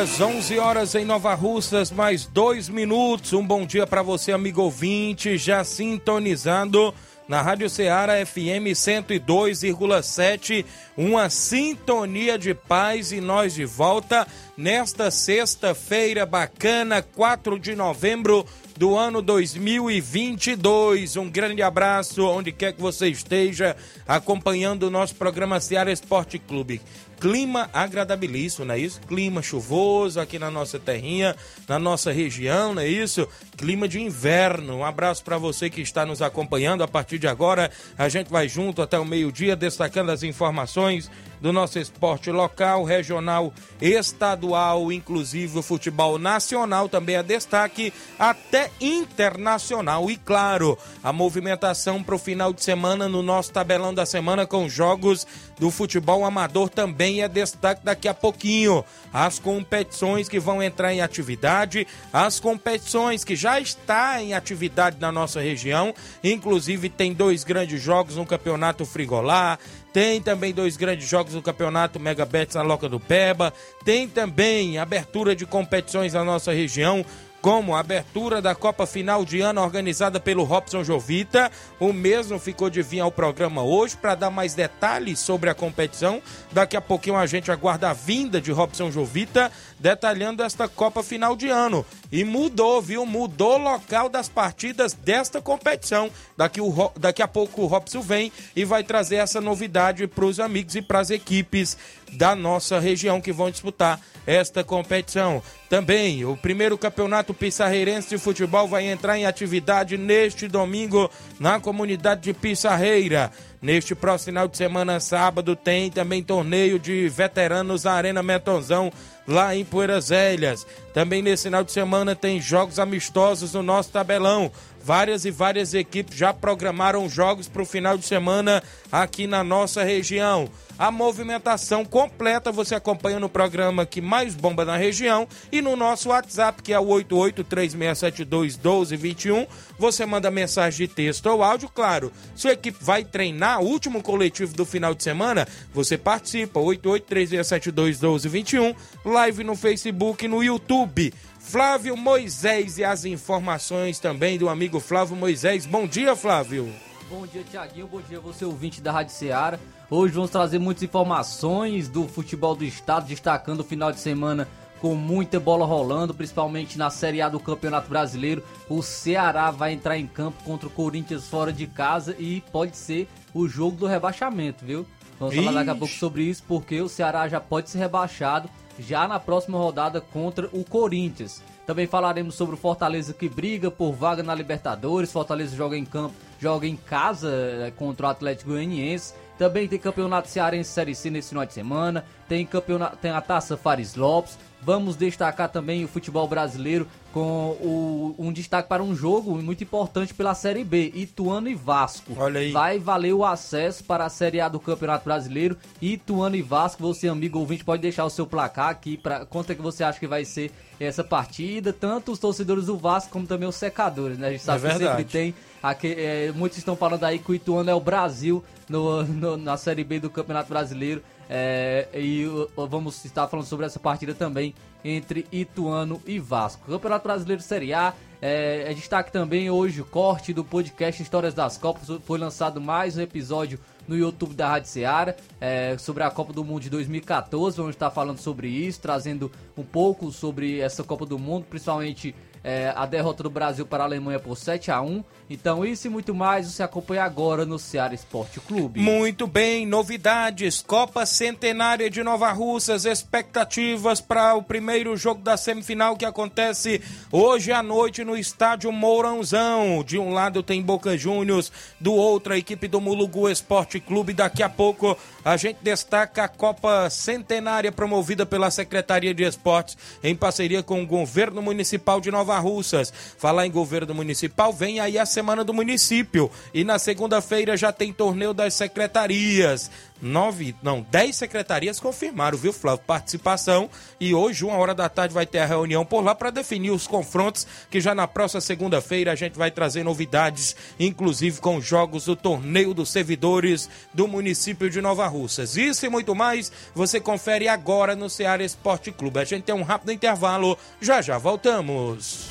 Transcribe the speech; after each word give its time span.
Horas, 0.00 0.18
11 0.18 0.58
horas 0.58 0.94
em 0.94 1.04
Nova 1.04 1.34
Russas, 1.34 1.90
mais 1.90 2.24
dois 2.24 2.70
minutos. 2.70 3.34
Um 3.34 3.46
bom 3.46 3.66
dia 3.66 3.86
para 3.86 4.00
você, 4.00 4.32
amigo 4.32 4.62
ouvinte, 4.62 5.36
já 5.36 5.62
sintonizando 5.62 6.94
na 7.28 7.42
Rádio 7.42 7.68
Ceará 7.68 8.14
FM 8.24 8.72
102,7. 8.72 10.64
Uma 10.96 11.28
sintonia 11.28 12.38
de 12.38 12.54
paz 12.54 13.12
e 13.12 13.20
nós 13.20 13.52
de 13.52 13.66
volta 13.66 14.26
nesta 14.56 15.10
sexta-feira 15.10 16.24
bacana, 16.24 17.02
4 17.02 17.58
de 17.58 17.76
novembro 17.76 18.46
do 18.78 18.96
ano 18.96 19.20
2022. 19.20 21.18
Um 21.18 21.28
grande 21.28 21.60
abraço 21.60 22.26
onde 22.26 22.52
quer 22.52 22.72
que 22.72 22.80
você 22.80 23.08
esteja 23.08 23.76
acompanhando 24.08 24.84
o 24.84 24.90
nosso 24.90 25.14
programa 25.14 25.60
Ceará 25.60 25.92
Esporte 25.92 26.38
Clube 26.38 26.80
clima 27.20 27.68
agradabilíssimo, 27.72 28.64
não 28.64 28.74
é 28.74 28.78
isso? 28.78 29.00
Clima 29.02 29.42
chuvoso 29.42 30.18
aqui 30.18 30.38
na 30.38 30.50
nossa 30.50 30.78
terrinha, 30.78 31.36
na 31.68 31.78
nossa 31.78 32.10
região, 32.10 32.74
não 32.74 32.82
é 32.82 32.88
isso? 32.88 33.28
Clima 33.58 33.86
de 33.86 34.00
inverno. 34.00 34.78
Um 34.78 34.84
abraço 34.84 35.22
para 35.22 35.36
você 35.36 35.68
que 35.68 35.82
está 35.82 36.06
nos 36.06 36.22
acompanhando. 36.22 36.82
A 36.82 36.88
partir 36.88 37.18
de 37.18 37.28
agora, 37.28 37.70
a 37.98 38.08
gente 38.08 38.30
vai 38.30 38.48
junto 38.48 38.80
até 38.80 38.98
o 38.98 39.04
meio-dia, 39.04 39.54
destacando 39.54 40.10
as 40.10 40.22
informações 40.22 41.10
do 41.40 41.52
nosso 41.52 41.78
esporte 41.78 42.30
local, 42.30 42.84
regional, 42.84 43.52
estadual, 43.80 44.92
inclusive 44.92 45.58
o 45.58 45.62
futebol 45.62 46.18
nacional 46.18 46.88
também 46.88 47.16
é 47.16 47.22
destaque, 47.22 47.92
até 48.18 48.70
internacional. 48.80 50.10
E 50.10 50.16
claro, 50.16 50.76
a 51.02 51.12
movimentação 51.12 52.02
para 52.02 52.14
o 52.14 52.18
final 52.18 52.52
de 52.52 52.62
semana 52.62 53.08
no 53.08 53.22
nosso 53.22 53.52
tabelão 53.52 53.94
da 53.94 54.04
semana 54.04 54.46
com 54.46 54.68
jogos 54.68 55.26
do 55.58 55.70
futebol 55.70 56.24
amador 56.24 56.68
também 56.68 57.09
é 57.18 57.26
destaque 57.26 57.80
daqui 57.84 58.06
a 58.06 58.14
pouquinho. 58.14 58.84
As 59.12 59.40
competições 59.40 60.28
que 60.28 60.38
vão 60.38 60.62
entrar 60.62 60.92
em 60.92 61.00
atividade, 61.00 61.84
as 62.12 62.38
competições 62.38 63.24
que 63.24 63.34
já 63.34 63.58
está 63.58 64.22
em 64.22 64.34
atividade 64.34 64.98
na 65.00 65.10
nossa 65.10 65.40
região, 65.40 65.92
inclusive 66.22 66.88
tem 66.88 67.12
dois 67.12 67.42
grandes 67.42 67.82
jogos 67.82 68.14
no 68.14 68.24
Campeonato 68.24 68.84
Frigolar, 68.84 69.58
tem 69.92 70.20
também 70.20 70.54
dois 70.54 70.76
grandes 70.76 71.08
jogos 71.08 71.32
do 71.32 71.42
campeonato 71.42 71.98
Mega 71.98 72.24
Bets 72.24 72.54
na 72.54 72.62
Loca 72.62 72.88
do 72.88 73.00
Peba. 73.00 73.52
Tem 73.84 74.06
também 74.06 74.78
abertura 74.78 75.34
de 75.34 75.44
competições 75.44 76.12
na 76.12 76.24
nossa 76.24 76.52
região 76.52 77.04
como 77.40 77.74
a 77.74 77.80
abertura 77.80 78.42
da 78.42 78.54
Copa 78.54 78.86
Final 78.86 79.24
de 79.24 79.40
Ano 79.40 79.62
organizada 79.62 80.20
pelo 80.20 80.44
Robson 80.44 80.84
Jovita. 80.84 81.50
O 81.78 81.92
mesmo 81.92 82.38
ficou 82.38 82.68
de 82.68 82.82
vir 82.82 83.00
ao 83.00 83.10
programa 83.10 83.62
hoje 83.62 83.96
para 83.96 84.14
dar 84.14 84.30
mais 84.30 84.54
detalhes 84.54 85.18
sobre 85.18 85.48
a 85.50 85.54
competição. 85.54 86.22
Daqui 86.52 86.76
a 86.76 86.80
pouquinho 86.80 87.16
a 87.16 87.26
gente 87.26 87.50
aguarda 87.50 87.90
a 87.90 87.94
vinda 87.94 88.40
de 88.40 88.52
Robson 88.52 88.90
Jovita 88.90 89.50
detalhando 89.80 90.42
esta 90.42 90.68
Copa 90.68 91.02
Final 91.02 91.34
de 91.34 91.48
Ano. 91.48 91.84
E 92.12 92.22
mudou, 92.22 92.80
viu? 92.82 93.06
Mudou 93.06 93.54
o 93.54 93.62
local 93.62 94.08
das 94.08 94.28
partidas 94.28 94.92
desta 94.92 95.40
competição. 95.40 96.10
Daqui, 96.36 96.60
o, 96.60 96.92
daqui 96.96 97.22
a 97.22 97.28
pouco 97.28 97.62
o 97.62 97.66
Robson 97.66 98.00
vem 98.00 98.30
e 98.54 98.64
vai 98.64 98.84
trazer 98.84 99.16
essa 99.16 99.40
novidade 99.40 100.06
para 100.06 100.24
os 100.24 100.38
amigos 100.38 100.74
e 100.76 100.82
para 100.82 101.00
as 101.00 101.10
equipes 101.10 101.76
da 102.12 102.36
nossa 102.36 102.78
região 102.78 103.20
que 103.20 103.32
vão 103.32 103.50
disputar 103.50 104.00
esta 104.26 104.62
competição. 104.62 105.42
Também 105.68 106.24
o 106.24 106.36
primeiro 106.36 106.76
campeonato 106.76 107.32
pissarreirense 107.32 108.10
de 108.10 108.18
futebol 108.18 108.68
vai 108.68 108.86
entrar 108.86 109.16
em 109.16 109.26
atividade 109.26 109.96
neste 109.96 110.46
domingo 110.46 111.10
na 111.38 111.58
comunidade 111.58 112.22
de 112.22 112.34
Pissarreira. 112.34 113.30
Neste 113.62 113.94
próximo 113.94 114.30
final 114.30 114.48
de 114.48 114.56
semana, 114.56 114.98
sábado, 115.00 115.54
tem 115.54 115.90
também 115.90 116.22
torneio 116.22 116.78
de 116.78 117.08
veteranos 117.08 117.84
na 117.84 117.92
Arena 117.92 118.22
Metonzão, 118.22 118.90
lá 119.26 119.54
em 119.54 119.64
Poeiras 119.64 120.08
Velhas. 120.08 120.66
Também 120.92 121.22
nesse 121.22 121.44
final 121.44 121.64
de 121.64 121.72
semana 121.72 122.14
tem 122.14 122.40
jogos 122.40 122.78
amistosos 122.78 123.54
no 123.54 123.62
nosso 123.62 123.90
tabelão. 123.90 124.50
Várias 124.82 125.24
e 125.24 125.30
várias 125.30 125.74
equipes 125.74 126.16
já 126.16 126.32
programaram 126.32 127.08
jogos 127.08 127.48
para 127.48 127.62
o 127.62 127.66
final 127.66 127.98
de 127.98 128.06
semana 128.06 128.62
aqui 128.90 129.26
na 129.26 129.44
nossa 129.44 129.82
região. 129.82 130.48
A 130.80 130.90
movimentação 130.90 131.84
completa 131.84 132.50
você 132.50 132.74
acompanha 132.74 133.20
no 133.20 133.28
programa 133.28 133.84
que 133.84 134.00
mais 134.00 134.34
bomba 134.34 134.64
na 134.64 134.78
região 134.78 135.28
e 135.52 135.60
no 135.60 135.76
nosso 135.76 136.08
WhatsApp, 136.08 136.62
que 136.62 136.72
é 136.72 136.80
o 136.80 136.86
8836721221. 136.86 139.46
Você 139.78 140.06
manda 140.06 140.30
mensagem 140.30 140.86
de 140.86 140.94
texto 140.94 141.26
ou 141.26 141.44
áudio, 141.44 141.68
claro. 141.68 142.10
Sua 142.34 142.52
equipe 142.52 142.78
vai 142.80 143.04
treinar 143.04 143.60
o 143.60 143.66
último 143.66 144.02
coletivo 144.02 144.54
do 144.54 144.64
final 144.64 144.94
de 144.94 145.04
semana, 145.04 145.46
você 145.70 145.98
participa. 145.98 146.58
8836721221. 146.60 148.74
Live 149.04 149.44
no 149.44 149.56
Facebook 149.56 150.24
e 150.24 150.28
no 150.28 150.42
YouTube. 150.42 151.12
Flávio 151.38 151.94
Moisés 151.94 152.78
e 152.78 152.84
as 152.84 153.04
informações 153.04 153.98
também 153.98 154.38
do 154.38 154.48
amigo 154.48 154.80
Flávio 154.80 155.14
Moisés. 155.14 155.66
Bom 155.66 155.86
dia, 155.86 156.16
Flávio. 156.16 156.72
Bom 157.10 157.26
dia, 157.26 157.42
Tiaguinho. 157.42 157.86
Bom 157.86 158.00
dia, 158.00 158.18
você 158.18 158.46
ouvinte 158.46 158.80
da 158.80 158.92
Rádio 158.92 159.12
Ceará. 159.12 159.58
Hoje 159.92 160.14
vamos 160.14 160.30
trazer 160.30 160.60
muitas 160.60 160.84
informações 160.84 161.88
do 161.88 162.06
futebol 162.06 162.54
do 162.54 162.64
estado, 162.64 163.08
destacando 163.08 163.60
o 163.60 163.64
final 163.64 163.90
de 163.90 163.98
semana 163.98 164.46
com 164.80 164.94
muita 164.94 165.40
bola 165.40 165.66
rolando, 165.66 166.14
principalmente 166.14 166.78
na 166.78 166.90
Série 166.90 167.20
A 167.20 167.28
do 167.28 167.40
Campeonato 167.40 167.88
Brasileiro. 167.88 168.40
O 168.68 168.82
Ceará 168.82 169.50
vai 169.50 169.72
entrar 169.72 169.98
em 169.98 170.06
campo 170.06 170.44
contra 170.44 170.68
o 170.68 170.70
Corinthians 170.70 171.26
fora 171.26 171.52
de 171.52 171.66
casa 171.66 172.14
e 172.20 172.40
pode 172.52 172.76
ser 172.76 173.08
o 173.34 173.48
jogo 173.48 173.78
do 173.78 173.86
rebaixamento, 173.86 174.64
viu? 174.64 174.86
Vamos 175.18 175.34
Ixi. 175.34 175.44
falar 175.44 175.58
daqui 175.58 175.70
a 175.70 175.80
pouco 175.80 175.94
sobre 175.94 176.22
isso, 176.22 176.44
porque 176.46 176.80
o 176.80 176.88
Ceará 176.88 177.26
já 177.26 177.40
pode 177.40 177.68
ser 177.68 177.78
rebaixado 177.78 178.48
já 178.78 179.08
na 179.08 179.18
próxima 179.18 179.58
rodada 179.58 180.00
contra 180.00 180.48
o 180.52 180.64
Corinthians. 180.64 181.42
Também 181.66 181.88
falaremos 181.88 182.36
sobre 182.36 182.54
o 182.54 182.58
Fortaleza 182.58 183.12
que 183.12 183.28
briga 183.28 183.72
por 183.72 183.92
vaga 183.92 184.22
na 184.22 184.34
Libertadores. 184.36 185.12
Fortaleza 185.12 185.54
joga 185.56 185.76
em 185.76 185.84
campo, 185.84 186.14
joga 186.38 186.66
em 186.66 186.76
casa 186.76 187.28
eh, 187.28 187.72
contra 187.76 188.06
o 188.06 188.10
Atlético 188.10 188.50
Goianiense. 188.50 189.14
Também 189.40 189.66
tem 189.66 189.78
campeonato 189.78 190.28
cearense 190.28 190.68
Série 190.68 190.94
C 190.94 191.08
nesse 191.08 191.30
final 191.30 191.46
de 191.46 191.54
semana. 191.54 192.04
Tem 192.28 192.44
campeonato, 192.44 192.98
tem 192.98 193.10
a 193.10 193.22
Taça 193.22 193.56
Fares 193.56 193.94
Lopes. 193.94 194.38
Vamos 194.62 194.96
destacar 194.96 195.48
também 195.48 195.84
o 195.84 195.88
futebol 195.88 196.28
brasileiro 196.28 196.86
com 197.12 197.56
o, 197.60 198.14
um 198.18 198.32
destaque 198.32 198.68
para 198.68 198.82
um 198.82 198.94
jogo 198.94 199.36
muito 199.42 199.64
importante 199.64 200.14
pela 200.14 200.34
Série 200.34 200.62
B, 200.62 200.92
Ituano 200.94 201.48
e 201.48 201.54
Vasco. 201.54 202.12
Olha 202.16 202.40
aí. 202.40 202.52
Vai 202.52 202.78
valer 202.78 203.12
o 203.12 203.24
acesso 203.24 203.82
para 203.84 204.04
a 204.04 204.08
Série 204.08 204.40
A 204.40 204.48
do 204.48 204.60
Campeonato 204.60 205.04
Brasileiro. 205.04 205.56
Ituano 205.80 206.36
e 206.36 206.42
Vasco, 206.42 206.82
você 206.82 207.08
amigo 207.08 207.38
ouvinte 207.38 207.64
pode 207.64 207.82
deixar 207.82 208.04
o 208.04 208.10
seu 208.10 208.26
placar 208.26 208.68
aqui 208.68 208.96
para 208.96 209.24
quanto 209.26 209.50
é 209.50 209.54
que 209.54 209.62
você 209.62 209.82
acha 209.82 209.98
que 209.98 210.06
vai 210.06 210.24
ser 210.24 210.52
essa 210.78 211.04
partida, 211.04 211.72
tanto 211.72 212.12
os 212.12 212.18
torcedores 212.18 212.66
do 212.66 212.76
Vasco 212.76 213.10
como 213.10 213.26
também 213.26 213.48
os 213.48 213.56
secadores, 213.56 214.16
né? 214.16 214.28
A 214.28 214.30
gente 214.30 214.42
sabe 214.42 214.66
é 214.66 214.70
que 214.70 214.78
sempre 214.78 215.04
tem 215.04 215.34
aqui, 215.62 215.94
é, 215.96 216.32
muitos 216.34 216.56
estão 216.56 216.74
falando 216.74 217.04
aí 217.04 217.18
que 217.18 217.30
o 217.30 217.34
Ituano 217.34 217.68
é 217.68 217.74
o 217.74 217.80
Brasil 217.80 218.42
no, 218.68 219.02
no, 219.04 219.36
na 219.36 219.56
Série 219.56 219.84
B 219.84 220.00
do 220.00 220.08
Campeonato 220.08 220.48
Brasileiro. 220.48 221.02
É, 221.32 221.86
e 221.94 222.26
vamos 222.56 223.04
estar 223.04 223.28
falando 223.28 223.46
sobre 223.46 223.64
essa 223.64 223.78
partida 223.78 224.12
também 224.12 224.52
entre 224.84 225.24
Ituano 225.30 226.02
e 226.04 226.18
Vasco. 226.18 226.66
Campeonato 226.66 227.04
Brasileiro 227.04 227.40
Série 227.40 227.72
A 227.72 227.94
É, 228.20 228.64
é 228.68 228.74
destaque 228.74 229.12
também 229.12 229.48
hoje 229.48 229.80
o 229.80 229.84
corte 229.84 230.34
do 230.34 230.44
podcast 230.44 231.00
Histórias 231.00 231.32
das 231.32 231.56
Copas. 231.56 231.88
Foi 232.04 232.18
lançado 232.18 232.60
mais 232.60 232.98
um 232.98 233.00
episódio 233.00 233.60
no 233.86 233.96
YouTube 233.96 234.34
da 234.34 234.48
Rádio 234.48 234.68
Seara 234.68 235.16
é, 235.40 235.78
sobre 235.78 236.02
a 236.02 236.10
Copa 236.10 236.32
do 236.32 236.44
Mundo 236.44 236.62
de 236.62 236.70
2014. 236.70 237.56
Vamos 237.56 237.76
estar 237.76 237.90
falando 237.90 238.18
sobre 238.18 238.48
isso, 238.48 238.80
trazendo 238.80 239.30
um 239.56 239.62
pouco 239.62 240.10
sobre 240.10 240.58
essa 240.58 240.82
Copa 240.82 241.06
do 241.06 241.18
Mundo, 241.18 241.46
principalmente 241.48 242.12
é, 242.42 242.72
a 242.74 242.86
derrota 242.86 243.22
do 243.22 243.30
Brasil 243.30 243.66
para 243.66 243.84
a 243.84 243.86
Alemanha 243.86 244.18
por 244.18 244.36
7 244.36 244.70
a 244.70 244.80
1 244.80 245.04
Então, 245.28 245.64
isso 245.64 245.86
e 245.86 245.90
muito 245.90 246.14
mais 246.14 246.50
você 246.50 246.62
acompanha 246.62 247.04
agora 247.04 247.44
no 247.44 247.58
Ceará 247.58 247.94
Esporte 247.94 248.40
Clube. 248.40 248.80
Muito 248.80 249.26
bem, 249.26 249.66
novidades: 249.66 250.62
Copa 250.62 251.04
Centenária 251.04 251.90
de 251.90 252.02
Nova 252.02 252.32
Russas, 252.32 252.84
expectativas 252.84 254.00
para 254.00 254.34
o 254.34 254.42
primeiro 254.42 254.96
jogo 254.96 255.22
da 255.22 255.36
semifinal 255.36 255.96
que 255.96 256.04
acontece 256.04 256.80
hoje 257.12 257.52
à 257.52 257.62
noite 257.62 258.04
no 258.04 258.16
estádio 258.16 258.72
Mourãozão. 258.72 259.84
De 259.84 259.98
um 259.98 260.12
lado 260.12 260.42
tem 260.42 260.62
Boca 260.62 260.96
Juniors, 260.96 261.52
do 261.78 261.92
outro 261.92 262.32
a 262.32 262.38
equipe 262.38 262.66
do 262.66 262.80
Mulugu 262.80 263.28
Esporte 263.28 263.78
Clube. 263.80 264.14
Daqui 264.14 264.42
a 264.42 264.48
pouco 264.48 264.96
a 265.24 265.36
gente 265.36 265.58
destaca 265.62 266.24
a 266.24 266.28
Copa 266.28 266.88
Centenária 266.88 267.70
promovida 267.70 268.24
pela 268.24 268.50
Secretaria 268.50 269.12
de 269.12 269.24
Esportes 269.24 269.76
em 270.02 270.16
parceria 270.16 270.62
com 270.62 270.82
o 270.82 270.86
Governo 270.86 271.42
Municipal 271.42 272.00
de 272.00 272.10
Nova 272.10 272.29
Nova 272.30 272.38
Russas. 272.38 272.92
Falar 273.18 273.46
em 273.46 273.50
governo 273.50 273.94
municipal, 273.94 274.52
vem 274.52 274.78
aí 274.78 274.98
a 274.98 275.04
semana 275.04 275.42
do 275.42 275.52
município. 275.52 276.30
E 276.54 276.62
na 276.62 276.78
segunda-feira 276.78 277.56
já 277.56 277.72
tem 277.72 277.92
torneio 277.92 278.32
das 278.32 278.54
secretarias 278.54 279.70
nove, 280.00 280.54
não, 280.62 280.86
dez 280.90 281.16
secretarias 281.16 281.80
confirmaram, 281.80 282.36
viu, 282.36 282.52
Flávio, 282.52 282.84
participação. 282.86 283.68
E 283.98 284.14
hoje, 284.14 284.44
uma 284.44 284.56
hora 284.56 284.74
da 284.74 284.88
tarde, 284.88 285.14
vai 285.14 285.26
ter 285.26 285.38
a 285.38 285.46
reunião 285.46 285.84
por 285.84 286.02
lá 286.02 286.14
para 286.14 286.30
definir 286.30 286.70
os 286.70 286.86
confrontos, 286.86 287.46
que 287.70 287.80
já 287.80 287.94
na 287.94 288.06
próxima 288.06 288.40
segunda-feira 288.40 289.12
a 289.12 289.14
gente 289.14 289.36
vai 289.38 289.50
trazer 289.50 289.84
novidades, 289.84 290.56
inclusive 290.78 291.40
com 291.40 291.60
jogos 291.60 292.04
do 292.04 292.16
torneio 292.16 292.74
dos 292.74 292.90
servidores 292.90 293.68
do 293.92 294.06
município 294.06 294.70
de 294.70 294.80
Nova 294.80 295.06
Russas. 295.06 295.56
Isso 295.56 295.86
e 295.86 295.88
muito 295.88 296.14
mais, 296.14 296.50
você 296.74 297.00
confere 297.00 297.48
agora 297.48 297.94
no 297.96 298.08
Ceará 298.08 298.44
Esporte 298.44 298.90
Clube. 298.90 299.20
A 299.20 299.24
gente 299.24 299.44
tem 299.44 299.54
um 299.54 299.62
rápido 299.62 299.92
intervalo, 299.92 300.56
já 300.80 301.02
já 301.02 301.18
voltamos. 301.18 302.30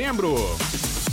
novembro. 0.01 1.10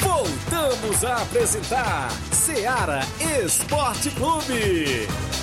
Voltamos 0.00 1.04
a 1.04 1.22
apresentar 1.22 2.10
Seara 2.32 3.00
Esporte 3.44 4.10
Clube. 4.10 5.33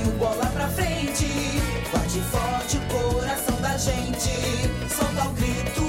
Brasil, 0.00 0.12
bola 0.18 0.46
pra 0.46 0.68
frente. 0.68 1.26
Bate 1.92 2.20
forte 2.30 2.76
o 2.76 2.80
coração 3.12 3.60
da 3.60 3.76
gente. 3.76 4.30
Solta 4.88 5.28
o 5.28 5.32
grito, 5.32 5.79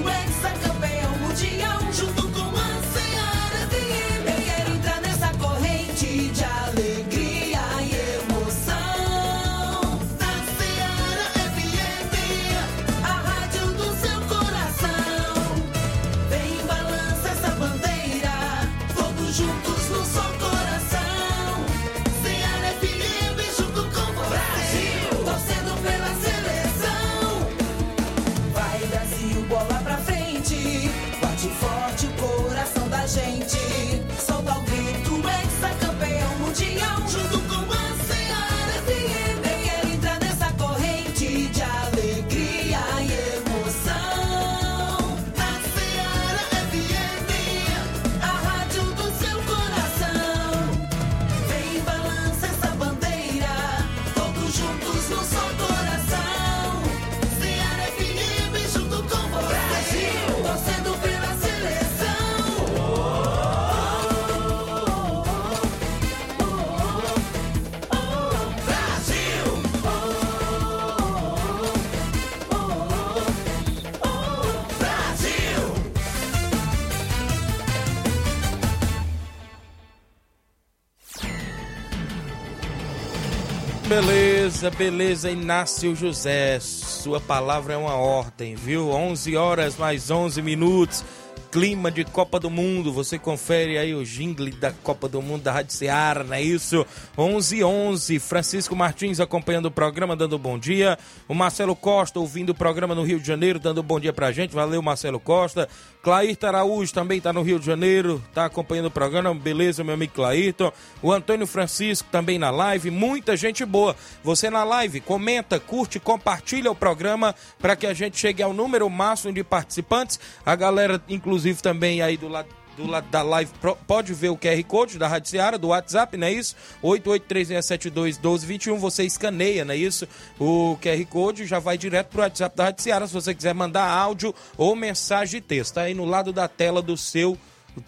Beleza, 84.62 84.78
beleza, 84.78 85.32
Inácio 85.32 85.96
José. 85.96 86.60
Sua 86.60 87.20
palavra 87.20 87.74
é 87.74 87.78
uma 87.78 87.96
ordem, 87.96 88.54
viu? 88.54 88.90
11 88.90 89.36
horas 89.36 89.76
mais 89.76 90.12
11 90.12 90.40
minutos. 90.40 91.04
Clima 91.52 91.92
de 91.92 92.06
Copa 92.06 92.40
do 92.40 92.50
Mundo. 92.50 92.94
Você 92.94 93.20
confere 93.20 93.78
aí 93.78 93.94
o 93.94 94.06
jingle 94.06 94.50
da 94.52 94.72
Copa 94.72 95.10
do 95.10 95.22
Mundo 95.22 95.44
da 95.44 95.52
Rádio 95.52 95.74
Seara, 95.74 96.24
não 96.24 96.34
é 96.34 96.42
isso? 96.42 96.86
11 97.18 97.62
11 97.62 98.20
Francisco 98.20 98.74
Martins 98.74 99.20
acompanhando 99.20 99.66
o 99.66 99.72
programa, 99.72 100.16
dando 100.16 100.40
bom 100.40 100.58
dia. 100.58 100.98
O 101.28 101.36
Marcelo 101.36 101.76
Costa 101.76 102.22
ouvindo 102.22 102.52
o 102.52 102.56
programa 102.56 102.96
no 102.96 103.04
Rio 103.04 103.20
de 103.20 103.28
Janeiro, 103.28 103.60
dando 103.60 103.84
bom 103.84 104.00
dia 104.00 104.14
pra 104.14 104.32
gente. 104.32 104.56
Valeu, 104.56 104.82
Marcelo 104.82 105.20
Costa. 105.20 105.68
Clairton 106.02 106.48
Araújo 106.48 106.94
também 106.94 107.18
está 107.18 107.34
no 107.34 107.44
Rio 107.44 107.60
de 107.60 107.66
Janeiro, 107.66 108.24
está 108.30 108.46
acompanhando 108.46 108.86
o 108.86 108.92
programa. 108.92 109.36
Beleza, 109.36 109.84
meu 109.84 109.94
amigo 109.94 110.14
Clairton. 110.14 110.72
O 111.02 111.12
Antônio 111.12 111.46
Francisco 111.46 112.08
também 112.10 112.40
na 112.40 112.50
live. 112.50 112.90
Muita 112.90 113.36
gente 113.36 113.66
boa. 113.66 113.94
Você 114.24 114.50
na 114.50 114.64
live, 114.64 115.02
comenta, 115.02 115.60
curte, 115.60 116.00
compartilha 116.00 116.72
o 116.72 116.76
programa 116.76 117.36
para 117.60 117.76
que 117.76 117.86
a 117.86 117.94
gente 117.94 118.18
chegue 118.18 118.42
ao 118.42 118.54
número 118.54 118.90
máximo 118.90 119.34
de 119.34 119.44
participantes. 119.44 120.18
A 120.46 120.56
galera, 120.56 121.02
inclusive, 121.10 121.41
também 121.62 122.02
aí 122.02 122.18
do 122.18 122.28
lado 122.28 122.62
do 122.78 122.88
lado 122.88 123.08
da 123.10 123.22
live 123.22 123.52
pode 123.86 124.14
ver 124.14 124.30
o 124.30 124.38
QR 124.38 124.64
Code 124.64 124.98
da 124.98 125.08
Rádio 125.08 125.30
Seara, 125.30 125.58
do 125.58 125.68
WhatsApp, 125.70 126.16
não 126.18 126.28
é 126.28 126.32
isso? 126.32 126.56
8836721221, 126.84 128.78
você 128.78 129.04
escaneia, 129.04 129.66
não 129.66 129.74
é 129.74 129.78
isso? 129.78 130.08
O 130.40 130.78
QR 130.82 131.06
Code 131.06 131.46
já 131.46 131.60
vai 131.60 131.78
direto 131.78 132.08
pro 132.08 132.22
WhatsApp 132.22 132.56
da 132.56 132.64
Rádio 132.66 132.84
Seara, 132.84 133.08
se 133.08 133.14
você 133.14 133.34
quiser 133.36 133.54
mandar 133.54 133.88
áudio 133.90 134.34
ou 134.58 134.76
mensagem 134.76 135.42
de 135.42 135.48
texto, 135.48 135.76
tá 135.76 135.82
aí 135.82 135.94
no 135.94 136.06
lado 136.06 136.32
da 136.34 136.48
tela 136.48 136.82
do 136.82 136.96
seu 136.98 137.38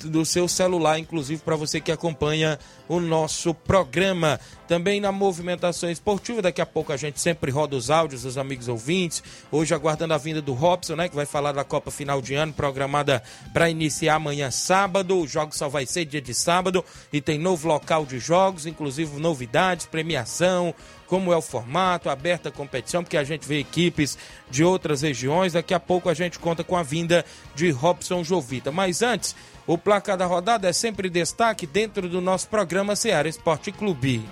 do 0.05 0.25
seu 0.25 0.47
celular, 0.47 0.97
inclusive 0.97 1.41
para 1.41 1.55
você 1.55 1.81
que 1.81 1.91
acompanha 1.91 2.57
o 2.87 2.99
nosso 2.99 3.53
programa. 3.53 4.39
Também 4.67 5.01
na 5.01 5.11
movimentação 5.11 5.89
esportiva, 5.89 6.41
daqui 6.41 6.61
a 6.61 6.65
pouco 6.65 6.93
a 6.93 6.97
gente 6.97 7.19
sempre 7.19 7.51
roda 7.51 7.75
os 7.75 7.89
áudios 7.89 8.23
dos 8.23 8.37
amigos 8.37 8.67
ouvintes. 8.67 9.21
Hoje 9.51 9.73
aguardando 9.73 10.13
a 10.13 10.17
vinda 10.17 10.41
do 10.41 10.53
Robson, 10.53 10.95
né, 10.95 11.09
que 11.09 11.15
vai 11.15 11.25
falar 11.25 11.51
da 11.51 11.63
Copa 11.63 11.91
Final 11.91 12.21
de 12.21 12.33
Ano, 12.33 12.53
programada 12.53 13.21
para 13.51 13.69
iniciar 13.69 14.15
amanhã 14.15 14.49
sábado. 14.51 15.19
O 15.19 15.27
jogo 15.27 15.55
só 15.55 15.67
vai 15.67 15.85
ser 15.85 16.05
dia 16.05 16.21
de 16.21 16.33
sábado 16.33 16.83
e 17.11 17.19
tem 17.19 17.37
novo 17.37 17.67
local 17.67 18.05
de 18.05 18.19
jogos, 18.19 18.65
inclusive 18.65 19.19
novidades, 19.19 19.85
premiação, 19.85 20.73
como 21.13 21.31
é 21.31 21.37
o 21.37 21.41
formato, 21.41 22.09
aberta 22.09 22.49
a 22.49 22.51
competição, 22.51 23.03
porque 23.03 23.17
a 23.17 23.23
gente 23.23 23.47
vê 23.47 23.59
equipes 23.59 24.17
de 24.49 24.63
outras 24.63 25.03
regiões. 25.03 25.53
Daqui 25.53 25.73
a 25.73 25.79
pouco 25.79 26.09
a 26.09 26.13
gente 26.13 26.39
conta 26.39 26.63
com 26.63 26.75
a 26.75 26.81
vinda 26.81 27.23
de 27.53 27.69
Robson 27.69 28.23
Jovita. 28.23 28.71
Mas 28.71 29.03
antes, 29.03 29.35
o 29.65 29.77
placar 29.77 30.17
da 30.17 30.25
rodada 30.25 30.67
é 30.67 30.73
sempre 30.73 31.09
destaque 31.09 31.65
dentro 31.65 32.09
do 32.09 32.19
nosso 32.19 32.49
programa 32.49 32.95
Seara 32.95 33.29
Esporte 33.29 33.71
Clube. 33.71 34.23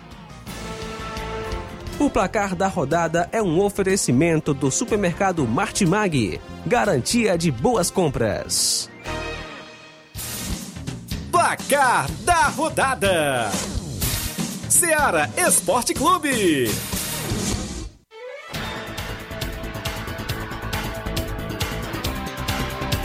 O 2.00 2.10
placar 2.10 2.56
da 2.56 2.68
rodada 2.68 3.30
é 3.32 3.42
um 3.42 3.60
oferecimento 3.60 4.54
do 4.54 4.72
supermercado 4.72 5.48
Martimag. 5.48 6.42
Garantia 6.66 7.38
de 7.38 7.52
boas 7.52 7.92
compras. 7.92 8.90
Placar 11.32 12.10
da 12.24 12.48
rodada: 12.48 13.52
Seara 14.68 15.30
Esporte 15.38 15.94
Clube. 15.94 16.91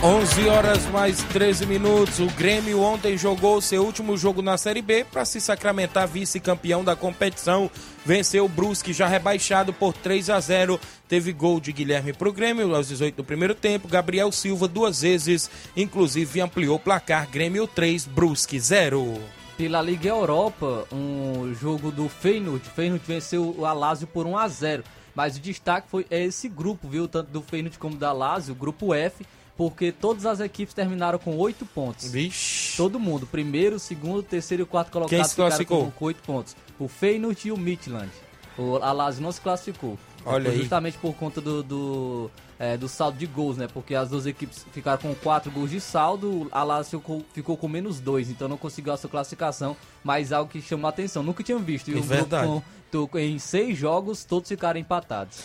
11 0.07 0.49
horas 0.49 0.87
mais 0.91 1.21
13 1.33 1.67
minutos. 1.67 2.21
O 2.21 2.27
Grêmio 2.27 2.81
ontem 2.81 3.19
jogou 3.19 3.61
seu 3.61 3.85
último 3.85 4.17
jogo 4.17 4.41
na 4.41 4.57
Série 4.57 4.81
B 4.81 5.05
para 5.05 5.25
se 5.25 5.41
sacramentar 5.41 6.07
vice-campeão 6.07 6.85
da 6.85 6.95
competição. 6.95 7.69
Venceu 8.05 8.45
o 8.45 8.49
Brusque, 8.49 8.93
já 8.93 9.09
rebaixado 9.09 9.73
por 9.73 9.93
3 9.93 10.31
a 10.31 10.39
0. 10.39 10.79
Teve 11.09 11.33
gol 11.33 11.59
de 11.59 11.73
Guilherme 11.73 12.13
para 12.13 12.29
o 12.29 12.33
Grêmio 12.33 12.73
aos 12.73 12.87
18 12.87 13.17
do 13.17 13.25
primeiro 13.25 13.53
tempo. 13.53 13.89
Gabriel 13.89 14.31
Silva 14.31 14.69
duas 14.69 15.03
vezes, 15.03 15.51
inclusive 15.77 16.41
ampliou 16.41 16.77
o 16.77 16.81
placar. 16.81 17.29
Grêmio 17.29 17.67
3, 17.67 18.05
Brusque 18.07 18.61
0. 18.61 19.21
Pela 19.59 19.83
Liga 19.83 20.11
Europa, 20.11 20.87
um 20.93 21.53
jogo 21.53 21.91
do 21.91 22.09
Feyenoord. 22.09 22.65
Feyenoord 22.77 23.05
venceu 23.05 23.57
o 23.59 23.67
Alásio 23.67 24.07
por 24.07 24.25
1 24.25 24.39
a 24.39 24.47
0. 24.47 24.85
Mas 25.17 25.37
o 25.37 25.41
destaque 25.41 25.89
foi 25.91 26.07
esse 26.13 26.49
grupo, 26.49 26.87
viu? 26.87 27.09
Tanto 27.09 27.33
do 27.33 27.43
Feyenoord 27.43 27.77
como 27.77 27.97
da 27.97 28.13
Lazio, 28.13 28.53
o 28.53 28.57
grupo 28.57 28.95
F 28.95 29.27
porque 29.57 29.91
todas 29.91 30.27
as 30.27 30.41
equipes 30.41 30.75
terminaram 30.75 31.19
com 31.19 31.37
oito 31.37 31.65
pontos. 31.65 32.11
Vixe. 32.11 32.77
Todo 32.77 33.01
mundo, 33.01 33.27
primeiro, 33.27 33.79
segundo, 33.79 34.23
terceiro 34.23 34.63
e 34.63 34.67
quarto 34.67 34.93
colocados 34.93 35.17
Quem 35.17 35.29
se 35.29 35.35
classificou? 35.35 35.91
com 35.91 36.05
oito 36.05 36.23
pontos. 36.23 36.55
O 36.79 36.89
Feyenoord 36.89 37.49
e 37.49 37.53
o 37.53 37.57
Midland. 37.57 38.11
O 38.59 38.77
Alásio 38.77 39.23
não 39.23 39.33
se 39.33 39.41
classificou. 39.41 39.99
Olha 40.25 40.51
aí. 40.51 40.59
Justamente 40.59 40.99
por 40.99 41.15
conta 41.15 41.41
do, 41.41 41.63
do, 41.63 42.31
é, 42.59 42.77
do, 42.77 42.89
saldo 42.89 43.17
de 43.17 43.27
gols, 43.27 43.57
né? 43.57 43.69
Porque 43.73 43.95
as 43.95 44.11
duas 44.11 44.27
equipes 44.27 44.67
ficaram 44.73 44.99
com 45.01 45.15
quatro 45.15 45.51
gols 45.51 45.71
de 45.71 45.81
saldo, 45.81 46.49
a 46.51 46.63
Lazio 46.63 46.99
ficou, 46.99 47.25
ficou, 47.33 47.57
com 47.57 47.69
menos 47.69 48.01
dois, 48.01 48.29
então 48.29 48.49
não 48.49 48.57
conseguiu 48.57 48.93
a 48.93 48.97
sua 48.97 49.09
classificação, 49.09 49.77
mas 50.03 50.33
algo 50.33 50.51
que 50.51 50.61
chamou 50.61 50.87
a 50.87 50.91
atenção. 50.91 51.23
Nunca 51.23 51.43
tinham 51.45 51.61
visto. 51.61 51.91
E 51.91 51.99
é 51.99 52.01
verdade. 52.01 52.47
Com, 52.91 53.19
em 53.19 53.39
seis 53.39 53.79
jogos, 53.79 54.25
todos 54.25 54.49
ficaram 54.49 54.81
empatados. 54.81 55.39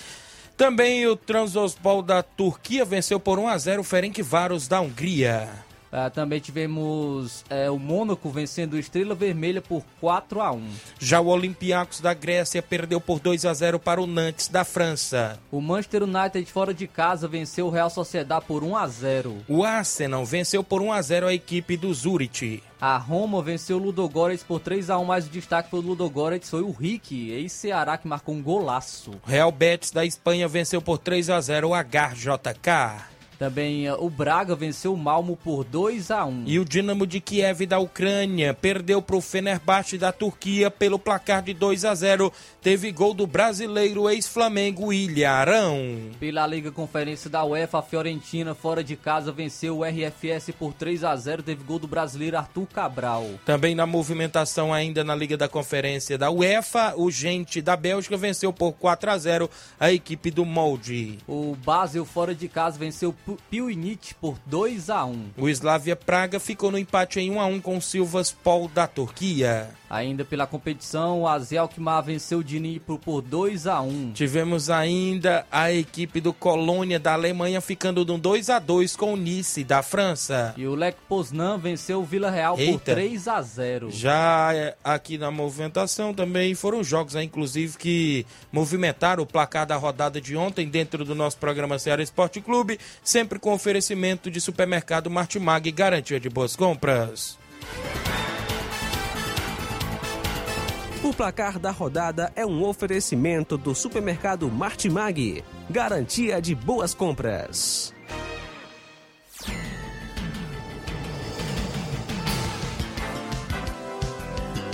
Também 0.62 1.08
o 1.08 1.16
Transospol 1.16 2.04
da 2.04 2.22
Turquia 2.22 2.86
venceu 2.86 3.20
por 3.20 3.40
1 3.40 3.48
a 3.48 3.58
0 3.58 3.82
o 3.82 3.84
Ferencváros 3.84 4.68
da 4.68 4.80
Hungria. 4.80 5.50
Uh, 5.92 6.10
também 6.10 6.40
tivemos 6.40 7.44
é, 7.50 7.70
o 7.70 7.78
Mônaco 7.78 8.30
vencendo 8.30 8.74
o 8.74 8.80
Estrela 8.80 9.14
Vermelha 9.14 9.62
por 9.62 9.84
4 10.00 10.42
a 10.42 10.52
1 10.54 10.70
Já 10.98 11.20
o 11.20 11.28
Olympiacos 11.28 12.00
da 12.00 12.14
Grécia 12.14 12.62
perdeu 12.62 13.02
por 13.02 13.20
2 13.20 13.46
a 13.46 13.54
0 13.54 13.78
para 13.78 14.02
o 14.02 14.08
Nantes 14.08 14.48
da 14.48 14.64
França. 14.64 15.38
O 15.52 15.60
Manchester 15.60 16.04
United 16.04 16.50
fora 16.50 16.74
de 16.74 16.88
casa 16.88 17.28
venceu 17.28 17.68
o 17.68 17.70
Real 17.70 17.90
Sociedade 17.90 18.46
por 18.46 18.64
1 18.64 18.78
a 18.78 18.88
0 18.88 19.38
O 19.50 19.66
Arsenal 19.66 20.26
venceu 20.26 20.64
por 20.64 20.82
1 20.82 20.94
a 20.94 21.02
0 21.02 21.28
a 21.28 21.34
equipe 21.34 21.76
do 21.76 21.94
Zurich. 21.94 22.64
A 22.80 22.98
Roma 22.98 23.44
venceu 23.44 23.78
o 23.78 23.80
Ludogorets 23.80 24.44
por 24.44 24.60
3 24.60 24.90
a 24.90 24.98
1 24.98 25.06
mas 25.06 25.28
o 25.28 25.30
destaque 25.30 25.70
foi 25.70 25.80
o 25.80 25.84
Ludogorets 25.84 26.50
foi 26.50 26.62
o 26.62 26.72
Rick, 26.72 27.30
ex-Ceará, 27.30 27.98
que 27.98 28.08
marcou 28.08 28.34
um 28.34 28.42
golaço. 28.42 29.12
Real 29.26 29.52
Betis 29.52 29.92
da 29.92 30.06
Espanha 30.06 30.48
venceu 30.48 30.82
por 30.82 30.98
3 30.98 31.30
a 31.30 31.42
0 31.42 31.70
o 31.70 31.74
HJK. 31.76 33.11
Também 33.42 33.90
uh, 33.90 33.96
o 34.00 34.08
Braga 34.08 34.56
venceu 34.56 34.94
o 34.94 34.98
Malmo 34.98 35.36
por 35.36 35.64
2 35.64 36.12
a 36.12 36.24
1 36.26 36.44
E 36.46 36.60
o 36.60 36.64
Dinamo 36.64 37.08
de 37.08 37.20
Kiev 37.20 37.66
da 37.66 37.80
Ucrânia 37.80 38.54
perdeu 38.54 39.02
para 39.02 39.16
o 39.16 39.22
Fenerbahçe 39.22 39.98
da 39.98 40.12
Turquia 40.12 40.70
pelo 40.70 41.00
placar 41.00 41.42
de 41.42 41.52
2 41.52 41.84
a 41.86 41.96
0 41.96 42.32
Teve 42.62 42.92
gol 42.92 43.16
do 43.16 43.26
brasileiro 43.26 44.08
ex-Flamengo 44.08 44.94
Ilharão. 44.94 46.12
Pela 46.20 46.46
Liga 46.46 46.72
Conferência 46.72 47.32
da 47.32 47.44
UEFA, 47.44 47.80
a 47.80 47.82
Fiorentina 47.82 48.54
fora 48.54 48.84
de 48.84 48.96
casa 48.96 49.32
venceu 49.32 49.80
o 49.80 49.84
RFS 49.84 50.52
por 50.60 50.72
3 50.74 51.04
a 51.04 51.16
0 51.16 51.42
Teve 51.42 51.64
gol 51.64 51.80
do 51.80 51.88
brasileiro 51.88 52.38
Arthur 52.38 52.68
Cabral. 52.68 53.26
Também 53.44 53.74
na 53.74 53.88
movimentação 53.88 54.72
ainda 54.72 55.04
na 55.04 55.16
Liga 55.16 55.36
da 55.36 55.48
Conferência 55.50 56.16
da 56.16 56.30
UEFA, 56.30 56.94
o 56.96 57.10
Gente 57.10 57.60
da 57.60 57.76
Bélgica 57.76 58.16
venceu 58.16 58.54
por 58.54 58.74
4 58.74 59.10
a 59.10 59.18
0 59.18 59.50
a 59.80 59.92
equipe 59.92 60.30
do 60.30 60.46
Molde. 60.46 61.18
O 61.28 61.56
Basel 61.56 62.06
fora 62.06 62.36
de 62.36 62.48
casa 62.48 62.78
venceu 62.78 63.16
Piuinit 63.50 64.16
por 64.16 64.38
2 64.46 64.90
a 64.90 65.06
1. 65.06 65.30
O 65.38 65.50
Slavia 65.50 65.96
Praga 65.96 66.40
ficou 66.40 66.72
no 66.72 66.78
empate 66.78 67.20
em 67.20 67.32
1 67.32 67.40
a 67.40 67.46
1 67.46 67.62
com 67.62 67.78
o 67.78 67.82
Silvas 67.82 68.32
Pol 68.32 68.68
da 68.68 68.88
Turquia. 68.88 69.81
Ainda 69.92 70.24
pela 70.24 70.48
competição, 70.48 71.24
o 71.24 71.28
Azel 71.28 71.64
Alkmaar 71.64 72.02
venceu 72.02 72.40
o 72.40 72.44
Dnipro 72.44 72.98
por 72.98 73.22
2 73.22 73.68
a 73.68 73.82
1. 73.82 74.14
Tivemos 74.14 74.70
ainda 74.70 75.46
a 75.52 75.70
equipe 75.70 76.22
do 76.22 76.32
Colônia 76.32 76.98
da 76.98 77.12
Alemanha 77.12 77.60
ficando 77.60 78.06
no 78.06 78.18
2 78.18 78.50
a 78.50 78.58
2 78.58 78.96
com 78.96 79.14
o 79.14 79.18
Nice 79.18 79.66
da 79.66 79.84
França. 79.84 80.54
E 80.56 80.66
o 80.66 80.76
Lech 80.76 80.98
Poznan 81.10 81.58
venceu 81.58 82.00
o 82.00 82.06
Vila 82.06 82.32
Real 82.32 82.58
Eita. 82.58 82.72
por 82.72 82.80
3 82.80 83.28
a 83.28 83.42
0. 83.42 83.92
Já 83.92 84.52
aqui 84.82 85.18
na 85.18 85.30
movimentação 85.30 86.14
também 86.14 86.56
foram 86.56 86.82
jogos, 86.82 87.16
né, 87.16 87.24
inclusive 87.24 87.78
que 87.78 88.26
movimentaram 88.50 89.24
o 89.24 89.28
placar 89.28 89.66
da 89.66 89.76
rodada 89.76 90.22
de 90.22 90.38
ontem 90.38 90.70
dentro 90.70 91.04
do 91.04 91.14
nosso 91.14 91.36
programa 91.36 91.78
Ceará 91.78 92.02
Esporte 92.02 92.40
Clube, 92.40 92.80
sempre 93.04 93.38
com 93.38 93.52
oferecimento 93.52 94.32
de 94.32 94.40
supermercado 94.40 95.10
Martimag 95.10 95.68
e 95.68 95.72
garantia 95.74 96.18
de 96.18 96.30
boas 96.30 96.56
compras. 96.56 97.38
O 101.04 101.12
placar 101.12 101.58
da 101.58 101.72
rodada 101.72 102.32
é 102.36 102.46
um 102.46 102.64
oferecimento 102.64 103.58
do 103.58 103.74
supermercado 103.74 104.48
Martimag. 104.52 105.44
Garantia 105.68 106.40
de 106.40 106.54
boas 106.54 106.94
compras. 106.94 107.92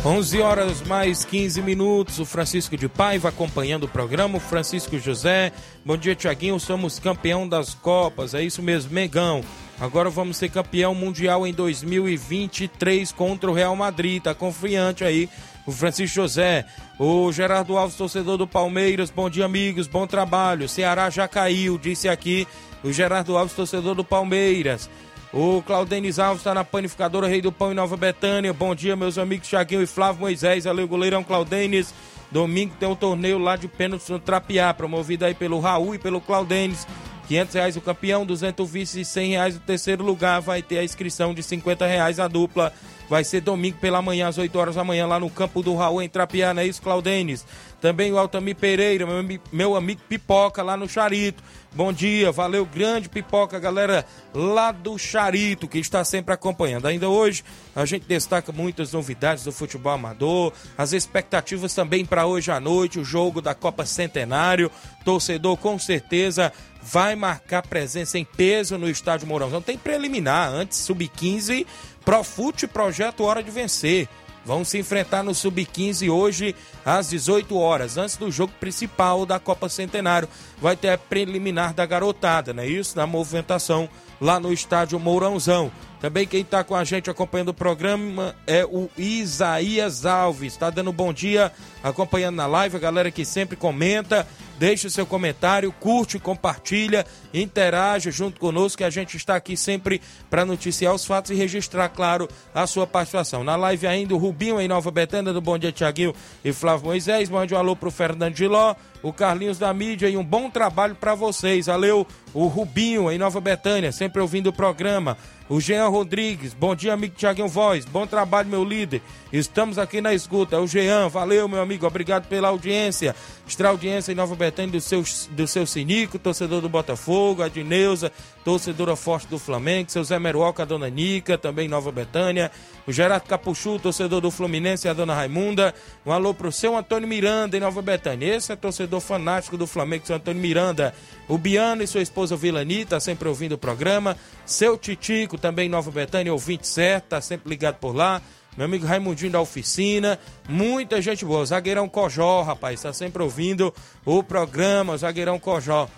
Onze 0.06 0.42
horas 0.42 0.82
mais 0.82 1.24
15 1.24 1.62
minutos. 1.62 2.20
O 2.20 2.26
Francisco 2.26 2.76
de 2.76 2.90
Paiva 2.90 3.30
acompanhando 3.30 3.86
o 3.86 3.88
programa. 3.88 4.38
O 4.38 4.42
Francisco 4.42 5.00
José. 5.00 5.54
Bom 5.86 5.96
dia, 5.96 6.14
Tiaguinho. 6.14 6.60
Somos 6.60 7.00
campeão 7.00 7.48
das 7.48 7.74
Copas. 7.74 8.34
É 8.34 8.44
isso 8.44 8.62
mesmo, 8.62 8.92
Megão. 8.92 9.42
Agora 9.80 10.10
vamos 10.10 10.36
ser 10.36 10.50
campeão 10.50 10.94
mundial 10.94 11.48
em 11.48 11.54
2023 11.54 13.14
contra 13.14 13.50
o 13.50 13.54
Real 13.54 13.76
Madrid. 13.78 14.22
Tá 14.22 14.34
confiante 14.34 15.06
aí 15.06 15.30
o 15.68 15.72
Francisco 15.74 16.16
José, 16.16 16.66
o 16.98 17.30
Gerardo 17.32 17.78
Alves, 17.78 17.98
torcedor 17.98 18.38
do 18.38 18.48
Palmeiras, 18.48 19.12
bom 19.12 19.30
dia, 19.30 19.44
amigos, 19.44 19.86
bom 19.86 20.08
trabalho. 20.08 20.70
Ceará 20.70 21.10
já 21.10 21.28
caiu, 21.28 21.78
disse 21.78 22.08
aqui 22.08 22.48
o 22.82 22.92
Gerardo 22.94 23.38
Alves, 23.38 23.54
torcedor 23.54 23.94
do 23.94 24.04
Palmeiras. 24.04 24.90
O 25.34 25.62
Claudenis 25.62 26.20
Alves 26.20 26.40
está 26.40 26.54
na 26.54 26.64
panificadora 26.64 27.28
Rei 27.28 27.42
do 27.42 27.52
Pão 27.52 27.74
em 27.74 27.76
Nova 27.76 27.98
Betânia. 27.98 28.54
Bom 28.54 28.74
dia, 28.74 28.96
meus 28.96 29.18
amigos 29.18 29.50
Thiaguinho 29.50 29.82
e 29.82 29.86
Flávio 29.86 30.22
Moisés. 30.22 30.64
Valeu, 30.64 30.88
goleirão 30.88 31.22
Claudenis. 31.22 31.94
Domingo 32.32 32.74
tem 32.80 32.88
um 32.88 32.96
torneio 32.96 33.38
lá 33.38 33.58
de 33.58 33.68
pênaltis 33.68 34.08
no 34.08 34.20
Trapiá, 34.20 34.74
promovido 34.74 35.26
aí 35.26 35.34
pelo 35.34 35.60
Raul 35.60 35.94
e 35.94 36.00
pelo 36.00 36.22
Claudenis. 36.22 36.88
500 37.28 37.56
reais 37.56 37.76
o 37.76 37.82
campeão, 37.82 38.26
200 38.26 38.64
o 38.64 38.66
vice 38.66 39.02
e 39.02 39.06
100 39.06 39.30
reais 39.32 39.56
o 39.58 39.60
terceiro 39.60 40.02
lugar. 40.02 40.40
Vai 40.40 40.62
ter 40.62 40.80
a 40.80 40.84
inscrição 40.84 41.34
de 41.34 41.44
50 41.44 41.86
reais 41.86 42.22
a 42.22 42.28
dupla. 42.30 42.72
Vai 43.10 43.24
ser 43.24 43.42
domingo 43.42 43.78
pela 43.80 44.02
manhã, 44.02 44.28
às 44.28 44.38
8 44.38 44.58
horas 44.60 44.76
da 44.76 44.84
manhã, 44.84 45.08
lá 45.08 45.20
no 45.20 45.30
campo 45.30 45.64
do 45.64 45.76
Raul, 45.76 46.02
em 46.02 46.10
Trapiá, 46.10 46.54
não 46.54 46.62
é 46.62 46.68
isso, 46.68 46.82
Claudenis? 46.82 47.46
Também 47.80 48.12
o 48.12 48.18
Altamir 48.18 48.56
Pereira, 48.56 49.06
meu, 49.06 49.40
meu 49.52 49.76
amigo 49.76 50.02
Pipoca, 50.10 50.62
lá 50.62 50.76
no 50.76 50.90
Charito. 50.90 51.42
Bom 51.74 51.94
dia, 51.94 52.32
valeu, 52.32 52.66
grande 52.66 53.08
Pipoca, 53.08 53.60
galera 53.60 54.06
lá 54.34 54.72
do 54.72 54.98
Charito, 54.98 55.68
que 55.68 55.78
está 55.78 56.04
sempre 56.04 56.34
acompanhando. 56.34 56.88
Ainda 56.88 57.08
hoje, 57.08 57.44
a 57.76 57.86
gente 57.86 58.06
destaca 58.08 58.52
muitas 58.52 58.92
novidades 58.92 59.44
do 59.44 59.52
futebol 59.52 59.94
amador, 59.94 60.52
as 60.78 60.92
expectativas 60.92 61.74
também 61.74 62.04
para 62.04 62.26
hoje 62.26 62.52
à 62.52 62.60
noite, 62.60 63.00
o 63.00 63.06
jogo 63.06 63.42
da 63.42 63.54
Copa 63.54 63.86
Centenário. 63.86 64.72
Torcedor, 65.06 65.56
com 65.58 65.78
certeza, 65.78 66.52
vai 66.82 67.16
marcar 67.16 67.62
presença 67.62 68.18
em 68.18 68.26
peso 68.26 68.78
no 68.78 68.90
estádio 68.90 69.28
Mourãozão. 69.28 69.62
Tem 69.62 69.78
preliminar 69.78 70.50
antes, 70.50 70.80
sub-15, 70.80 71.66
Profute 72.08 72.66
Projeto 72.68 73.26
Hora 73.26 73.44
de 73.44 73.52
Vencer. 73.52 74.08
Vão 74.46 74.64
se 74.64 74.78
enfrentar 74.78 75.24
no 75.24 75.36
Sub-15 75.36 76.10
hoje 76.10 76.56
às 76.86 77.10
18 77.10 77.54
horas, 77.58 77.98
antes 77.98 78.16
do 78.16 78.32
jogo 78.32 78.54
principal 78.62 79.26
da 79.26 79.42
Copa 79.42 79.68
Centenário. 79.68 80.30
Vai 80.62 80.78
ter 80.78 80.88
a 80.88 80.98
preliminar 80.98 81.74
da 81.74 81.86
garotada, 81.86 82.54
não 82.54 82.64
é 82.64 82.66
isso? 82.66 82.96
Na 82.96 83.06
movimentação 83.06 83.90
lá 84.22 84.40
no 84.40 84.54
estádio 84.54 84.98
Mourãozão. 84.98 85.70
Também 86.00 86.28
quem 86.28 86.42
está 86.42 86.64
com 86.64 86.76
a 86.76 86.84
gente 86.84 87.10
acompanhando 87.10 87.50
o 87.50 87.54
programa 87.54 88.36
é 88.46 88.64
o 88.64 88.88
Isaías 88.98 90.06
Alves. 90.06 90.54
Está 90.54 90.70
dando 90.70 90.94
bom 90.94 91.12
dia, 91.12 91.52
acompanhando 91.84 92.36
na 92.36 92.46
live, 92.46 92.76
a 92.76 92.80
galera 92.80 93.10
que 93.10 93.26
sempre 93.26 93.56
comenta. 93.56 94.28
Deixe 94.60 94.88
o 94.88 94.92
seu 94.92 95.06
comentário, 95.06 95.72
curte, 95.72 96.18
compartilha, 96.18 97.06
interaja 97.32 98.10
junto 98.10 98.40
conosco, 98.40 98.80
que 98.80 98.84
a 98.84 98.90
gente 98.90 99.16
está 99.16 99.36
aqui 99.36 99.56
sempre 99.56 100.02
para 100.32 100.46
noticiar 100.46 100.94
os 100.96 101.06
fatos 101.06 101.30
e 101.30 101.36
registrar, 101.36 101.90
claro, 101.90 102.28
a 102.56 102.66
sua 102.66 102.88
participação. 102.88 103.44
Na 103.44 103.56
live 103.56 103.86
ainda, 103.86 104.16
o 104.16 104.18
Rubinho 104.18 104.60
em 104.60 104.68
Nova 104.68 104.90
Betânia, 104.90 105.32
do 105.32 105.42
Bom 105.42 105.60
Dia 105.60 105.72
Tiaguinho 105.72 106.14
e 106.44 106.52
Flávio 106.52 106.88
Moisés. 106.88 107.30
Mande 107.30 107.54
um 107.54 107.58
alô 107.58 107.76
pro 107.76 107.92
Fernando 107.92 108.36
Giló, 108.36 108.76
o 109.04 109.14
Carlinhos 109.14 109.60
da 109.60 109.72
mídia 109.74 110.10
e 110.10 110.18
um 110.18 110.24
bom 110.24 110.50
trabalho 110.50 110.96
para 110.96 111.14
vocês. 111.14 111.68
Valeu, 111.68 112.08
o 112.34 112.48
Rubinho 112.48 113.12
em 113.12 113.18
Nova 113.20 113.40
Betânia, 113.40 113.92
sempre 113.92 114.22
ouvindo 114.22 114.48
o 114.48 114.54
programa. 114.54 115.18
O 115.50 115.62
Jean 115.62 115.87
Rodrigues, 115.88 116.54
bom 116.54 116.76
dia, 116.76 116.94
amigo 116.94 117.16
Tiaguinho 117.16 117.48
Voz, 117.48 117.86
bom 117.86 118.06
trabalho, 118.06 118.50
meu 118.50 118.64
líder. 118.64 119.02
Estamos 119.32 119.78
aqui 119.78 120.00
na 120.02 120.14
escuta. 120.14 120.56
É 120.56 120.60
o 120.60 120.68
Jean, 120.68 121.10
valeu, 121.10 121.48
meu 121.48 121.62
amigo, 121.62 121.86
obrigado 121.86 122.28
pela 122.28 122.48
audiência. 122.48 123.16
Extra 123.48 123.70
audiência 123.70 124.12
em 124.12 124.16
Nova 124.16 124.36
Betânia 124.36 124.72
do 124.72 124.82
seu, 124.82 125.04
do 125.32 125.48
seu 125.48 125.66
Sinico, 125.66 126.20
torcedor 126.20 126.62
do 126.62 126.70
Botafogo, 126.70 127.44
a 127.44 127.50
Dineuza, 127.50 128.12
torcedora 128.48 128.96
forte 128.96 129.28
do 129.28 129.38
Flamengo, 129.38 129.92
seu 129.92 130.02
Zé 130.06 130.18
Meruoca, 130.18 130.64
a 130.64 130.66
dona 130.66 130.90
Nica, 130.90 131.38
também 131.38 131.68
Nova 131.68 131.92
Betânia. 131.92 132.50
O 132.88 132.94
Gerardo 132.94 133.28
Capuchu, 133.28 133.78
torcedor 133.78 134.22
do 134.22 134.32
Fluminense, 134.32 134.88
a 134.88 134.94
dona 134.94 135.14
Raimunda. 135.14 135.76
Um 136.06 136.14
alô 136.14 136.34
pro 136.34 136.50
seu 136.50 136.78
Antônio 136.78 137.10
Miranda 137.10 137.58
em 137.58 137.60
Nova 137.60 137.82
Betânia. 137.82 138.34
Esse 138.34 138.54
é 138.54 138.56
torcedor 138.56 139.02
fanático 139.02 139.58
do 139.58 139.68
Flamengo, 139.68 140.08
seu 140.08 140.16
Antônio 140.16 140.42
Miranda. 140.42 140.96
O 141.28 141.38
Biano 141.38 141.84
e 141.84 141.88
sua 141.88 142.02
esposa 142.02 142.38
Vilani, 142.38 142.86
tá 142.86 143.02
sempre 143.02 143.28
ouvindo 143.28 143.56
o 143.56 143.58
programa. 143.58 144.16
Seu 144.46 144.78
Titico, 144.78 145.38
também 145.38 145.68
Nova 145.68 145.92
Betânia, 145.92 146.32
ouvinte 146.32 146.70
certo, 146.70 147.08
tá 147.08 147.20
sempre 147.20 147.50
ligado 147.50 147.76
por 147.80 147.94
lá. 147.94 148.22
Meu 148.56 148.64
amigo 148.64 148.86
Raimundinho 148.86 149.34
da 149.34 149.42
oficina, 149.42 150.18
muita 150.48 151.02
gente 151.02 151.26
boa. 151.26 151.46
Zagueirão 151.46 151.90
Cojó, 151.90 152.44
rapaz, 152.44 152.82
tá 152.82 152.94
sempre 152.94 153.22
ouvindo 153.22 153.74
o 154.06 154.24
programa, 154.24 154.98
Zagueirão 154.98 155.38
Cojó 155.38 155.90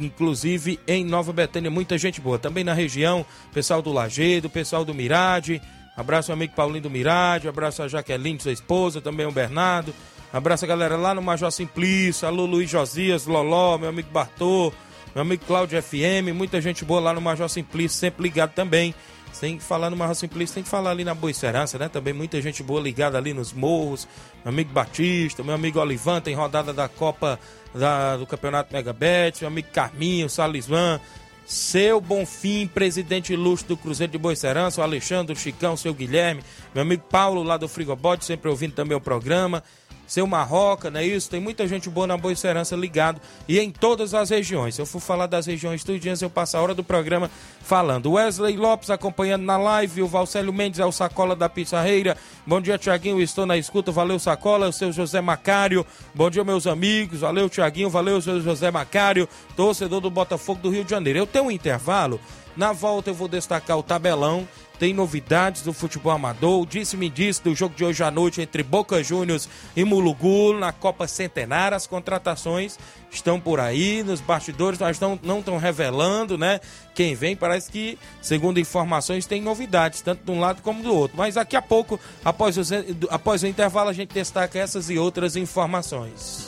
inclusive 0.00 0.78
em 0.86 1.04
Nova 1.04 1.32
Betânia, 1.32 1.70
muita 1.70 1.96
gente 1.96 2.20
boa. 2.20 2.38
Também 2.38 2.64
na 2.64 2.74
região, 2.74 3.24
pessoal 3.52 3.80
do 3.80 3.92
Lagedo, 3.92 4.50
pessoal 4.50 4.84
do 4.84 4.94
Mirade. 4.94 5.60
Abraço 5.96 6.30
ao 6.30 6.36
amigo 6.36 6.54
Paulinho 6.54 6.82
do 6.82 6.90
Mirade, 6.90 7.48
abraço 7.48 7.82
a 7.82 7.88
Jaqueline, 7.88 8.40
sua 8.40 8.52
esposa, 8.52 9.00
também 9.00 9.26
o 9.26 9.32
Bernardo. 9.32 9.92
Abraço 10.32 10.64
a 10.64 10.68
galera 10.68 10.96
lá 10.96 11.14
no 11.14 11.22
Major 11.22 11.50
Simplício, 11.50 12.28
alô 12.28 12.44
Luiz 12.46 12.70
Josias, 12.70 13.26
Loló, 13.26 13.78
meu 13.78 13.88
amigo 13.88 14.10
Bartô, 14.10 14.72
meu 15.14 15.22
amigo 15.22 15.44
Cláudio 15.46 15.82
FM, 15.82 16.34
muita 16.34 16.60
gente 16.60 16.84
boa 16.84 17.00
lá 17.00 17.14
no 17.14 17.20
Major 17.20 17.48
Simplício, 17.48 17.98
sempre 17.98 18.24
ligado 18.24 18.52
também. 18.52 18.94
Que 19.40 19.60
falar 19.60 19.88
no 19.88 19.96
Major 19.96 20.16
Simplício, 20.16 20.54
tem 20.54 20.64
que 20.64 20.68
falar 20.68 20.90
ali 20.90 21.04
na 21.04 21.14
Boa 21.14 21.30
Esperança, 21.30 21.78
né? 21.78 21.88
Também 21.88 22.12
muita 22.12 22.42
gente 22.42 22.60
boa 22.60 22.80
ligada 22.80 23.16
ali 23.16 23.32
nos 23.32 23.52
morros. 23.52 24.08
Meu 24.44 24.52
amigo 24.52 24.72
Batista, 24.72 25.44
meu 25.44 25.54
amigo 25.54 25.78
Olivan, 25.78 26.20
tem 26.20 26.34
rodada 26.34 26.72
da 26.72 26.88
Copa 26.88 27.38
da- 27.74 28.16
do 28.16 28.26
Campeonato 28.26 28.72
Megabet, 28.72 29.40
meu 29.40 29.48
amigo 29.48 29.68
Carminho, 29.72 30.28
Salisvan, 30.28 31.00
seu 31.46 32.00
Bonfim, 32.00 32.66
presidente 32.66 33.32
ilustre 33.32 33.68
do 33.68 33.76
Cruzeiro 33.76 34.12
de 34.12 34.18
Boa 34.18 34.36
Serança, 34.36 34.80
o 34.80 34.84
Alexandre, 34.84 35.32
o 35.32 35.36
Chicão, 35.38 35.76
seu 35.76 35.94
Guilherme, 35.94 36.42
meu 36.74 36.82
amigo 36.82 37.04
Paulo 37.10 37.42
lá 37.42 37.56
do 37.56 37.68
Frigobote, 37.68 38.24
sempre 38.24 38.50
ouvindo 38.50 38.74
também 38.74 38.96
o 38.96 39.00
programa. 39.00 39.62
Seu 40.08 40.26
Marroca, 40.26 40.90
não 40.90 40.98
é 40.98 41.06
isso? 41.06 41.28
Tem 41.28 41.38
muita 41.38 41.68
gente 41.68 41.90
boa 41.90 42.06
na 42.06 42.16
Boa 42.16 42.34
Serança 42.34 42.74
ligado 42.74 43.20
e 43.46 43.60
em 43.60 43.70
todas 43.70 44.14
as 44.14 44.30
regiões. 44.30 44.74
Se 44.74 44.80
eu 44.80 44.86
for 44.86 45.00
falar 45.00 45.26
das 45.26 45.44
regiões 45.44 45.84
tudinhas, 45.84 46.22
eu 46.22 46.30
passo 46.30 46.56
a 46.56 46.60
hora 46.62 46.74
do 46.74 46.82
programa 46.82 47.30
falando. 47.60 48.12
Wesley 48.12 48.56
Lopes 48.56 48.88
acompanhando 48.88 49.42
na 49.42 49.58
live, 49.58 50.02
o 50.02 50.08
Valcélio 50.08 50.50
Mendes 50.50 50.80
é 50.80 50.86
o 50.86 50.90
Sacola 50.90 51.36
da 51.36 51.46
Pizzarreira. 51.46 52.16
Bom 52.46 52.58
dia, 52.58 52.78
Tiaguinho, 52.78 53.20
estou 53.20 53.44
na 53.44 53.58
escuta. 53.58 53.92
Valeu, 53.92 54.18
Sacola. 54.18 54.68
O 54.68 54.72
seu 54.72 54.90
José 54.90 55.20
Macário. 55.20 55.84
Bom 56.14 56.30
dia, 56.30 56.42
meus 56.42 56.66
amigos. 56.66 57.20
Valeu, 57.20 57.50
Tiaguinho. 57.50 57.90
Valeu, 57.90 58.18
seu 58.22 58.40
José 58.40 58.70
Macário, 58.70 59.28
torcedor 59.54 60.00
do 60.00 60.10
Botafogo 60.10 60.62
do 60.62 60.70
Rio 60.70 60.84
de 60.84 60.90
Janeiro. 60.90 61.18
Eu 61.18 61.26
tenho 61.26 61.44
um 61.44 61.50
intervalo. 61.50 62.18
Na 62.56 62.72
volta 62.72 63.10
eu 63.10 63.14
vou 63.14 63.28
destacar 63.28 63.78
o 63.78 63.82
tabelão. 63.82 64.48
Tem 64.78 64.94
novidades 64.94 65.62
do 65.62 65.72
futebol 65.72 66.12
amador. 66.12 66.64
Disse-me 66.66 67.10
disse 67.10 67.42
do 67.42 67.54
jogo 67.54 67.74
de 67.74 67.84
hoje 67.84 68.02
à 68.02 68.10
noite 68.10 68.40
entre 68.40 68.62
Boca 68.62 69.02
Juniors 69.02 69.48
e 69.76 69.84
Mulugu 69.84 70.52
na 70.52 70.72
Copa 70.72 71.08
Centenária. 71.08 71.76
As 71.76 71.86
contratações 71.86 72.78
estão 73.10 73.40
por 73.40 73.58
aí 73.58 74.02
nos 74.02 74.20
bastidores, 74.20 74.78
mas 74.78 75.00
não 75.00 75.18
não 75.22 75.40
estão 75.40 75.58
revelando, 75.58 76.38
né? 76.38 76.60
Quem 76.94 77.14
vem 77.14 77.36
parece 77.36 77.70
que, 77.70 77.98
segundo 78.20 78.58
informações, 78.58 79.26
tem 79.26 79.40
novidades 79.40 80.00
tanto 80.00 80.24
de 80.24 80.30
um 80.30 80.40
lado 80.40 80.62
como 80.62 80.82
do 80.82 80.94
outro. 80.94 81.16
Mas 81.16 81.34
daqui 81.34 81.56
a 81.56 81.62
pouco, 81.62 81.98
após, 82.24 82.56
os, 82.56 82.70
após 83.10 83.42
o 83.42 83.46
intervalo, 83.46 83.90
a 83.90 83.92
gente 83.92 84.12
destaca 84.12 84.58
essas 84.58 84.90
e 84.90 84.98
outras 84.98 85.36
informações. 85.36 86.47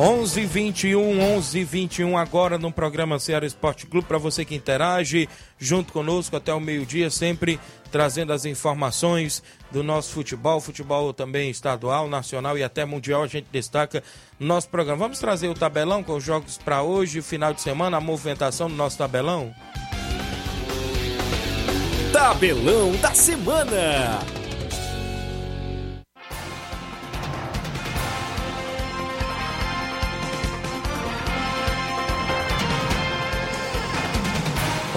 11 0.00 0.46
21 0.46 1.20
11 1.20 1.62
21 1.62 2.16
agora 2.16 2.56
no 2.56 2.72
programa 2.72 3.18
Ceará 3.18 3.44
Esporte 3.44 3.84
Clube 3.84 4.08
para 4.08 4.16
você 4.16 4.46
que 4.46 4.54
interage 4.54 5.28
junto 5.58 5.92
conosco 5.92 6.34
até 6.34 6.54
o 6.54 6.58
meio-dia, 6.58 7.10
sempre 7.10 7.60
trazendo 7.92 8.32
as 8.32 8.46
informações 8.46 9.42
do 9.70 9.82
nosso 9.82 10.14
futebol, 10.14 10.58
futebol 10.58 11.12
também 11.12 11.50
estadual, 11.50 12.08
nacional 12.08 12.56
e 12.56 12.64
até 12.64 12.86
mundial. 12.86 13.24
A 13.24 13.26
gente 13.26 13.48
destaca 13.52 14.02
no 14.38 14.46
nosso 14.46 14.70
programa. 14.70 15.00
Vamos 15.00 15.18
trazer 15.18 15.48
o 15.48 15.54
tabelão 15.54 16.02
com 16.02 16.16
os 16.16 16.24
jogos 16.24 16.56
para 16.56 16.82
hoje, 16.82 17.20
final 17.20 17.52
de 17.52 17.60
semana, 17.60 17.98
a 17.98 18.00
movimentação 18.00 18.70
do 18.70 18.76
nosso 18.76 18.96
tabelão. 18.96 19.54
Tabelão 22.10 22.92
da 23.02 23.12
semana. 23.12 24.39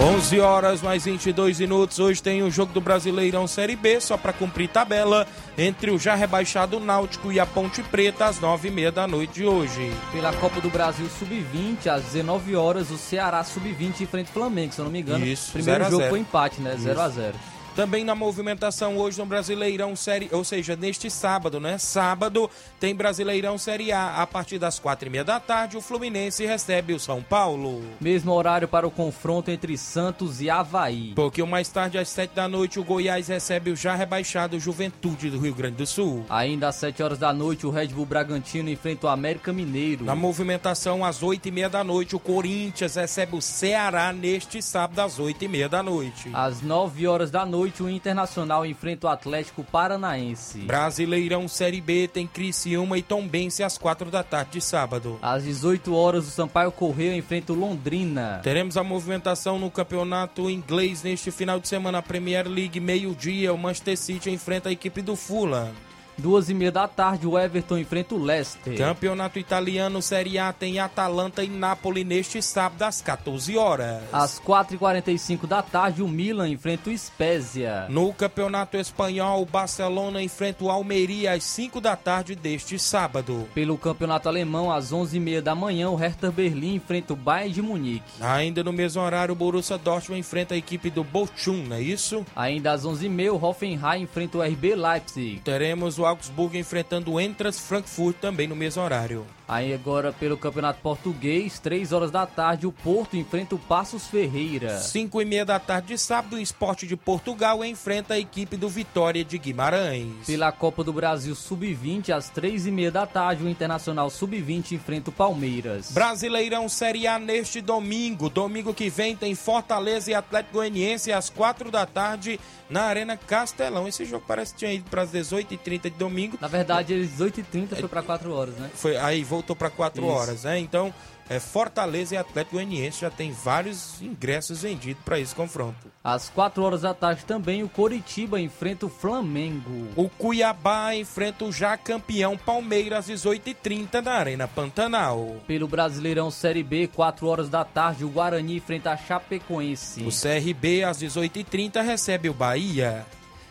11 0.04 0.38
horas 0.38 0.82
mais 0.82 1.06
22 1.06 1.60
minutos. 1.60 1.98
Hoje 1.98 2.22
tem 2.22 2.42
o 2.42 2.50
jogo 2.50 2.74
do 2.74 2.80
Brasileirão 2.80 3.46
Série 3.46 3.74
B, 3.74 3.98
só 4.02 4.18
para 4.18 4.34
cumprir 4.34 4.68
tabela, 4.68 5.26
entre 5.56 5.90
o 5.90 5.98
já 5.98 6.14
rebaixado 6.14 6.78
Náutico 6.78 7.32
e 7.32 7.40
a 7.40 7.46
Ponte 7.46 7.82
Preta, 7.84 8.26
às 8.26 8.38
9h30 8.38 8.90
da 8.90 9.06
noite 9.06 9.32
de 9.32 9.46
hoje. 9.46 9.90
Pela 10.12 10.30
Copa 10.34 10.60
do 10.60 10.68
Brasil 10.68 11.06
Sub-20, 11.18 11.86
às 11.86 12.04
19 12.04 12.54
horas, 12.54 12.90
o 12.90 12.98
Ceará 12.98 13.42
Sub-20 13.42 14.02
enfrenta 14.02 14.28
o 14.28 14.34
Flamengo, 14.34 14.74
se 14.74 14.78
eu 14.78 14.84
não 14.84 14.92
me 14.92 15.00
engano. 15.00 15.24
Isso, 15.24 15.52
Primeiro 15.52 15.84
0 15.84 15.86
a 15.86 15.90
jogo 15.90 16.02
0. 16.02 16.10
foi 16.10 16.20
empate, 16.20 16.60
né? 16.60 16.76
0 16.78 17.00
a 17.00 17.08
0 17.08 17.34
Também 17.74 18.04
na 18.04 18.14
movimentação 18.14 18.96
hoje 18.96 19.18
no 19.18 19.26
Brasileirão 19.26 19.96
Série, 19.96 20.28
ou 20.30 20.44
seja, 20.44 20.76
neste 20.76 21.10
sábado, 21.10 21.58
né? 21.58 21.76
Sábado 21.76 22.48
tem 22.78 22.94
Brasileirão 22.94 23.58
Série 23.58 23.90
A. 23.90 24.22
A 24.22 24.26
partir 24.26 24.58
das 24.58 24.78
quatro 24.78 25.08
e 25.08 25.10
meia 25.10 25.24
da 25.24 25.40
tarde, 25.40 25.76
o 25.76 25.80
Fluminense 25.80 26.46
recebe 26.46 26.92
o 26.92 27.00
São 27.00 27.20
Paulo. 27.20 27.82
Mesmo 28.00 28.32
horário 28.32 28.68
para 28.68 28.86
o 28.86 28.90
confronto 28.90 29.50
entre 29.50 29.76
Santos 29.76 30.40
e 30.40 30.48
Havaí. 30.48 31.12
Pouquinho 31.14 31.48
mais 31.48 31.68
tarde, 31.68 31.98
às 31.98 32.08
sete 32.08 32.32
da 32.34 32.46
noite, 32.46 32.78
o 32.78 32.84
Goiás 32.84 33.26
recebe 33.26 33.72
o 33.72 33.76
já 33.76 33.96
rebaixado 33.96 34.60
Juventude 34.60 35.28
do 35.28 35.40
Rio 35.40 35.54
Grande 35.54 35.76
do 35.76 35.86
Sul. 35.86 36.24
Ainda 36.28 36.68
às 36.68 36.76
7 36.76 37.02
horas 37.02 37.18
da 37.18 37.32
noite, 37.32 37.66
o 37.66 37.70
Red 37.70 37.88
Bull 37.88 38.06
Bragantino 38.06 38.70
enfrenta 38.70 39.06
o 39.06 39.10
América 39.10 39.52
Mineiro. 39.52 40.04
Na 40.04 40.14
movimentação, 40.14 41.04
às 41.04 41.22
oito 41.22 41.48
e 41.48 41.50
meia 41.50 41.68
da 41.68 41.82
noite, 41.82 42.14
o 42.14 42.20
Corinthians 42.20 42.94
recebe 42.94 43.36
o 43.36 43.42
Ceará 43.42 44.12
neste 44.12 44.62
sábado, 44.62 45.00
às 45.00 45.18
oito 45.18 45.44
e 45.44 45.48
meia 45.48 45.68
da 45.68 45.82
noite. 45.82 46.30
Às 46.32 46.62
9 46.62 47.06
horas 47.06 47.30
da 47.30 47.44
noite, 47.44 47.63
o 47.82 47.88
Internacional 47.88 48.66
enfrenta 48.66 49.06
o 49.06 49.10
Atlético 49.10 49.62
Paranaense. 49.62 50.58
Brasileirão 50.58 51.48
Série 51.48 51.80
B 51.80 52.08
tem 52.08 52.26
Criciúma 52.26 52.98
e 52.98 53.02
Tombense 53.02 53.62
às 53.62 53.78
quatro 53.78 54.10
da 54.10 54.22
tarde 54.22 54.52
de 54.52 54.60
sábado. 54.60 55.18
Às 55.22 55.44
18 55.44 55.94
horas, 55.94 56.26
o 56.26 56.30
Sampaio 56.30 56.72
Correia 56.72 57.16
enfrenta 57.16 57.52
o 57.52 57.56
Londrina. 57.56 58.40
Teremos 58.42 58.76
a 58.76 58.84
movimentação 58.84 59.58
no 59.58 59.70
campeonato 59.70 60.50
inglês 60.50 61.02
neste 61.02 61.30
final 61.30 61.60
de 61.60 61.68
semana. 61.68 61.98
A 61.98 62.02
Premier 62.02 62.48
League, 62.48 62.80
meio-dia, 62.80 63.52
o 63.52 63.58
Manchester 63.58 63.96
City 63.96 64.30
enfrenta 64.30 64.68
a 64.68 64.72
equipe 64.72 65.02
do 65.02 65.16
Fulham. 65.16 65.70
Duas 66.16 66.48
e 66.48 66.54
meia 66.54 66.70
da 66.70 66.86
tarde, 66.86 67.26
o 67.26 67.38
Everton 67.38 67.78
enfrenta 67.78 68.14
o 68.14 68.22
Leicester. 68.22 68.76
Campeonato 68.76 69.38
italiano, 69.38 70.00
Série 70.00 70.38
A, 70.38 70.52
tem 70.52 70.78
Atalanta 70.78 71.42
e 71.42 71.48
Napoli 71.48 72.04
neste 72.04 72.40
sábado 72.40 72.82
às 72.82 73.02
14 73.02 73.56
horas. 73.56 74.02
Às 74.12 74.40
4h45 74.40 75.46
da 75.46 75.62
tarde, 75.62 76.02
o 76.02 76.08
Milan 76.08 76.48
enfrenta 76.48 76.90
o 76.90 76.96
Spezia. 76.96 77.86
No 77.88 78.12
campeonato 78.12 78.76
espanhol, 78.76 79.42
o 79.42 79.46
Barcelona 79.46 80.22
enfrenta 80.22 80.64
o 80.64 80.70
Almeria 80.70 81.32
às 81.32 81.44
5 81.44 81.80
da 81.80 81.96
tarde 81.96 82.34
deste 82.34 82.78
sábado. 82.78 83.48
Pelo 83.54 83.76
campeonato 83.76 84.28
alemão, 84.28 84.70
às 84.70 84.92
11h30 84.92 85.40
da 85.40 85.54
manhã, 85.54 85.90
o 85.90 85.96
Hertha 85.96 86.30
Berlim 86.30 86.76
enfrenta 86.76 87.12
o 87.12 87.16
Bayern 87.16 87.52
de 87.52 87.62
Munique. 87.62 88.04
Ainda 88.20 88.62
no 88.62 88.72
mesmo 88.72 89.02
horário, 89.02 89.32
o 89.32 89.36
Borussia 89.36 89.76
Dortmund 89.76 90.20
enfrenta 90.20 90.54
a 90.54 90.56
equipe 90.56 90.90
do 90.90 91.02
Bochum, 91.02 91.64
não 91.68 91.76
é 91.76 91.82
isso? 91.82 92.24
Ainda 92.36 92.72
às 92.72 92.84
11h30, 92.84 93.32
o 93.32 93.44
Hoffenheim 93.44 94.02
enfrenta 94.02 94.38
o 94.38 94.42
RB 94.42 94.74
Leipzig. 94.74 95.40
Teremos 95.44 95.98
o 95.98 96.03
Augsburg 96.06 96.56
enfrentando 96.58 97.12
o 97.12 97.20
Entras 97.20 97.58
Frankfurt 97.58 98.16
também 98.16 98.46
no 98.46 98.56
mesmo 98.56 98.82
horário. 98.82 99.26
Aí 99.46 99.74
agora, 99.74 100.12
pelo 100.12 100.38
campeonato 100.38 100.80
português, 100.80 101.58
3 101.58 101.92
horas 101.92 102.10
da 102.10 102.26
tarde, 102.26 102.66
o 102.66 102.72
Porto 102.72 103.16
enfrenta 103.16 103.54
o 103.54 103.58
Passos 103.58 104.06
Ferreira. 104.06 104.78
5 104.78 105.20
e 105.20 105.24
meia 105.24 105.44
da 105.44 105.58
tarde 105.58 105.88
de 105.88 105.98
sábado, 105.98 106.36
o 106.36 106.40
Esporte 106.40 106.86
de 106.86 106.96
Portugal 106.96 107.62
enfrenta 107.64 108.14
a 108.14 108.18
equipe 108.18 108.56
do 108.56 108.68
Vitória 108.68 109.24
de 109.24 109.36
Guimarães. 109.36 110.26
Pela 110.26 110.50
Copa 110.50 110.82
do 110.82 110.92
Brasil 110.92 111.34
Sub-20, 111.34 112.10
às 112.10 112.30
3 112.30 112.66
e 112.66 112.70
meia 112.70 112.90
da 112.90 113.06
tarde, 113.06 113.44
o 113.44 113.48
Internacional 113.48 114.08
Sub-20 114.08 114.72
enfrenta 114.72 115.10
o 115.10 115.12
Palmeiras. 115.12 115.92
Brasileirão 115.92 116.68
Série 116.68 117.06
A 117.06 117.18
neste 117.18 117.60
domingo. 117.60 118.30
Domingo 118.30 118.72
que 118.72 118.88
vem 118.88 119.14
tem 119.14 119.34
Fortaleza 119.34 120.10
e 120.10 120.14
Atlético 120.14 120.54
Goianiense 120.54 121.12
às 121.12 121.28
4 121.28 121.70
da 121.70 121.84
tarde 121.84 122.40
na 122.70 122.84
Arena 122.84 123.16
Castelão. 123.16 123.86
Esse 123.86 124.04
jogo 124.04 124.24
parece 124.26 124.54
que 124.54 124.60
tinha 124.60 124.72
ido 124.72 124.88
para 124.88 125.02
as 125.02 125.12
18h30 125.12 125.82
de 125.82 125.90
domingo. 125.90 126.38
Na 126.40 126.48
verdade, 126.48 126.94
às 126.94 127.10
18h30 127.10 127.78
foi 127.78 127.88
para 127.88 128.02
4 128.02 128.32
horas, 128.32 128.54
né? 128.54 128.70
Foi, 128.74 128.96
aí 128.96 129.22
voltou 129.34 129.56
para 129.56 129.70
4 129.70 130.02
Isso. 130.02 130.12
horas, 130.12 130.44
né? 130.44 130.58
Então, 130.58 130.92
é, 131.28 131.40
Fortaleza 131.40 132.14
e 132.14 132.18
Atlético 132.18 132.56
Goianiense 132.56 133.00
já 133.00 133.10
tem 133.10 133.32
vários 133.32 134.00
ingressos 134.02 134.62
vendidos 134.62 135.02
para 135.04 135.18
esse 135.18 135.34
confronto. 135.34 135.90
Às 136.02 136.28
4 136.28 136.62
horas 136.62 136.82
da 136.82 136.92
tarde 136.92 137.24
também, 137.24 137.62
o 137.62 137.68
Coritiba 137.68 138.38
enfrenta 138.38 138.84
o 138.84 138.90
Flamengo. 138.90 139.88
O 139.96 140.08
Cuiabá 140.08 140.94
enfrenta 140.94 141.46
o 141.46 141.52
já 141.52 141.76
campeão 141.78 142.36
Palmeiras 142.36 143.10
às 143.10 143.22
18h30 143.22 144.02
na 144.02 144.12
Arena 144.12 144.46
Pantanal. 144.46 145.36
Pelo 145.46 145.66
Brasileirão 145.66 146.30
Série 146.30 146.62
B, 146.62 146.88
4 146.88 147.26
horas 147.26 147.48
da 147.48 147.64
tarde, 147.64 148.04
o 148.04 148.10
Guarani 148.10 148.56
enfrenta 148.56 148.90
a 148.90 148.96
Chapecoense. 148.96 150.02
O 150.02 150.10
CRB 150.10 150.84
às 150.84 150.98
18h30 150.98 151.82
recebe 151.82 152.28
o 152.28 152.34
Bahia. 152.34 153.06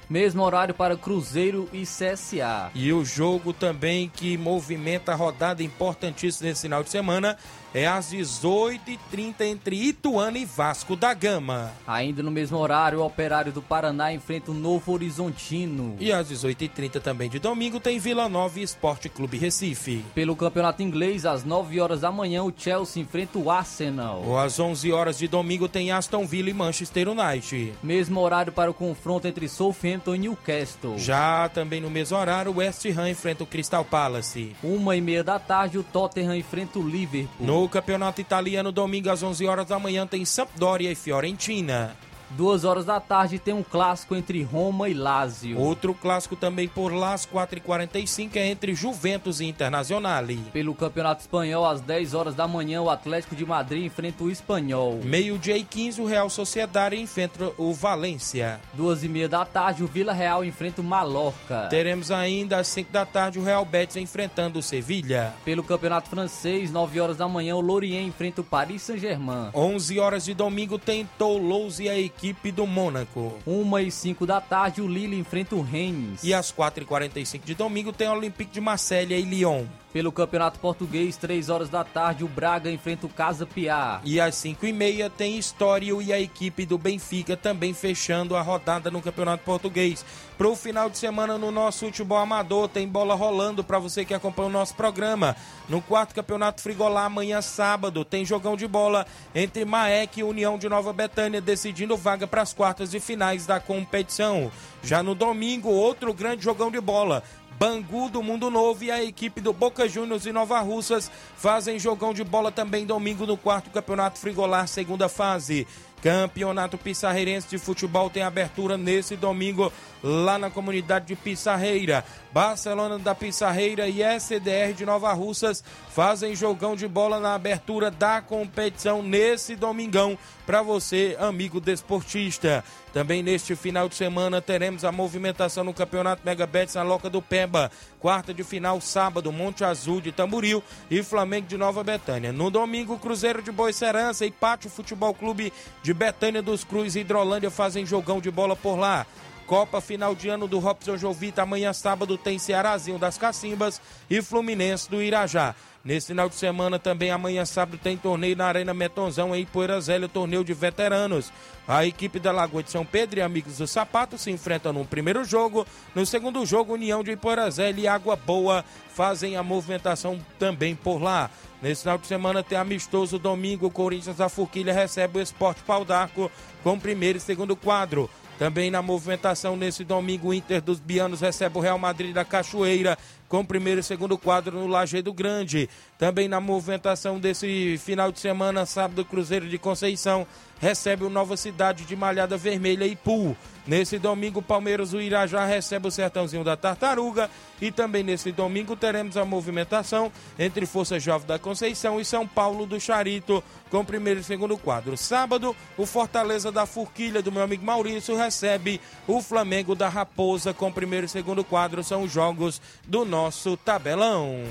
Mesmo 0.09 0.43
horário 0.43 0.73
para 0.73 0.97
Cruzeiro 0.97 1.69
e 1.73 1.83
CSA. 1.83 2.71
E 2.75 2.91
o 2.91 3.03
jogo 3.03 3.53
também 3.53 4.09
que 4.13 4.37
movimenta 4.37 5.11
a 5.11 5.15
rodada 5.15 5.63
importantíssima 5.63 6.49
nesse 6.49 6.63
final 6.63 6.83
de 6.83 6.89
semana 6.89 7.37
é 7.73 7.87
às 7.87 8.13
18h30 8.13 9.41
entre 9.41 9.75
Ituano 9.75 10.37
e 10.37 10.45
Vasco 10.45 10.95
da 10.95 11.13
Gama. 11.13 11.71
Ainda 11.87 12.21
no 12.21 12.29
mesmo 12.29 12.57
horário, 12.57 12.99
o 12.99 13.05
Operário 13.05 13.51
do 13.51 13.61
Paraná 13.61 14.13
enfrenta 14.13 14.51
o 14.51 14.53
Novo 14.53 14.93
Horizontino. 14.93 15.95
E 15.99 16.11
às 16.11 16.29
18h30 16.29 17.01
também 17.01 17.29
de 17.29 17.39
domingo 17.39 17.79
tem 17.79 17.97
Vila 17.97 18.29
Nova 18.29 18.59
e 18.59 18.63
Esporte 18.63 19.09
Clube 19.09 19.37
Recife. 19.37 20.05
Pelo 20.13 20.35
Campeonato 20.35 20.83
Inglês, 20.83 21.25
às 21.25 21.43
9 21.43 21.81
horas 21.81 22.01
da 22.01 22.11
manhã, 22.11 22.43
o 22.43 22.53
Chelsea 22.55 23.01
enfrenta 23.01 23.39
o 23.39 23.49
Arsenal. 23.49 24.23
Ou 24.23 24.37
às 24.37 24.59
11 24.59 24.91
horas 24.91 25.17
de 25.17 25.27
domingo 25.27 25.67
tem 25.67 25.91
Aston 25.91 26.25
Villa 26.25 26.51
e 26.51 26.53
Manchester 26.53 27.09
United. 27.09 27.73
Mesmo 27.81 28.19
horário 28.19 28.51
para 28.51 28.69
o 28.69 28.73
confronto 28.73 29.27
entre 29.27 29.49
Southampton 29.49 30.15
e 30.15 30.19
Newcastle. 30.19 30.97
Já 30.97 31.49
também 31.49 31.81
no 31.81 31.89
mesmo 31.89 32.17
horário, 32.17 32.51
o 32.51 32.57
West 32.57 32.85
Ham 32.85 33.09
enfrenta 33.09 33.43
o 33.43 33.47
Crystal 33.47 33.83
Palace. 33.83 34.55
Uma 34.63 34.95
e 34.95 35.01
meia 35.01 35.23
da 35.23 35.39
tarde, 35.39 35.79
o 35.79 35.83
Tottenham 35.83 36.35
enfrenta 36.35 36.77
o 36.77 36.87
Liverpool. 36.87 37.45
No 37.45 37.62
Campeonato 37.69 38.21
Italiano, 38.21 38.71
domingo 38.71 39.09
às 39.09 39.23
11 39.23 39.45
horas 39.45 39.67
da 39.67 39.79
manhã 39.79 40.05
tem 40.05 40.25
Sampdoria 40.25 40.91
e 40.91 40.95
Fiorentina. 40.95 41.95
Duas 42.35 42.63
horas 42.63 42.85
da 42.85 42.99
tarde 42.99 43.37
tem 43.37 43.53
um 43.53 43.61
clássico 43.61 44.15
entre 44.15 44.41
Roma 44.41 44.89
e 44.89 44.93
Lazio. 44.93 45.59
Outro 45.59 45.93
clássico 45.93 46.35
também 46.35 46.67
por 46.67 46.91
lá, 46.91 47.13
às 47.13 47.27
4h45, 47.27 48.35
é 48.37 48.47
entre 48.47 48.73
Juventus 48.73 49.39
e 49.39 49.45
Internacional. 49.45 50.23
Pelo 50.51 50.73
Campeonato 50.73 51.21
Espanhol, 51.21 51.65
às 51.65 51.81
10 51.81 52.13
horas 52.13 52.35
da 52.35 52.47
manhã, 52.47 52.81
o 52.81 52.89
Atlético 52.89 53.35
de 53.35 53.45
Madrid 53.45 53.85
enfrenta 53.85 54.23
o 54.23 54.31
Espanhol. 54.31 54.99
Meio-dia 55.03 55.57
e 55.57 55.63
15, 55.63 56.01
o 56.01 56.05
Real 56.05 56.29
Sociedade 56.29 56.95
enfrenta 56.95 57.51
o 57.57 57.73
Valência. 57.73 58.59
Duas 58.73 59.03
e 59.03 59.07
meia 59.07 59.29
da 59.29 59.45
tarde, 59.45 59.83
o 59.83 59.87
Vila 59.87 60.13
Real 60.13 60.43
enfrenta 60.43 60.81
o 60.81 60.83
Mallorca. 60.83 61.67
Teremos 61.69 62.09
ainda 62.11 62.57
às 62.57 62.67
5 62.67 62.91
da 62.91 63.05
tarde 63.05 63.39
o 63.39 63.43
Real 63.43 63.63
Betis 63.65 63.97
enfrentando 63.97 64.59
o 64.59 64.63
Sevilha. 64.63 65.33
Pelo 65.45 65.63
Campeonato 65.63 66.09
Francês, 66.09 66.71
9 66.71 66.99
horas 66.99 67.17
da 67.17 67.27
manhã, 67.27 67.55
o 67.55 67.61
Lorient 67.61 68.07
enfrenta 68.07 68.41
o 68.41 68.43
Paris 68.43 68.81
Saint-Germain. 68.81 69.49
11 69.53 69.99
horas 69.99 70.25
de 70.25 70.33
domingo 70.33 70.79
tem 70.79 71.07
Toulouse 71.17 71.83
e 71.83 71.89
a 71.89 71.97
equipe 71.97 72.22
do 72.31 72.65
Mônaco. 72.65 73.33
1 73.45 73.79
e 73.79 73.91
5 73.91 74.25
da 74.25 74.39
tarde, 74.39 74.81
o 74.81 74.87
Lille 74.87 75.19
enfrenta 75.19 75.55
o 75.55 75.61
Rennes. 75.61 76.23
E 76.23 76.33
às 76.33 76.53
4h45 76.53 77.41
de 77.43 77.55
domingo 77.55 77.91
tem 77.91 78.07
o 78.07 78.13
Olympique 78.13 78.51
de 78.51 78.61
Marselha 78.61 79.17
e 79.17 79.23
Lyon. 79.23 79.65
Pelo 79.93 80.11
Campeonato 80.11 80.57
Português, 80.57 81.15
3 81.17 81.49
horas 81.49 81.69
da 81.69 81.83
tarde, 81.83 82.23
o 82.23 82.27
Braga 82.27 82.71
enfrenta 82.71 83.05
o 83.05 83.09
Casa 83.09 83.45
Piá. 83.45 84.01
E 84.03 84.19
às 84.19 84.33
5h30 84.37 85.11
tem 85.15 85.37
Estório 85.37 86.01
e 86.01 86.11
a 86.11 86.19
equipe 86.19 86.65
do 86.65 86.79
Benfica 86.79 87.37
também 87.37 87.75
fechando 87.75 88.35
a 88.35 88.41
rodada 88.41 88.89
no 88.89 89.03
Campeonato 89.03 89.43
Português. 89.43 90.03
Para 90.35 90.47
o 90.47 90.55
final 90.55 90.89
de 90.89 90.97
semana 90.97 91.37
no 91.37 91.51
nosso 91.51 91.85
futebol 91.85 92.17
amador, 92.17 92.67
tem 92.67 92.87
bola 92.87 93.13
rolando 93.13 93.63
para 93.63 93.77
você 93.77 94.03
que 94.03 94.15
acompanha 94.15 94.47
o 94.47 94.51
nosso 94.51 94.73
programa. 94.73 95.35
No 95.69 95.79
quarto 95.79 96.15
Campeonato 96.15 96.61
Frigolá, 96.61 97.05
amanhã 97.05 97.39
sábado, 97.39 98.03
tem 98.03 98.25
jogão 98.25 98.57
de 98.57 98.67
bola 98.67 99.05
entre 99.35 99.63
Maek 99.63 100.19
e 100.19 100.23
União 100.23 100.57
de 100.57 100.67
Nova 100.67 100.91
Betânia, 100.91 101.39
decidindo 101.39 101.95
vaga 101.95 102.25
para 102.25 102.41
as 102.41 102.51
quartas 102.51 102.89
de 102.89 102.99
finais 102.99 103.45
da 103.45 103.59
competição. 103.59 104.51
Já 104.81 105.03
no 105.03 105.13
domingo, 105.13 105.69
outro 105.69 106.13
grande 106.15 106.43
jogão 106.43 106.71
de 106.71 106.81
bola. 106.81 107.23
Bangu 107.63 108.09
do 108.09 108.21
Mundo 108.21 108.49
Novo 108.49 108.83
e 108.83 108.91
a 108.91 109.01
equipe 109.01 109.39
do 109.39 109.53
Boca 109.53 109.87
Juniors 109.87 110.25
e 110.25 110.33
Nova 110.33 110.59
Russas 110.59 111.09
fazem 111.37 111.79
jogão 111.79 112.13
de 112.13 112.21
bola 112.21 112.51
também 112.51 112.85
domingo 112.85 113.25
no 113.25 113.37
quarto 113.37 113.69
Campeonato 113.69 114.19
Frigolar, 114.19 114.67
segunda 114.67 115.07
fase. 115.07 115.65
Campeonato 116.01 116.77
Pissarreirense 116.77 117.47
de 117.47 117.57
Futebol 117.57 118.09
tem 118.09 118.21
abertura 118.21 118.77
nesse 118.77 119.15
domingo 119.15 119.71
lá 120.03 120.37
na 120.37 120.49
comunidade 120.49 121.05
de 121.05 121.15
Pissarreira. 121.15 122.03
Barcelona 122.33 122.99
da 122.99 123.15
Pissarreira 123.15 123.87
e 123.87 124.01
SDR 124.03 124.73
de 124.75 124.85
Nova 124.85 125.13
Russas 125.13 125.63
fazem 125.87 126.35
jogão 126.35 126.75
de 126.75 126.89
bola 126.89 127.21
na 127.21 127.33
abertura 127.33 127.89
da 127.89 128.21
competição 128.21 129.01
nesse 129.01 129.55
domingão 129.55 130.17
para 130.45 130.61
você, 130.61 131.15
amigo 131.19 131.59
desportista. 131.59 132.63
Também 132.91 133.23
neste 133.23 133.55
final 133.55 133.89
de 133.89 133.95
semana 133.95 134.41
teremos 134.41 134.85
a 134.85 134.91
movimentação 134.91 135.63
no 135.63 135.73
Campeonato 135.73 136.21
Mega 136.23 136.45
Bets 136.45 136.75
na 136.75 136.83
Loca 136.83 137.09
do 137.09 137.21
Pemba. 137.21 137.71
Quarta 137.99 138.33
de 138.33 138.43
final, 138.43 138.79
sábado, 138.81 139.31
Monte 139.31 139.63
Azul 139.63 140.01
de 140.01 140.11
Tamburil 140.11 140.61
e 140.91 141.01
Flamengo 141.01 141.47
de 141.47 141.57
Nova 141.57 141.83
Betânia. 141.83 142.31
No 142.31 142.51
domingo, 142.51 142.99
Cruzeiro 142.99 143.41
de 143.41 143.51
Boicerança 143.51 144.25
e 144.25 144.31
Pátio 144.31 144.69
Futebol 144.69 145.13
Clube 145.13 145.51
de 145.81 145.93
Betânia 145.93 146.41
dos 146.41 146.63
Cruz 146.63 146.95
e 146.95 146.99
Hidrolândia 146.99 147.49
fazem 147.49 147.85
jogão 147.85 148.19
de 148.19 148.29
bola 148.29 148.55
por 148.55 148.77
lá. 148.77 149.05
Copa 149.45 149.81
final 149.81 150.15
de 150.15 150.29
ano 150.29 150.47
do 150.47 150.59
Robson 150.59 150.97
Jovita. 150.97 151.41
Amanhã, 151.41 151.73
sábado, 151.73 152.17
tem 152.17 152.39
Cearazinho 152.39 152.97
das 152.97 153.17
Cacimbas 153.17 153.81
e 154.09 154.21
Fluminense 154.21 154.89
do 154.89 155.01
Irajá. 155.01 155.53
Nesse 155.85 156.07
final 156.07 156.29
de 156.29 156.35
semana 156.35 156.79
também, 156.79 157.11
amanhã 157.11 157.43
sábado, 157.43 157.77
tem 157.77 157.97
torneio 157.97 158.37
na 158.37 158.45
Arena 158.45 158.73
Metonzão 158.73 159.35
em 159.35 159.45
Poeira 159.45 159.79
torneio 160.07 160.41
de 160.41 160.53
veteranos. 160.53 161.29
A 161.67 161.85
equipe 161.85 162.19
da 162.19 162.31
Lagoa 162.31 162.63
de 162.63 162.71
São 162.71 162.85
Pedro 162.85 163.19
e 163.19 163.21
Amigos 163.21 163.57
do 163.57 163.67
Sapato 163.67 164.17
se 164.17 164.31
enfrentam 164.31 164.71
no 164.71 164.85
primeiro 164.85 165.25
jogo. 165.25 165.67
No 165.93 166.05
segundo 166.05 166.45
jogo, 166.45 166.75
União 166.75 167.03
de 167.03 167.11
Ipoeira 167.11 167.51
Zélia 167.51 167.83
e 167.83 167.87
Água 167.87 168.15
Boa 168.15 168.63
fazem 168.93 169.35
a 169.35 169.43
movimentação 169.43 170.17
também 170.39 170.73
por 170.73 171.01
lá. 171.01 171.29
Nesse 171.61 171.81
final 171.81 171.97
de 171.97 172.07
semana 172.07 172.41
tem 172.41 172.57
amistoso 172.57 173.19
domingo, 173.19 173.69
Corinthians 173.69 174.15
da 174.15 174.29
Forquilha 174.29 174.73
recebe 174.73 175.19
o 175.19 175.21
Esporte 175.21 175.63
Pau 175.63 175.83
d'Arco 175.83 176.31
com 176.63 176.79
primeiro 176.79 177.17
e 177.17 177.21
segundo 177.21 177.57
quadro. 177.57 178.09
Também 178.39 178.71
na 178.71 178.81
movimentação 178.81 179.55
nesse 179.55 179.83
domingo, 179.83 180.29
o 180.29 180.33
Inter 180.33 180.61
dos 180.61 180.79
Bianos 180.79 181.21
recebe 181.21 181.57
o 181.57 181.61
Real 181.61 181.77
Madrid 181.77 182.13
da 182.13 182.25
Cachoeira 182.25 182.97
com 183.33 183.43
primeiro 183.43 183.79
e 183.79 183.83
segundo 183.83 184.15
quadro 184.15 184.59
no 184.59 184.67
Lajeado 184.67 185.11
Grande. 185.11 185.67
Também 185.97 186.27
na 186.27 186.39
movimentação 186.39 187.19
desse 187.19 187.79
final 187.79 188.11
de 188.11 188.19
semana, 188.19 188.63
sábado, 188.63 189.03
Cruzeiro 189.03 189.49
de 189.49 189.57
Conceição 189.57 190.27
recebe 190.59 191.03
o 191.03 191.09
Nova 191.09 191.35
Cidade 191.35 191.83
de 191.83 191.95
Malhada 191.95 192.37
Vermelha 192.37 192.85
e 192.85 192.95
Pool. 192.95 193.35
Nesse 193.65 193.97
domingo, 193.97 194.41
Palmeiras 194.41 194.91
do 194.91 195.01
Irajá 195.01 195.45
recebe 195.45 195.87
o 195.87 195.91
Sertãozinho 195.91 196.43
da 196.43 196.55
Tartaruga. 196.55 197.29
E 197.61 197.71
também 197.71 198.03
nesse 198.03 198.31
domingo 198.31 198.75
teremos 198.75 199.15
a 199.15 199.23
movimentação 199.23 200.11
entre 200.37 200.65
Força 200.65 200.99
Jovem 200.99 201.27
da 201.27 201.39
Conceição 201.39 201.99
e 201.99 202.05
São 202.05 202.27
Paulo 202.27 202.65
do 202.65 202.79
Charito, 202.79 203.41
com 203.69 203.85
primeiro 203.85 204.19
e 204.19 204.23
segundo 204.23 204.57
quadro. 204.57 204.97
Sábado, 204.97 205.55
o 205.77 205.85
Fortaleza 205.85 206.51
da 206.51 206.65
Forquilha 206.65 207.21
do 207.21 207.31
meu 207.31 207.41
amigo 207.41 207.65
Maurício 207.65 208.17
recebe 208.17 208.81
o 209.07 209.21
Flamengo 209.21 209.75
da 209.75 209.87
Raposa, 209.87 210.53
com 210.53 210.71
primeiro 210.71 211.05
e 211.05 211.09
segundo 211.09 211.43
quadro. 211.43 211.83
São 211.83 212.03
os 212.03 212.11
jogos 212.11 212.61
do 212.85 213.05
nosso 213.23 213.55
tabelão. 213.55 214.43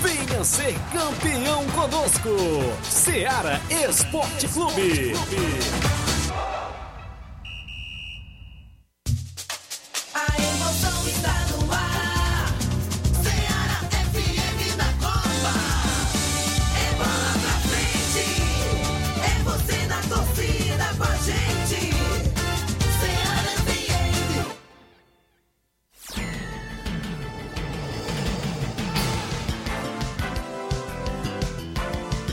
Venha 0.00 0.44
ser 0.44 0.76
campeão 0.92 1.66
conosco. 1.70 2.28
Seara 2.84 3.60
Esporte 3.68 4.46
Clube. 4.46 5.12
A 10.14 10.40
emoção 10.40 11.08
está 11.08 11.37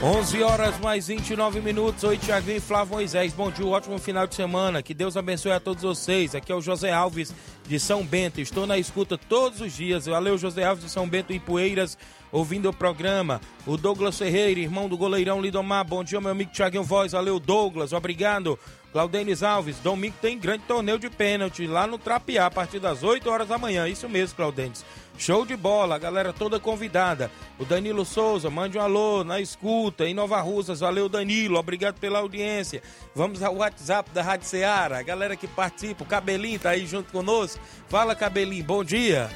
11 0.06 0.44
horas 0.44 0.80
mais 0.80 1.08
29 1.08 1.62
minutos. 1.62 2.04
Oi, 2.04 2.16
Tiaguinho 2.16 2.58
e 2.58 2.60
Flávio 2.60 2.94
Moisés. 2.94 3.34
Bom 3.34 3.50
dia, 3.50 3.66
um 3.66 3.72
ótimo 3.72 3.98
final 3.98 4.28
de 4.28 4.36
semana. 4.36 4.84
Que 4.84 4.94
Deus 4.94 5.18
abençoe 5.18 5.52
a 5.52 5.60
todos 5.60 5.82
vocês. 5.82 6.36
Aqui 6.36 6.52
é 6.52 6.56
o 6.56 6.62
José 6.62 6.92
Alves 6.92 7.34
de 7.68 7.80
São 7.80 8.06
Bento. 8.06 8.40
Estou 8.40 8.68
na 8.68 8.78
escuta 8.78 9.18
todos 9.18 9.62
os 9.62 9.74
dias. 9.74 10.06
Valeu, 10.06 10.38
José 10.38 10.64
Alves 10.64 10.86
de 10.86 10.92
São 10.92 11.10
Bento 11.10 11.34
em 11.34 11.40
Poeiras, 11.40 11.98
ouvindo 12.36 12.70
o 12.70 12.74
programa. 12.74 13.40
O 13.66 13.78
Douglas 13.78 14.18
Ferreira, 14.18 14.60
irmão 14.60 14.90
do 14.90 14.98
goleirão 14.98 15.42
Lidomar. 15.42 15.86
Bom 15.86 16.04
dia, 16.04 16.20
meu 16.20 16.32
amigo 16.32 16.52
Tiaguinho 16.52 16.84
Voz. 16.84 17.14
Valeu, 17.14 17.40
Douglas. 17.40 17.94
Obrigado. 17.94 18.60
Claudenis 18.92 19.44
Alves, 19.44 19.78
domingo 19.80 20.16
tem 20.22 20.40
grande 20.40 20.64
torneio 20.64 20.98
de 20.98 21.10
pênalti 21.10 21.68
lá 21.68 21.86
no 21.86 21.98
Trapiá, 21.98 22.46
a 22.46 22.52
partir 22.52 22.80
das 22.80 23.04
8 23.04 23.30
horas 23.30 23.48
da 23.48 23.58
manhã. 23.58 23.90
Isso 23.90 24.08
mesmo, 24.08 24.38
Claudenis. 24.38 24.86
Show 25.18 25.46
de 25.46 25.56
bola, 25.56 25.96
a 25.96 26.00
galera 26.00 26.32
toda 26.32 26.62
convidada. 26.62 27.30
O 27.60 27.66
Danilo 27.66 28.06
Souza, 28.06 28.50
mande 28.50 28.78
um 28.78 28.82
alô 28.82 29.24
na 29.24 29.42
escuta 29.42 30.06
em 30.06 30.14
Nova 30.14 30.40
Russas. 30.40 30.80
Valeu, 30.80 31.10
Danilo, 31.10 31.58
obrigado 31.58 32.00
pela 32.00 32.20
audiência. 32.20 32.82
Vamos 33.14 33.44
ao 33.44 33.56
WhatsApp 33.58 34.10
da 34.12 34.22
Rádio 34.22 34.48
Ceará, 34.48 35.00
a 35.00 35.04
galera 35.04 35.36
que 35.36 35.48
participa. 35.48 36.04
O 36.04 36.08
Cabelinho 36.08 36.60
tá 36.60 36.70
aí 36.70 36.86
junto 36.86 37.12
conosco. 37.12 37.62
Fala, 37.90 38.16
Cabelinho, 38.16 38.64
bom 38.64 38.82
dia. 38.82 39.30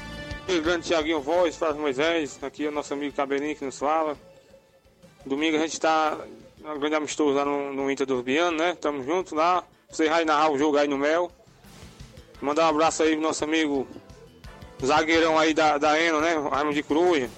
O 0.48 0.62
grande 0.62 0.86
Tiaguinho 0.86 1.20
Voz, 1.20 1.56
Flávio 1.56 1.80
Moisés, 1.80 2.38
aqui 2.42 2.66
é 2.66 2.68
o 2.68 2.72
nosso 2.72 2.92
amigo 2.92 3.14
Cabelinho 3.14 3.54
que 3.54 3.64
nos 3.64 3.78
fala. 3.78 4.16
Domingo 5.24 5.56
a 5.56 5.60
gente 5.60 5.74
está 5.74 6.18
um 6.64 6.78
grande 6.78 6.96
amistoso 6.96 7.36
lá 7.36 7.44
no, 7.44 7.72
no 7.72 7.90
Inter 7.90 8.06
do 8.06 8.22
Biano, 8.22 8.56
né? 8.56 8.76
Tamo 8.80 9.02
juntos 9.04 9.32
lá. 9.32 9.64
Você 9.88 10.08
vai 10.08 10.24
narrar 10.24 10.50
o 10.50 10.58
jogo 10.58 10.76
aí 10.76 10.88
no 10.88 10.98
Mel. 10.98 11.30
Mandar 12.40 12.66
um 12.66 12.68
abraço 12.70 13.02
aí 13.02 13.12
pro 13.12 13.22
nosso 13.22 13.44
amigo 13.44 13.86
zagueirão 14.84 15.38
aí 15.38 15.54
da, 15.54 15.78
da 15.78 16.00
Eno, 16.00 16.20
né? 16.20 16.34
Raimundo 16.50 16.74
de 16.74 16.82
Cruz. 16.82 17.28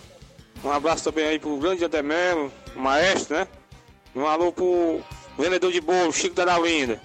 Um 0.65 0.71
abraço 0.71 1.05
também 1.05 1.27
aí 1.27 1.39
pro 1.39 1.57
grande 1.57 1.85
Ademelo, 1.85 2.53
o 2.75 2.79
maestro, 2.79 3.37
né? 3.37 3.49
Um 4.15 4.27
alô 4.27 4.53
pro 4.53 5.01
vendedor 5.37 5.73
de 5.73 5.81
bolo, 5.81 6.13
Chico 6.13 6.35
da 6.35 6.45
Dalinda. 6.45 7.01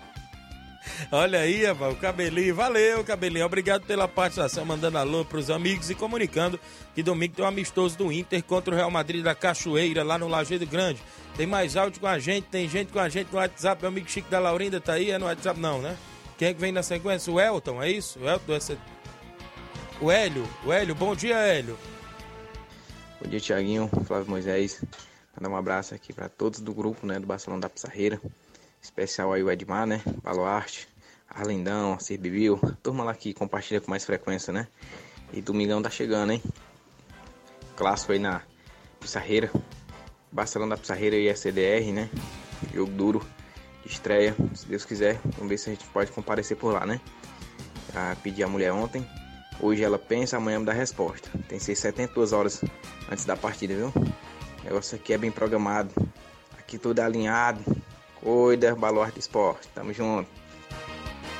Olha 1.11 1.39
aí, 1.39 1.63
o 1.69 1.95
Cabelinho. 1.95 2.55
Valeu, 2.55 3.03
Cabelinho. 3.03 3.45
Obrigado 3.45 3.85
pela 3.85 4.07
participação, 4.07 4.65
mandando 4.65 4.97
alô 4.97 5.23
pros 5.23 5.49
amigos 5.49 5.89
e 5.89 5.95
comunicando 5.95 6.59
que 6.93 7.03
domingo 7.03 7.35
tem 7.35 7.45
um 7.45 7.47
amistoso 7.47 7.97
do 7.97 8.11
Inter 8.11 8.43
contra 8.43 8.73
o 8.73 8.77
Real 8.77 8.91
Madrid 8.91 9.23
da 9.23 9.35
Cachoeira, 9.35 10.03
lá 10.03 10.17
no 10.17 10.27
Lajeado 10.27 10.65
Grande. 10.65 11.01
Tem 11.35 11.45
mais 11.45 11.77
áudio 11.77 11.99
com 11.99 12.07
a 12.07 12.17
gente, 12.17 12.45
tem 12.45 12.67
gente 12.67 12.91
com 12.91 12.99
a 12.99 13.07
gente 13.07 13.31
no 13.31 13.37
WhatsApp. 13.37 13.81
Meu 13.81 13.89
amigo 13.89 14.09
Chico 14.09 14.29
da 14.29 14.39
Laurinda 14.39 14.81
tá 14.81 14.93
aí, 14.93 15.11
é 15.11 15.17
no 15.17 15.25
WhatsApp 15.25 15.59
não, 15.59 15.81
né? 15.81 15.95
Quem 16.37 16.49
é 16.49 16.53
que 16.53 16.59
vem 16.59 16.71
na 16.71 16.83
sequência? 16.83 17.31
O 17.31 17.39
Elton, 17.39 17.81
é 17.81 17.91
isso? 17.91 18.19
O 18.19 18.29
Elton, 18.29 18.55
esse... 18.55 18.77
o 20.01 20.11
Hélio. 20.11 20.47
O 20.65 20.73
Hélio, 20.73 20.95
bom 20.95 21.15
dia, 21.15 21.37
Hélio. 21.37 21.77
Bom 23.21 23.29
dia, 23.29 23.39
Tiaguinho, 23.39 23.89
Flávio 24.05 24.29
Moisés. 24.29 24.83
Mandar 25.35 25.49
um 25.49 25.57
abraço 25.57 25.93
aqui 25.93 26.11
para 26.11 26.27
todos 26.27 26.59
do 26.59 26.73
grupo, 26.73 27.05
né, 27.05 27.19
do 27.19 27.27
Barcelona 27.27 27.61
da 27.61 27.69
Pissarreira. 27.69 28.19
Especial 28.81 29.33
aí 29.33 29.43
o 29.43 29.51
Edmar, 29.51 29.85
né, 29.85 30.01
Baluarte, 30.23 30.87
Arlindão, 31.29 31.99
Cir 31.99 32.19
Bibil, 32.19 32.59
turma 32.81 33.03
lá 33.03 33.13
que 33.13 33.33
compartilha 33.33 33.81
com 33.81 33.91
mais 33.91 34.05
frequência, 34.05 34.53
né? 34.53 34.67
E 35.33 35.41
domingão 35.41 35.81
tá 35.81 35.89
chegando, 35.89 36.31
hein? 36.31 36.41
Clássico 37.75 38.13
aí 38.13 38.19
na 38.19 38.41
Pissarreira. 38.99 39.51
Barcelona 40.31 40.75
da 40.75 40.81
Pissarreira 40.81 41.15
e 41.15 41.27
SCDR, 41.27 41.91
né? 41.93 42.09
Jogo 42.73 42.91
duro, 42.91 43.27
estreia, 43.85 44.35
se 44.53 44.67
Deus 44.67 44.85
quiser. 44.85 45.19
Vamos 45.35 45.49
ver 45.49 45.57
se 45.57 45.69
a 45.69 45.73
gente 45.73 45.85
pode 45.87 46.11
comparecer 46.11 46.57
por 46.57 46.73
lá, 46.73 46.85
né? 46.85 46.99
Já 47.93 48.15
pedi 48.23 48.43
a 48.43 48.47
mulher 48.47 48.71
ontem. 48.71 49.07
Hoje 49.59 49.83
ela 49.83 49.97
pensa, 49.97 50.37
amanhã 50.37 50.59
me 50.59 50.65
dá 50.65 50.73
resposta. 50.73 51.29
Tem 51.47 51.57
que 51.57 51.63
ser 51.63 51.75
72 51.75 52.31
horas 52.31 52.63
antes 53.11 53.25
da 53.25 53.35
partida, 53.35 53.73
viu? 53.73 53.91
O 53.95 54.63
negócio 54.63 54.95
aqui 54.95 55.13
é 55.13 55.17
bem 55.17 55.31
programado. 55.31 55.91
Aqui 56.57 56.77
tudo 56.77 56.99
é 56.99 57.03
alinhado. 57.03 57.63
Cuida, 58.27 58.75
Baluarte 58.75 59.19
Esporte. 59.19 59.69
Tamo 59.73 59.93
junto. 59.93 60.29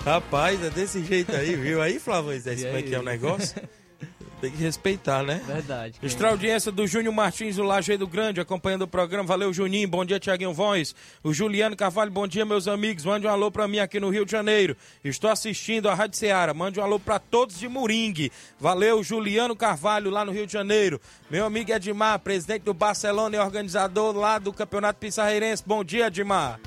Rapaz, 0.06 0.64
é 0.64 0.70
desse 0.70 1.04
jeito 1.04 1.36
aí, 1.36 1.54
viu? 1.54 1.82
Aí, 1.82 2.00
Flávio 2.00 2.28
Moisés, 2.28 2.64
como 2.64 2.78
é 2.78 2.82
que 2.82 2.96
é 2.96 3.00
o 3.00 3.04
negócio? 3.04 3.62
Tem 4.40 4.52
que 4.52 4.58
respeitar, 4.58 5.22
né? 5.22 5.42
Verdade. 5.46 6.00
Extra 6.02 6.30
audiência 6.30 6.72
do 6.72 6.88
Júnior 6.88 7.14
Martins, 7.14 7.58
do 7.58 7.64
Lajeado 7.64 8.08
Grande, 8.08 8.40
acompanhando 8.40 8.84
o 8.84 8.88
programa. 8.88 9.28
Valeu, 9.28 9.52
Juninho. 9.52 9.88
Bom 9.88 10.06
dia, 10.06 10.18
Tiaguinho 10.18 10.54
Voz. 10.54 10.96
O 11.24 11.34
Juliano 11.34 11.76
Carvalho, 11.76 12.12
bom 12.12 12.26
dia, 12.26 12.46
meus 12.46 12.70
amigos. 12.70 13.04
Mande 13.04 13.28
um 13.28 13.32
alô 13.32 13.52
pra 13.52 13.68
mim 13.68 13.80
aqui 13.80 14.00
no 14.00 14.10
Rio 14.10 14.24
de 14.24 14.32
Janeiro. 14.32 14.78
Estou 15.04 15.30
assistindo 15.30 15.90
a 15.90 15.96
Rádio 15.96 16.18
Ceará. 16.18 16.54
Mande 16.54 16.80
um 16.80 16.84
alô 16.84 17.00
pra 17.00 17.20
todos 17.20 17.60
de 17.60 17.68
Moringue. 17.68 18.32
Valeu, 18.60 19.04
Juliano 19.04 19.58
Carvalho, 19.58 20.10
lá 20.10 20.24
no 20.24 20.32
Rio 20.32 20.46
de 20.46 20.54
Janeiro. 20.54 21.02
Meu 21.30 21.46
amigo 21.46 21.74
Edmar, 21.74 22.20
presidente 22.20 22.62
do 22.62 22.74
Barcelona 22.74 23.36
e 23.36 23.40
organizador 23.40 24.16
lá 24.16 24.38
do 24.40 24.54
Campeonato 24.54 25.00
Pissarreirense. 25.00 25.64
Bom 25.66 25.84
dia, 25.84 26.08
Edmar. 26.08 26.60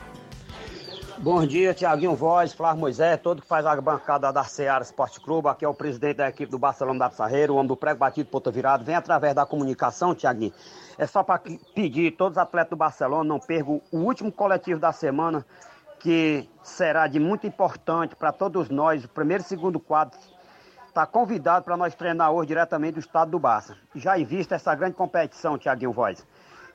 Bom 1.22 1.44
dia, 1.44 1.74
Tiaguinho 1.74 2.14
Voz, 2.14 2.54
Flávio 2.54 2.80
Moisés, 2.80 3.20
todo 3.20 3.42
que 3.42 3.46
faz 3.46 3.66
a 3.66 3.78
bancada 3.78 4.32
da 4.32 4.42
Seara 4.42 4.82
Esporte 4.82 5.20
Clube. 5.20 5.48
Aqui 5.48 5.66
é 5.66 5.68
o 5.68 5.74
presidente 5.74 6.16
da 6.16 6.26
equipe 6.26 6.50
do 6.50 6.58
Barcelona 6.58 6.98
da 6.98 7.10
Pissarreira, 7.10 7.52
o 7.52 7.56
homem 7.56 7.68
do 7.68 7.76
prego 7.76 7.98
batido, 7.98 8.30
ponta 8.30 8.50
virado. 8.50 8.86
Vem 8.86 8.94
através 8.94 9.34
da 9.34 9.44
comunicação, 9.44 10.14
Tiaguinho. 10.14 10.54
É 10.96 11.06
só 11.06 11.22
para 11.22 11.42
pedir, 11.74 12.12
todos 12.12 12.38
os 12.38 12.42
atletas 12.42 12.70
do 12.70 12.76
Barcelona 12.76 13.22
não 13.22 13.38
percam 13.38 13.82
o 13.92 13.98
último 13.98 14.32
coletivo 14.32 14.80
da 14.80 14.92
semana, 14.92 15.44
que 15.98 16.48
será 16.62 17.06
de 17.06 17.20
muito 17.20 17.46
importante 17.46 18.16
para 18.16 18.32
todos 18.32 18.70
nós. 18.70 19.04
O 19.04 19.08
primeiro 19.08 19.42
e 19.42 19.46
segundo 19.46 19.78
quadro 19.78 20.18
está 20.88 21.04
convidado 21.04 21.66
para 21.66 21.76
nós 21.76 21.94
treinar 21.94 22.32
hoje 22.32 22.48
diretamente 22.48 22.94
do 22.94 23.00
estado 23.00 23.30
do 23.30 23.38
Barça. 23.38 23.76
Já 23.94 24.18
em 24.18 24.24
vista 24.24 24.54
essa 24.54 24.74
grande 24.74 24.94
competição, 24.94 25.58
Tiaguinho 25.58 25.92
Voz 25.92 26.26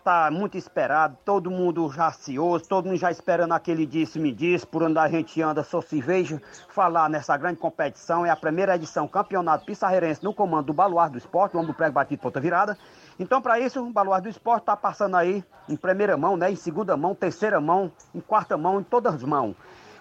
tá 0.05 0.29
muito 0.29 0.55
esperado, 0.55 1.17
todo 1.25 1.49
mundo 1.49 1.91
já 1.91 2.09
ansioso, 2.09 2.67
todo 2.69 2.85
mundo 2.85 2.97
já 2.97 3.09
esperando 3.09 3.53
aquele 3.53 3.87
disse, 3.87 4.19
por 4.67 4.83
onde 4.83 4.99
a 4.99 5.07
gente 5.07 5.41
anda, 5.41 5.63
só 5.63 5.81
se 5.81 5.99
vejo 5.99 6.39
falar 6.69 7.09
nessa 7.09 7.35
grande 7.35 7.57
competição. 7.57 8.23
É 8.23 8.29
a 8.29 8.35
primeira 8.35 8.75
edição 8.75 9.07
Campeonato 9.07 9.65
Pissarreirense 9.65 10.23
no 10.23 10.31
comando 10.31 10.67
do 10.67 10.73
Baluar 10.73 11.09
do 11.09 11.17
Esporte, 11.17 11.55
o 11.55 11.57
homem 11.57 11.71
do 11.71 11.75
prego 11.75 11.95
batido 11.95 12.21
ponta 12.21 12.39
virada. 12.39 12.77
Então, 13.17 13.41
para 13.41 13.59
isso, 13.59 13.83
o 13.83 13.91
Baluar 13.91 14.21
do 14.21 14.29
Esporte 14.29 14.61
está 14.61 14.77
passando 14.77 15.17
aí 15.17 15.43
em 15.67 15.75
primeira 15.75 16.15
mão, 16.15 16.37
né, 16.37 16.51
em 16.51 16.55
segunda 16.55 16.95
mão, 16.95 17.15
terceira 17.15 17.59
mão, 17.59 17.91
em 18.13 18.21
quarta 18.21 18.55
mão, 18.55 18.79
em 18.79 18.83
todas 18.83 19.15
as 19.15 19.23
mãos. 19.23 19.55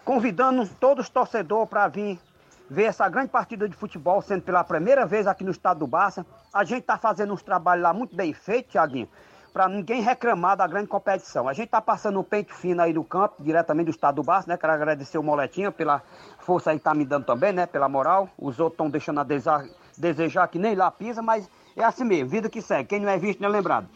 Convidando 0.04 0.68
todos 0.78 1.06
os 1.06 1.08
torcedores 1.08 1.70
para 1.70 1.88
vir 1.88 2.20
ver 2.68 2.84
essa 2.84 3.08
grande 3.08 3.28
partida 3.28 3.66
de 3.66 3.74
futebol, 3.74 4.20
sendo 4.20 4.42
pela 4.42 4.62
primeira 4.64 5.06
vez 5.06 5.26
aqui 5.26 5.42
no 5.42 5.50
estado 5.50 5.78
do 5.78 5.86
Barça. 5.86 6.26
A 6.52 6.62
gente 6.62 6.80
está 6.80 6.98
fazendo 6.98 7.32
uns 7.32 7.42
trabalhos 7.42 7.82
lá 7.82 7.94
muito 7.94 8.14
bem 8.14 8.34
feitos, 8.34 8.72
Tiaguinho 8.72 9.08
para 9.54 9.68
ninguém 9.68 10.02
reclamar 10.02 10.56
da 10.56 10.66
grande 10.66 10.88
competição. 10.88 11.48
A 11.48 11.52
gente 11.52 11.66
está 11.66 11.80
passando 11.80 12.18
um 12.18 12.24
peito 12.24 12.52
fino 12.52 12.82
aí 12.82 12.92
do 12.92 13.04
campo, 13.04 13.36
diretamente 13.38 13.84
do 13.84 13.90
estado 13.92 14.16
do 14.16 14.24
Barça, 14.24 14.50
né? 14.50 14.56
Quero 14.56 14.72
agradecer 14.72 15.16
o 15.16 15.22
Moletinho 15.22 15.70
pela 15.70 16.02
força 16.40 16.72
aí 16.72 16.78
que 16.78 16.82
tá 16.82 16.92
me 16.92 17.04
dando 17.04 17.24
também, 17.24 17.52
né? 17.52 17.64
Pela 17.64 17.88
moral. 17.88 18.28
Os 18.36 18.58
outros 18.58 18.74
estão 18.74 18.90
deixando 18.90 19.20
a 19.20 19.22
desejar, 19.22 19.64
desejar 19.96 20.48
que 20.48 20.58
nem 20.58 20.74
lá 20.74 20.90
pisa, 20.90 21.22
mas 21.22 21.48
é 21.76 21.84
assim 21.84 22.02
mesmo, 22.02 22.28
vida 22.28 22.50
que 22.50 22.60
segue. 22.60 22.88
Quem 22.88 22.98
não 22.98 23.08
é 23.08 23.16
visto 23.16 23.40
não 23.40 23.48
é 23.48 23.52
lembrado. 23.52 23.86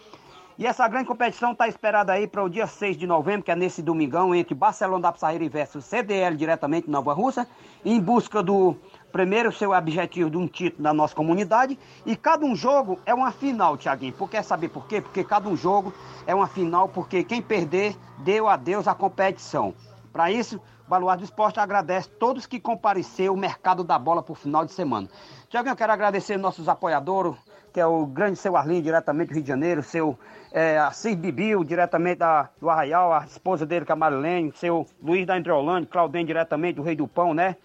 E 0.57 0.65
essa 0.65 0.87
grande 0.87 1.07
competição 1.07 1.53
está 1.53 1.67
esperada 1.67 2.13
aí 2.13 2.29
para 2.29 2.43
o 2.43 2.49
dia 2.49 2.67
6 2.69 2.97
de 2.97 3.07
novembro, 3.07 3.45
que 3.45 3.51
é 3.51 3.57
nesse 3.57 3.83
domingão, 3.83 4.33
entre 4.35 4.55
Barcelona 4.55 5.03
da 5.03 5.13
Pissarreira 5.13 5.49
versus 5.49 5.85
CDL, 5.85 6.37
diretamente 6.37 6.89
Nova 6.89 7.13
Rússia, 7.13 7.49
em 7.85 8.01
busca 8.01 8.43
do 8.43 8.77
primeiro 9.19 9.51
seu 9.51 9.73
objetivo 9.73 10.31
de 10.31 10.37
um 10.37 10.47
título 10.47 10.85
da 10.85 10.95
nossa 10.95 11.13
comunidade. 11.13 11.77
E 12.07 12.15
cada 12.15 12.47
um 12.47 12.55
jogo 12.55 13.01
é 13.05 13.13
uma 13.13 13.33
final, 13.33 13.77
Tiaguinho. 13.77 14.13
Por 14.13 14.31
quer 14.31 14.45
saber 14.45 14.69
por 14.69 14.87
quê? 14.87 15.01
Porque 15.01 15.25
cada 15.25 15.49
um 15.49 15.57
jogo 15.57 15.93
é 16.25 16.33
uma 16.33 16.47
final, 16.47 16.89
porque 16.89 17.25
quem 17.25 17.43
perder 17.43 17.97
deu 18.19 18.47
a 18.49 18.55
Deus 18.55 18.87
a 18.87 18.95
competição. 18.95 19.75
Para 20.13 20.31
isso, 20.31 20.59
o 20.87 20.89
Baluarte 20.89 21.23
do 21.23 21.25
Esporte 21.25 21.59
agradece 21.59 22.09
todos 22.09 22.47
que 22.47 22.61
compareceram 22.61 23.35
o 23.35 23.37
mercado 23.37 23.83
da 23.83 23.99
bola 23.99 24.23
para 24.23 24.31
o 24.31 24.37
final 24.37 24.65
de 24.65 24.71
semana. 24.71 25.09
Tiaguinho, 25.49 25.73
eu 25.73 25.77
quero 25.77 25.93
agradecer 25.93 26.37
nossos 26.37 26.69
apoiadores, 26.69 27.35
que 27.73 27.81
é 27.81 27.87
o 27.87 28.07
grande 28.07 28.39
seu 28.39 28.57
Arlindo, 28.57 28.83
diretamente 28.83 29.31
do 29.31 29.35
Rio 29.35 29.43
de 29.43 29.49
Janeiro, 29.49 29.83
seu 29.83 30.17
é, 30.53 30.79
Assis 30.79 31.17
Bibil, 31.17 31.65
diretamente 31.65 32.21
da, 32.21 32.51
do 32.61 32.71
Arraial, 32.71 33.13
a 33.13 33.25
esposa 33.25 33.67
dele, 33.67 33.85
que 33.85 33.91
é 33.91 33.95
a 33.95 33.97
Marilene, 33.97 34.53
seu 34.55 34.87
Luiz 35.03 35.27
da 35.27 35.35
Andreolândia, 35.35 35.89
Claudem, 35.91 36.25
diretamente 36.25 36.77
do 36.77 36.83
Rei 36.83 36.95
do 36.95 37.09
Pão, 37.09 37.35
né? 37.35 37.57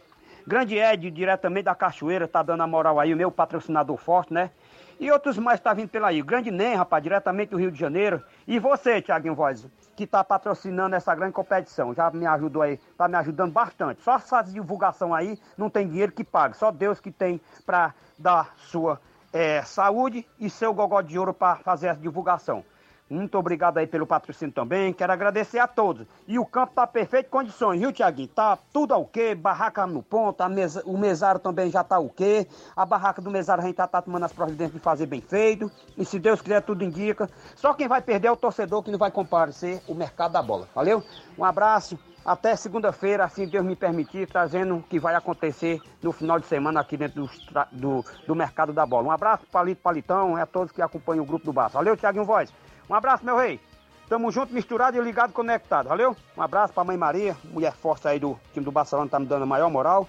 Grande 0.46 0.78
Ed, 0.78 1.10
diretamente 1.10 1.66
da 1.66 1.76
Cachoeira, 1.76 2.28
tá 2.28 2.44
dando 2.44 2.64
a 2.64 2.68
moral 2.68 3.00
aí, 3.00 3.14
o 3.14 3.18
meu 3.18 3.32
patrocinador 3.32 3.98
forte, 3.98 4.34
né? 4.34 4.52
E 5.00 5.12
outros 5.12 5.38
mais 5.38 5.60
tá 5.60 5.74
vindo 5.74 5.90
pela 5.90 6.10
aí. 6.10 6.22
Grande 6.22 6.52
Nem, 6.52 6.76
rapaz, 6.76 7.02
diretamente 7.02 7.50
do 7.50 7.58
Rio 7.58 7.72
de 7.72 7.80
Janeiro. 7.80 8.22
E 8.48 8.60
você, 8.60 9.02
Tiaguinho 9.02 9.36
Voz, 9.36 9.66
que 9.96 10.06
tá 10.06 10.24
patrocinando 10.24 10.96
essa 10.96 11.16
grande 11.16 11.34
competição. 11.34 11.94
Já 11.94 12.12
me 12.12 12.26
ajudou 12.26 12.62
aí, 12.62 12.78
tá 12.98 13.08
me 13.08 13.16
ajudando 13.16 13.52
bastante. 13.52 14.02
Só 14.02 14.16
essa 14.16 14.42
divulgação 14.42 15.14
aí, 15.14 15.40
não 15.58 15.70
tem 15.70 15.88
dinheiro 15.88 16.12
que 16.12 16.24
pague. 16.24 16.58
Só 16.58 16.72
Deus 16.72 17.00
que 17.00 17.12
tem 17.12 17.42
pra 17.66 17.94
dar 18.20 18.54
sua 18.58 19.00
é, 19.32 19.62
saúde 19.64 20.28
e 20.40 20.50
seu 20.50 20.74
gogó 20.74 21.02
de 21.02 21.18
ouro 21.18 21.34
para 21.34 21.56
fazer 21.58 21.88
essa 21.88 22.00
divulgação. 22.00 22.64
Muito 23.10 23.38
obrigado 23.38 23.78
aí 23.78 23.86
pelo 23.86 24.08
patrocínio 24.08 24.54
também. 24.54 24.94
Quero 24.94 25.12
agradecer 25.12 25.60
a 25.60 25.68
todos. 25.68 26.08
E 26.28 26.40
o 26.40 26.46
campo 26.46 26.74
tá 26.74 26.88
perfeito 26.88 27.30
condições, 27.30 27.80
viu, 27.80 27.92
Tiaguinho? 27.92 28.30
Tá 28.30 28.58
tudo 28.72 28.94
ok, 28.96 29.36
barraca 29.36 29.86
no 29.86 30.02
ponto, 30.02 30.48
mesa, 30.50 30.82
o 30.86 30.98
mesário 30.98 31.40
também 31.40 31.70
já 31.70 31.84
tá 31.84 32.00
ok. 32.00 32.48
A 32.76 32.86
barraca 32.86 33.22
do 33.22 33.30
mesário 33.30 33.64
a 33.64 33.68
gente 33.68 33.76
tá, 33.76 33.88
tá 33.88 34.02
tomando 34.02 34.24
as 34.24 34.34
providências 34.34 34.74
de 34.74 34.80
fazer 34.80 35.06
bem 35.06 35.22
feito. 35.22 35.70
E 35.98 36.06
se 36.06 36.18
Deus 36.18 36.42
quiser, 36.42 36.62
tudo 36.62 36.84
indica. 36.84 37.30
Só 37.56 37.74
quem 37.74 37.88
vai 37.88 38.02
perder 38.02 38.30
é 38.30 38.32
o 38.32 38.38
torcedor 38.38 38.82
que 38.82 38.90
não 38.90 38.98
vai 38.98 39.12
comparecer 39.12 39.82
o 39.88 39.94
mercado 39.94 40.32
da 40.32 40.42
bola. 40.42 40.68
Valeu? 40.74 41.04
Um 41.38 41.44
abraço. 41.44 42.00
Até 42.26 42.56
segunda-feira, 42.56 43.26
assim 43.26 43.46
Deus 43.46 43.66
me 43.66 43.76
permitir, 43.76 44.28
trazendo 44.28 44.78
o 44.78 44.82
que 44.82 44.98
vai 44.98 45.14
acontecer 45.14 45.82
no 46.02 46.14
final 46.14 46.40
de 46.40 46.46
semana 46.46 46.80
aqui 46.80 46.96
dentro 46.96 47.24
do, 47.24 47.30
do, 47.74 48.06
do 48.26 48.34
mercado 48.34 48.72
da 48.72 48.86
bola. 48.86 49.10
Um 49.10 49.12
abraço, 49.12 49.46
Palito 49.52 49.82
Palitão, 49.82 50.38
e 50.38 50.42
a 50.42 50.46
todos 50.46 50.72
que 50.72 50.82
acompanham 50.82 51.26
o 51.26 51.28
grupo 51.28 51.44
do 51.44 51.52
Barça. 51.52 51.78
Valeu, 51.78 51.98
Tiaguinho 51.98 52.24
Voz. 52.24 52.54
Um 52.94 52.96
abraço, 52.96 53.26
meu 53.26 53.36
rei. 53.36 53.60
Tamo 54.08 54.32
junto, 54.32 54.54
misturado 54.54 54.96
e 54.96 55.02
ligado, 55.02 55.34
conectado. 55.34 55.90
Valeu? 55.90 56.16
Um 56.38 56.42
abraço 56.44 56.72
pra 56.72 56.84
mãe 56.84 56.96
Maria, 56.96 57.36
mulher 57.46 57.74
forte 57.74 58.08
aí 58.08 58.20
do 58.20 58.40
time 58.54 58.64
do 58.64 58.72
Barcelona, 58.72 59.10
tá 59.10 59.20
me 59.20 59.26
dando 59.26 59.42
a 59.42 59.46
maior 59.48 59.68
moral. 59.72 60.08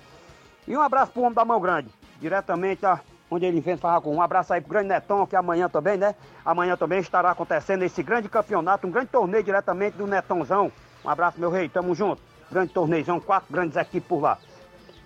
E 0.68 0.76
um 0.76 0.82
abraço 0.82 1.10
pro 1.10 1.22
homem 1.22 1.32
da 1.32 1.46
mão 1.46 1.58
grande, 1.58 1.88
diretamente 2.20 2.84
a 2.84 3.00
onde 3.30 3.46
ele 3.46 3.58
vem 3.62 3.78
falar 3.78 4.02
com 4.02 4.14
um 4.14 4.20
abraço 4.20 4.52
aí 4.52 4.60
pro 4.60 4.68
grande 4.68 4.88
Netão, 4.88 5.26
que 5.26 5.34
amanhã 5.34 5.66
também, 5.66 5.96
né? 5.96 6.14
Amanhã 6.44 6.76
também 6.76 6.98
estará 6.98 7.30
acontecendo 7.30 7.84
esse 7.84 8.02
grande 8.02 8.28
campeonato, 8.28 8.86
um 8.86 8.90
grande 8.90 9.08
torneio 9.08 9.42
diretamente 9.42 9.96
do 9.96 10.06
Netãozão. 10.06 10.70
Um 11.02 11.08
abraço, 11.08 11.40
meu 11.40 11.48
rei, 11.48 11.70
tamo 11.70 11.94
junto. 11.94 12.20
Grande 12.52 12.70
torneizão, 12.70 13.18
quatro 13.18 13.50
grandes 13.50 13.78
equipes 13.78 14.06
por 14.06 14.20
lá. 14.20 14.36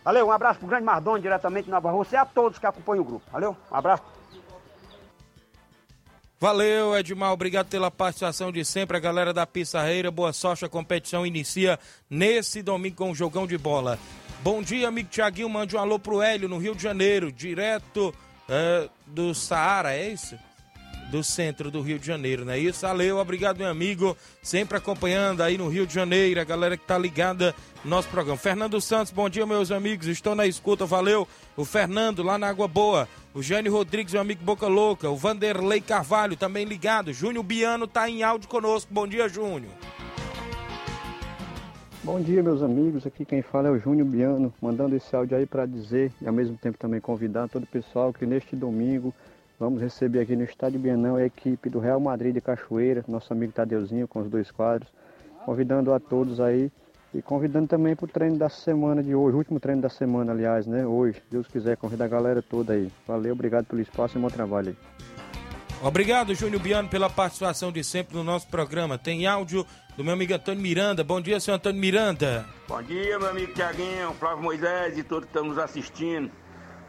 Valeu, 0.03 0.27
um 0.27 0.33
abraço 0.33 0.59
pro 0.59 0.67
grande 0.67 0.85
Mardoni, 0.85 1.23
diretamente 1.23 1.67
de 1.67 1.71
Nova 1.71 1.93
Rússia, 1.93 2.17
e 2.17 2.19
a 2.19 2.25
todos 2.25 2.59
que 2.59 2.67
acompanham 2.67 3.03
o 3.03 3.07
grupo. 3.07 3.25
Valeu, 3.31 3.57
um 3.71 3.77
abraço. 3.77 4.18
Valeu, 6.41 6.97
Edmar. 6.97 7.33
Obrigado 7.33 7.67
pela 7.67 7.91
participação 7.91 8.53
de 8.53 8.65
sempre. 8.65 8.97
A 8.97 9.01
galera 9.01 9.35
da 9.35 9.45
Pissarreira, 9.45 10.09
boa 10.09 10.33
sorte. 10.33 10.65
A 10.65 10.69
competição 10.69 11.27
inicia 11.27 11.79
nesse 12.09 12.63
domingo 12.63 12.97
com 12.97 13.11
um 13.11 13.15
jogão 13.15 13.45
de 13.45 13.59
bola. 13.59 13.99
Bom 14.41 14.63
dia, 14.63 14.87
amigo 14.87 15.09
Tiaguinho. 15.09 15.49
Mande 15.49 15.75
um 15.75 15.81
alô 15.81 15.99
pro 15.99 16.23
Hélio, 16.23 16.49
no 16.49 16.59
Rio 16.59 16.77
de 16.77 16.83
Janeiro, 16.83 17.33
direto 17.33 18.15
uh, 18.49 18.89
do 19.05 19.35
Saara, 19.35 19.97
é 19.97 20.11
isso? 20.11 20.39
Do 21.11 21.25
centro 21.25 21.71
do 21.71 21.81
Rio 21.81 21.99
de 21.99 22.07
Janeiro, 22.07 22.45
não 22.45 22.53
é 22.53 22.59
isso? 22.59 22.83
Valeu, 22.83 23.17
obrigado, 23.17 23.57
meu 23.57 23.69
amigo. 23.69 24.15
Sempre 24.43 24.77
acompanhando 24.77 25.43
aí 25.43 25.57
no 25.57 25.67
Rio 25.67 25.87
de 25.87 25.95
Janeiro, 25.95 26.39
a 26.39 26.45
galera 26.45 26.77
que 26.77 26.85
tá 26.85 26.99
ligada 26.99 27.55
no 27.83 27.91
nosso 27.91 28.09
programa. 28.09 28.37
Fernando 28.37 28.79
Santos, 28.79 29.11
bom 29.11 29.27
dia, 29.27 29.47
meus 29.47 29.71
amigos. 29.71 30.07
Estou 30.07 30.35
na 30.35 30.47
escuta, 30.47 30.85
valeu. 30.85 31.27
O 31.57 31.65
Fernando, 31.65 32.23
lá 32.23 32.37
na 32.37 32.49
Água 32.49 32.69
Boa. 32.69 33.09
O 33.33 33.43
Jânio 33.43 33.73
Rodrigues, 33.73 34.13
meu 34.13 34.21
amigo 34.21 34.45
Boca 34.45 34.67
Louca. 34.67 35.09
O 35.09 35.17
Vanderlei 35.17 35.81
Carvalho, 35.81 36.37
também 36.37 36.67
ligado. 36.67 37.11
Júnior 37.11 37.43
Biano 37.43 37.87
tá 37.87 38.09
em 38.11 38.23
áudio 38.23 38.47
conosco. 38.47 38.93
Bom 38.93 39.07
dia, 39.07 39.31
Júnior. 39.31 39.73
Bom 42.05 42.21
dia, 42.21 42.43
meus 42.43 42.63
amigos. 42.63 43.07
Aqui 43.07 43.25
quem 43.25 43.43
fala 43.43 43.69
é 43.69 43.71
o 43.71 43.79
Júnior 43.79 44.07
Biano, 44.07 44.53
mandando 44.61 44.95
esse 44.95 45.15
áudio 45.17 45.37
aí 45.37 45.47
para 45.47 45.67
dizer 45.67 46.13
e 46.21 46.27
ao 46.27 46.33
mesmo 46.33 46.57
tempo 46.57 46.79
também 46.79 47.01
convidar 47.01 47.49
todo 47.49 47.65
o 47.65 47.67
pessoal 47.67 48.13
que 48.13 48.27
neste 48.27 48.55
domingo 48.55 49.13
Vamos 49.59 49.83
receber 49.83 50.21
aqui 50.21 50.37
no 50.37 50.45
Estádio 50.45 50.79
Bienal 50.79 51.17
a 51.17 51.25
equipe 51.25 51.69
do 51.69 51.81
Real 51.81 51.99
Madrid 51.99 52.33
de 52.33 52.41
Cachoeira, 52.41 53.05
nosso 53.09 53.33
amigo 53.33 53.53
Tadeuzinho 53.53 54.07
com 54.07 54.21
os 54.21 54.31
dois 54.31 54.53
quadros, 54.53 54.89
convidando 55.45 55.93
a 55.93 55.99
todos 55.99 56.39
aí 56.39 56.71
e 57.13 57.21
convidando 57.21 57.67
também 57.67 57.97
para 57.97 58.05
o 58.05 58.09
treino 58.09 58.39
da 58.39 58.49
semana 58.49 59.03
de 59.03 59.17
hoje, 59.17 59.35
o 59.35 59.39
último 59.39 59.59
treino 59.59 59.83
da 59.83 59.89
semana, 59.89 60.31
aliás, 60.31 60.65
né? 60.65 60.87
Hoje, 60.87 61.21
Deus 61.29 61.49
quiser, 61.49 61.77
convidar 61.77 62.05
a 62.05 62.09
galera 62.09 62.41
toda 62.41 62.75
aí. 62.75 62.89
Valeu, 63.05 63.33
obrigado 63.33 63.65
pelo 63.65 63.83
espaço 63.83 64.17
e 64.17 64.21
bom 64.21 64.29
trabalho 64.29 64.69
aí. 64.69 64.77
Obrigado, 65.83 66.37
Júnior 66.37 66.63
Biano, 66.63 66.89
pela 66.89 67.11
participação 67.11 67.73
de 67.73 67.83
sempre 67.83 68.17
no 68.17 68.23
nosso 68.23 68.47
programa. 68.47 68.97
Tem 68.97 69.27
áudio 69.27 69.67
do 69.97 70.05
meu 70.05 70.13
amigo 70.13 70.35
Antônio 70.35 70.63
Miranda. 70.63 71.03
Bom 71.03 71.21
dia, 71.21 71.41
senhor 71.41 71.57
Antônio 71.57 71.81
Miranda. 71.81 72.47
Bom 72.69 72.83
dia, 72.83 73.19
meu 73.19 73.31
amigo 73.31 73.53
Tiaguinho, 73.55 74.13
Flávio 74.21 74.43
Moisés 74.45 74.97
e 74.97 75.03
todos 75.03 75.25
que 75.25 75.31
estão 75.31 75.49
nos 75.49 75.59
assistindo 75.59 76.31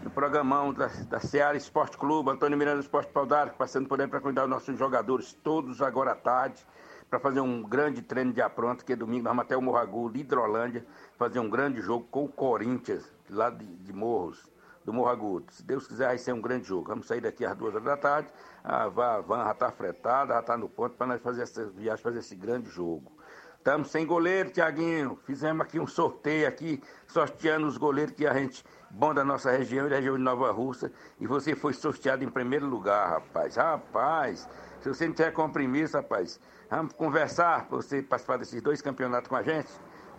no 0.03 0.09
programão 0.09 0.73
da, 0.73 0.87
da 1.09 1.19
Seara 1.19 1.57
Esporte 1.57 1.97
Clube, 1.97 2.29
Antônio 2.29 2.57
Miranda 2.57 2.79
Esporte 2.79 3.11
Paudar, 3.11 3.53
passando 3.53 3.87
por 3.87 3.99
aí 3.99 4.07
para 4.07 4.21
cuidar 4.21 4.41
dos 4.41 4.49
nossos 4.49 4.77
jogadores 4.77 5.33
todos 5.43 5.81
agora 5.81 6.11
à 6.11 6.15
tarde, 6.15 6.65
para 7.09 7.19
fazer 7.19 7.41
um 7.41 7.61
grande 7.63 8.01
treino 8.01 8.31
de 8.31 8.41
apronto, 8.41 8.85
que 8.85 8.93
é 8.93 8.95
domingo 8.95 9.23
nós 9.23 9.31
vamos 9.31 9.45
até 9.45 9.57
o 9.57 9.61
Morragu, 9.61 10.11
Hidrolândia, 10.15 10.85
fazer 11.17 11.39
um 11.39 11.49
grande 11.49 11.81
jogo 11.81 12.05
com 12.09 12.25
o 12.25 12.29
Corinthians, 12.29 13.03
lá 13.29 13.49
de, 13.49 13.65
de 13.65 13.91
Morros, 13.91 14.49
do 14.85 14.93
Morro 14.93 15.09
Agudo. 15.09 15.51
Se 15.51 15.63
Deus 15.63 15.87
quiser, 15.87 16.07
vai 16.07 16.17
ser 16.17 16.33
um 16.33 16.41
grande 16.41 16.67
jogo. 16.67 16.87
Vamos 16.87 17.07
sair 17.07 17.21
daqui 17.21 17.43
às 17.43 17.55
duas 17.57 17.73
horas 17.73 17.85
da 17.85 17.97
tarde, 17.97 18.29
a 18.63 18.87
van 18.87 19.43
já 19.43 19.51
está 19.51 19.71
fretada, 19.71 20.33
já 20.33 20.39
está 20.39 20.57
no 20.57 20.69
ponto 20.69 20.95
para 20.95 21.07
nós 21.07 21.21
fazer 21.21 21.41
essa 21.41 21.65
viagem, 21.65 22.01
fazer 22.01 22.19
esse 22.19 22.35
grande 22.35 22.69
jogo. 22.69 23.11
Estamos 23.57 23.91
sem 23.91 24.05
goleiro, 24.05 24.51
Tiaguinho. 24.51 25.19
Fizemos 25.25 25.65
aqui 25.65 25.79
um 25.79 25.85
sorteio 25.85 26.47
aqui, 26.47 26.81
sorteando 27.05 27.67
os 27.67 27.77
goleiros 27.77 28.15
que 28.15 28.25
a 28.25 28.33
gente, 28.33 28.63
bom 28.91 29.13
da 29.13 29.23
nossa 29.23 29.51
região 29.51 29.87
e 29.87 29.89
da 29.89 29.97
região 29.97 30.15
de 30.15 30.23
Nova 30.23 30.51
Russa. 30.51 30.91
E 31.19 31.27
você 31.27 31.55
foi 31.55 31.73
sorteado 31.73 32.23
em 32.23 32.29
primeiro 32.29 32.65
lugar, 32.65 33.09
rapaz. 33.09 33.55
Rapaz, 33.55 34.47
se 34.81 34.89
você 34.89 35.07
não 35.07 35.13
tiver 35.13 35.31
compromisso, 35.31 35.97
rapaz, 35.97 36.39
vamos 36.69 36.93
conversar 36.93 37.65
para 37.65 37.77
você 37.77 38.01
participar 38.01 38.37
desses 38.37 38.61
dois 38.61 38.81
campeonatos 38.81 39.27
com 39.27 39.35
a 39.35 39.43
gente. 39.43 39.69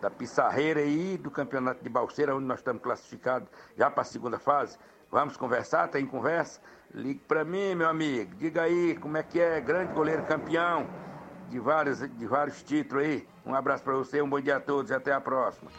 Da 0.00 0.10
Pissarreira 0.10 0.80
e 0.80 1.18
do 1.18 1.30
campeonato 1.30 1.82
de 1.84 1.90
Balseira, 1.90 2.34
onde 2.34 2.46
nós 2.46 2.60
estamos 2.60 2.82
classificados 2.82 3.48
já 3.76 3.90
para 3.90 4.00
a 4.00 4.04
segunda 4.04 4.38
fase. 4.38 4.78
Vamos 5.10 5.36
conversar? 5.36 5.88
Tem 5.88 6.06
conversa? 6.06 6.60
Ligue 6.94 7.20
para 7.28 7.44
mim, 7.44 7.74
meu 7.74 7.88
amigo. 7.88 8.34
Diga 8.36 8.62
aí 8.62 8.96
como 8.96 9.16
é 9.16 9.22
que 9.22 9.38
é, 9.40 9.60
grande 9.60 9.92
goleiro 9.92 10.24
campeão 10.24 10.86
de 11.50 11.58
vários, 11.58 11.98
de 11.98 12.26
vários 12.26 12.62
títulos 12.62 13.04
aí. 13.04 13.28
Um 13.44 13.54
abraço 13.54 13.82
para 13.82 13.94
você, 13.94 14.22
um 14.22 14.28
bom 14.28 14.40
dia 14.40 14.56
a 14.56 14.60
todos 14.60 14.90
e 14.90 14.94
até 14.94 15.12
a 15.12 15.20
próxima. 15.20 15.70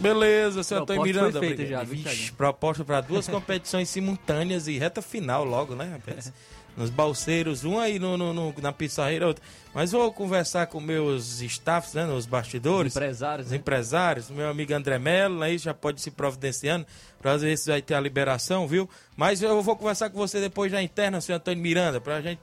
Beleza, 0.00 0.62
senhor 0.62 0.82
Antônio 0.82 1.02
Miranda. 1.02 1.32
foi 1.32 1.40
feita 1.48 1.62
obrigado. 1.62 1.86
já, 1.86 2.10
Vixe, 2.10 2.32
proposta 2.32 2.84
para 2.84 3.00
duas 3.00 3.26
competições 3.28 3.88
simultâneas 3.88 4.66
e 4.66 4.78
reta 4.78 5.02
final 5.02 5.44
logo, 5.44 5.74
né, 5.74 5.84
rapaz? 5.92 6.32
Nos 6.76 6.88
balseiros, 6.88 7.64
um 7.64 7.78
aí 7.80 7.98
no, 7.98 8.16
no- 8.16 8.32
no- 8.32 8.54
na 8.62 8.72
pissarreira, 8.72 9.26
outro. 9.26 9.42
Mas 9.74 9.90
vou 9.92 10.10
conversar 10.12 10.66
com 10.68 10.80
meus 10.80 11.40
staffs, 11.42 11.94
né, 11.94 12.06
nos 12.06 12.26
bastidores. 12.26 12.94
Empresários, 12.96 13.46
Os 13.46 13.50
né? 13.52 13.58
empresários, 13.58 14.30
meu 14.30 14.48
amigo 14.48 14.72
André 14.72 14.98
Melo, 14.98 15.42
aí 15.42 15.58
já 15.58 15.74
pode 15.74 16.00
se 16.00 16.10
providenciando 16.12 16.86
para 17.20 17.36
ver 17.36 17.58
se 17.58 17.68
vai 17.70 17.82
ter 17.82 17.94
a 17.94 18.00
liberação, 18.00 18.66
viu? 18.68 18.88
Mas 19.16 19.42
eu 19.42 19.60
vou 19.60 19.76
conversar 19.76 20.10
com 20.10 20.16
você 20.18 20.40
depois 20.40 20.70
na 20.72 20.80
interna, 20.82 21.20
senhor 21.20 21.36
Antônio 21.38 21.60
Miranda, 21.60 22.00
pra 22.00 22.20
gente, 22.22 22.40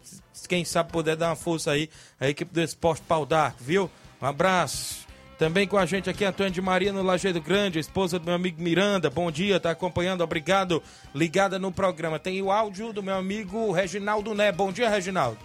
quem 0.47 0.63
sabe, 0.65 0.91
poder 0.91 1.15
dar 1.15 1.29
uma 1.29 1.35
força 1.35 1.71
aí 1.71 1.89
à 2.19 2.27
equipe 2.29 2.53
do 2.53 2.61
Esporte 2.61 3.01
Pau 3.07 3.25
d'Arco, 3.25 3.63
viu? 3.63 3.89
Um 4.21 4.25
abraço. 4.25 5.06
Também 5.37 5.67
com 5.67 5.77
a 5.77 5.85
gente 5.85 6.09
aqui, 6.09 6.25
Antônio 6.25 6.51
de 6.51 6.61
Maria 6.61 6.91
no 6.91 7.03
Lajeado 7.03 7.39
Grande, 7.39 7.77
esposa 7.77 8.17
do 8.17 8.25
meu 8.25 8.33
amigo 8.33 8.59
Miranda. 8.59 9.07
Bom 9.07 9.29
dia, 9.29 9.59
tá 9.59 9.69
acompanhando, 9.69 10.21
obrigado. 10.21 10.81
Ligada 11.13 11.59
no 11.59 11.71
programa. 11.71 12.17
Tem 12.17 12.41
o 12.41 12.51
áudio 12.51 12.91
do 12.91 13.03
meu 13.03 13.13
amigo 13.13 13.71
Reginaldo 13.71 14.33
Né. 14.33 14.51
Bom 14.51 14.71
dia, 14.71 14.89
Reginaldo. 14.89 15.37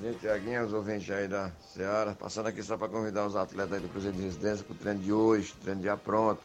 Gente, 0.00 0.20
Tiaguinho, 0.20 0.64
os 0.64 0.72
ouvintes 0.72 1.10
aí 1.10 1.26
da 1.26 1.50
Seara, 1.74 2.12
passando 2.12 2.46
aqui 2.46 2.62
só 2.62 2.76
para 2.76 2.88
convidar 2.88 3.26
os 3.26 3.34
atletas 3.34 3.72
aí 3.72 3.80
do 3.80 3.88
Cruzeiro 3.88 4.16
de 4.16 4.22
Residência 4.22 4.64
para 4.64 4.74
o 4.74 4.76
treino 4.76 5.00
de 5.00 5.12
hoje, 5.12 5.52
treino 5.60 5.82
já 5.82 5.96
pronto. 5.96 6.40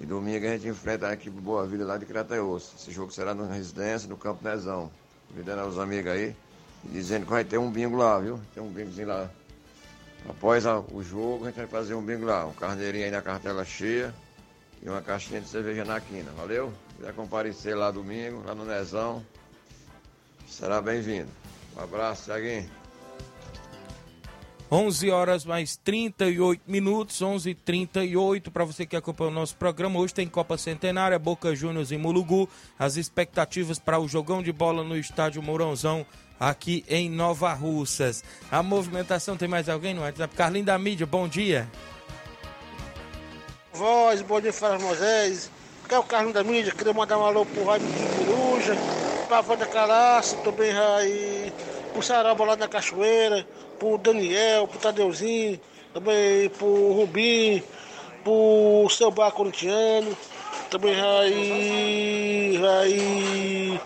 E 0.00 0.04
domingo 0.04 0.44
a 0.44 0.50
gente 0.50 0.66
enfrenta 0.66 1.06
a 1.06 1.12
equipe 1.12 1.40
Boa 1.40 1.64
Vida 1.68 1.84
lá 1.84 1.96
de 1.96 2.04
Crateus. 2.04 2.72
Esse 2.76 2.90
jogo 2.90 3.12
será 3.12 3.32
na 3.32 3.46
Residência, 3.46 4.08
no 4.08 4.16
Campo 4.16 4.42
Nezão. 4.42 4.90
Convidando 5.28 5.68
os 5.68 5.78
amigos 5.78 6.10
aí 6.10 6.34
dizendo 6.82 7.26
que 7.26 7.30
vai 7.30 7.44
ter 7.44 7.58
um 7.58 7.70
bingo 7.70 7.96
lá, 7.96 8.18
viu? 8.18 8.40
Tem 8.52 8.60
um 8.60 8.70
bingozinho 8.70 9.06
lá. 9.06 9.30
Após 10.28 10.64
a- 10.66 10.78
o 10.80 11.02
jogo, 11.02 11.44
a 11.44 11.48
gente 11.48 11.56
vai 11.56 11.66
fazer 11.66 11.94
um 11.94 12.02
bingo 12.02 12.24
lá. 12.24 12.46
Um 12.46 12.52
carneirinho 12.52 13.04
aí 13.04 13.10
na 13.10 13.20
cartela 13.22 13.64
cheia 13.64 14.14
e 14.82 14.88
uma 14.88 15.02
caixinha 15.02 15.40
de 15.40 15.48
cerveja 15.48 15.84
na 15.84 16.00
quina, 16.00 16.30
valeu? 16.36 16.72
Se 16.90 16.96
quiser 16.96 17.12
comparecer 17.14 17.76
lá 17.76 17.90
domingo, 17.90 18.42
lá 18.46 18.54
no 18.54 18.64
Nezão, 18.64 19.24
será 20.48 20.80
bem-vindo. 20.80 21.28
Um 21.76 21.82
abraço, 21.82 22.24
Tiaguinho. 22.24 22.70
11 24.70 25.10
horas 25.10 25.44
mais 25.44 25.76
38 25.76 26.62
minutos, 26.66 27.20
11 27.20 27.50
h 27.50 27.60
38 27.64 28.50
para 28.50 28.64
você 28.64 28.86
que 28.86 28.96
acompanha 28.96 29.30
o 29.30 29.34
nosso 29.34 29.54
programa. 29.56 30.00
Hoje 30.00 30.14
tem 30.14 30.26
Copa 30.26 30.56
Centenária, 30.56 31.18
Boca 31.18 31.54
Juniors 31.54 31.92
e 31.92 31.98
Mulugu. 31.98 32.48
As 32.78 32.96
expectativas 32.96 33.78
para 33.78 34.00
o 34.00 34.08
jogão 34.08 34.42
de 34.42 34.52
bola 34.52 34.82
no 34.82 34.96
estádio 34.96 35.42
Mourãozão 35.42 36.04
aqui 36.38 36.84
em 36.88 37.10
Nova 37.10 37.52
Russas. 37.52 38.22
A 38.50 38.62
movimentação, 38.62 39.36
tem 39.36 39.48
mais 39.48 39.68
alguém 39.68 39.94
no 39.94 40.02
WhatsApp? 40.02 40.34
Carlinho 40.34 40.64
da 40.64 40.78
Mídia, 40.78 41.06
bom 41.06 41.28
dia. 41.28 41.68
Voz, 43.72 44.22
bom 44.22 44.40
dia, 44.40 44.52
Fala 44.52 44.78
Moisés. 44.78 45.50
Aqui 45.84 45.94
é 45.94 45.98
o 45.98 46.02
Carlos 46.02 46.32
da 46.32 46.42
Mídia, 46.42 46.72
queria 46.72 46.94
mandar 46.94 47.18
um 47.18 47.24
alô 47.26 47.44
pro 47.44 47.64
Raimundo 47.64 47.92
de 47.92 48.24
Coruja, 48.24 48.74
pra 49.28 49.44
Wanda 49.46 49.66
Calaça, 49.66 50.34
também 50.38 50.72
aí, 50.72 51.52
pro 51.92 52.02
Saraba 52.02 52.42
lá 52.42 52.56
na 52.56 52.66
Cachoeira, 52.66 53.46
pro 53.78 53.98
Daniel, 53.98 54.66
pro 54.66 54.78
Tadeuzinho, 54.78 55.60
também 55.92 56.48
pro 56.48 56.92
Rubim, 56.92 57.62
pro 58.22 58.88
Seu 58.88 59.10
Bar 59.10 59.32
Corintiano, 59.32 60.16
também 60.70 60.94
aí, 60.98 62.60
aí, 62.80 63.80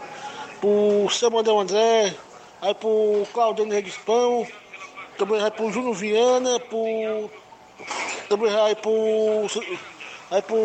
pro 0.61 1.11
Seu 1.11 1.32
Mandão 1.32 1.59
André, 1.59 2.14
aí 2.61 2.74
pro 2.74 3.26
Claudênio 3.32 3.72
Regispão, 3.72 4.46
também 5.16 5.42
aí 5.42 5.50
pro 5.50 5.70
Júnior 5.70 5.94
Viana, 5.94 6.61
pro 6.61 7.30
também 8.28 8.52
vai 8.52 8.74
pro. 8.74 9.46
Vai 10.30 10.42
pro. 10.42 10.59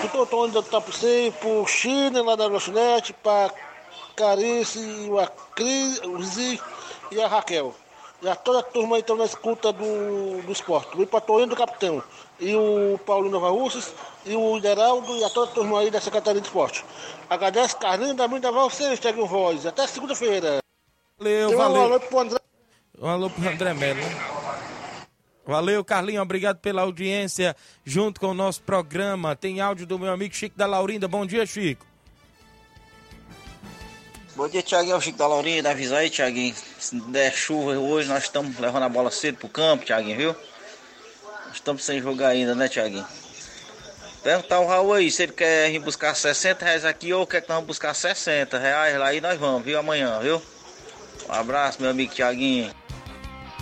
Pro 0.00 0.08
Totônio 0.08 0.54
da 0.54 0.62
Tapucei, 0.62 1.30
pro 1.30 1.66
China 1.66 2.22
lá 2.22 2.34
da 2.34 2.46
Lanchonete, 2.46 3.12
pra 3.12 3.52
Carice, 4.16 4.80
a 5.20 5.26
Cris 5.54 6.00
e 7.10 7.20
a 7.20 7.28
Raquel. 7.28 7.74
E 8.22 8.28
a 8.28 8.36
toda 8.36 8.60
a 8.60 8.62
turma 8.62 8.94
aí 8.94 9.00
estão 9.00 9.16
na 9.16 9.24
escuta 9.24 9.72
do, 9.72 10.42
do 10.42 10.52
esporte. 10.52 10.96
O 10.96 11.04
Patoinho 11.04 11.48
do 11.48 11.56
Capitão. 11.56 12.00
E 12.38 12.54
o 12.54 12.96
Paulinho 13.04 13.32
Nova 13.32 13.50
Russas, 13.50 13.92
e 14.24 14.36
o 14.36 14.60
Geraldo 14.60 15.16
e 15.16 15.24
a 15.24 15.28
toda 15.28 15.50
a 15.50 15.54
turma 15.54 15.80
aí 15.80 15.90
da 15.90 16.00
Secretaria 16.00 16.40
de 16.40 16.46
Esporte. 16.46 16.84
Agradece 17.28 17.76
Carlinhos 17.76 18.14
da 18.16 18.28
Minha 18.28 18.52
Valcês, 18.52 19.00
Tiago 19.00 19.26
Voz. 19.26 19.66
Até 19.66 19.88
segunda-feira. 19.88 20.58
Valeu, 21.18 21.48
Tem 21.48 21.56
um 21.56 21.58
valeu. 21.58 21.82
alô 21.82 22.00
pro 22.00 22.18
André. 22.20 22.38
Um 23.00 23.08
alô 23.08 23.28
pro 23.28 23.48
André 23.48 23.74
Melo. 23.74 24.00
Valeu, 25.44 25.84
Carlinho. 25.84 26.22
Obrigado 26.22 26.58
pela 26.58 26.82
audiência 26.82 27.56
junto 27.84 28.20
com 28.20 28.28
o 28.28 28.34
nosso 28.34 28.62
programa. 28.62 29.34
Tem 29.34 29.60
áudio 29.60 29.84
do 29.84 29.98
meu 29.98 30.12
amigo 30.12 30.32
Chico 30.32 30.56
da 30.56 30.66
Laurinda. 30.66 31.08
Bom 31.08 31.26
dia, 31.26 31.44
Chico. 31.44 31.84
Bom 34.34 34.48
dia, 34.48 34.62
Thiaguinho. 34.62 34.94
É 34.94 34.96
o 34.96 35.00
Chico 35.00 35.18
da 35.18 35.26
Laurinha, 35.26 35.62
da 35.62 35.72
avisa 35.72 35.98
aí, 35.98 36.08
Thiaguinho. 36.08 36.54
Se 36.78 36.96
der 37.10 37.32
chuva 37.34 37.72
hoje, 37.72 38.08
nós 38.08 38.24
estamos 38.24 38.58
levando 38.58 38.84
a 38.84 38.88
bola 38.88 39.10
cedo 39.10 39.36
pro 39.36 39.48
campo, 39.48 39.84
Thiaguinho, 39.84 40.16
viu? 40.16 40.36
Nós 41.46 41.56
estamos 41.56 41.84
sem 41.84 42.00
jogar 42.00 42.28
ainda, 42.28 42.54
né, 42.54 42.66
Thiaguinho? 42.66 43.06
Perguntar 44.22 44.60
o 44.60 44.66
Raul 44.66 44.94
aí 44.94 45.10
se 45.10 45.24
ele 45.24 45.32
quer 45.32 45.70
vir 45.70 45.80
buscar 45.80 46.14
60 46.14 46.64
reais 46.64 46.84
aqui 46.84 47.12
ou 47.12 47.26
quer 47.26 47.42
que 47.42 47.48
nós 47.48 47.56
vamos 47.56 47.66
buscar 47.66 47.92
60 47.92 48.56
reais 48.58 48.96
lá 48.96 49.12
e 49.12 49.20
nós 49.20 49.38
vamos, 49.38 49.64
viu? 49.64 49.78
Amanhã, 49.78 50.18
viu? 50.20 50.40
Um 51.28 51.32
abraço, 51.32 51.82
meu 51.82 51.90
amigo 51.90 52.14
Thiaguinho. 52.14 52.72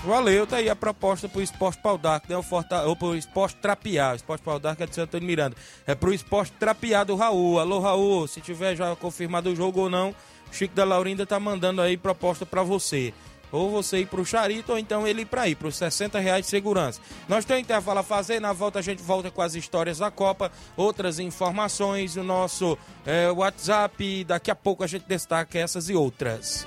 Valeu, 0.04 0.46
tá 0.46 0.56
aí 0.56 0.70
a 0.70 0.76
proposta 0.76 1.28
pro 1.28 1.42
Esporte 1.42 1.82
Pau 1.82 1.98
d'Arco, 1.98 2.26
né? 2.30 2.36
O 2.36 2.42
Forta... 2.42 2.84
Ou 2.84 2.96
pro 2.96 3.14
Esporte 3.14 3.56
Trapear. 3.56 4.12
O 4.12 4.16
Esporte 4.16 4.42
Pau 4.42 4.58
d'Arco 4.58 4.82
é 4.82 4.86
de 4.86 4.94
Santo 4.94 5.20
Miranda. 5.20 5.54
É 5.86 5.94
pro 5.94 6.14
Esporte 6.14 6.52
Trapear 6.52 7.04
do 7.04 7.16
Raul. 7.16 7.58
Alô, 7.58 7.80
Raul, 7.80 8.26
se 8.26 8.40
tiver 8.40 8.74
já 8.76 8.96
confirmado 8.96 9.50
o 9.50 9.56
jogo 9.56 9.80
ou 9.80 9.90
não, 9.90 10.14
Chico 10.52 10.74
da 10.74 10.84
Laurinda 10.84 11.26
tá 11.26 11.38
mandando 11.38 11.80
aí 11.80 11.96
proposta 11.96 12.44
pra 12.44 12.62
você. 12.62 13.12
Ou 13.52 13.68
você 13.68 13.98
ir 13.98 14.06
pro 14.06 14.24
Charito, 14.24 14.72
ou 14.72 14.78
então 14.78 15.06
ele 15.06 15.22
ir 15.22 15.26
pra 15.26 15.42
aí, 15.42 15.56
pros 15.56 15.76
60 15.76 16.20
reais 16.20 16.44
de 16.44 16.50
segurança. 16.50 17.00
Nós 17.28 17.44
temos 17.44 17.62
intervalo 17.62 17.98
a 17.98 18.02
fazer, 18.04 18.40
na 18.40 18.52
volta 18.52 18.78
a 18.78 18.82
gente 18.82 19.02
volta 19.02 19.30
com 19.30 19.42
as 19.42 19.56
histórias 19.56 19.98
da 19.98 20.10
Copa, 20.10 20.52
outras 20.76 21.18
informações, 21.18 22.16
o 22.16 22.22
nosso 22.22 22.78
eh, 23.04 23.30
WhatsApp, 23.30 24.24
daqui 24.24 24.52
a 24.52 24.54
pouco 24.54 24.84
a 24.84 24.86
gente 24.86 25.04
destaca 25.08 25.58
essas 25.58 25.88
e 25.88 25.94
outras. 25.94 26.66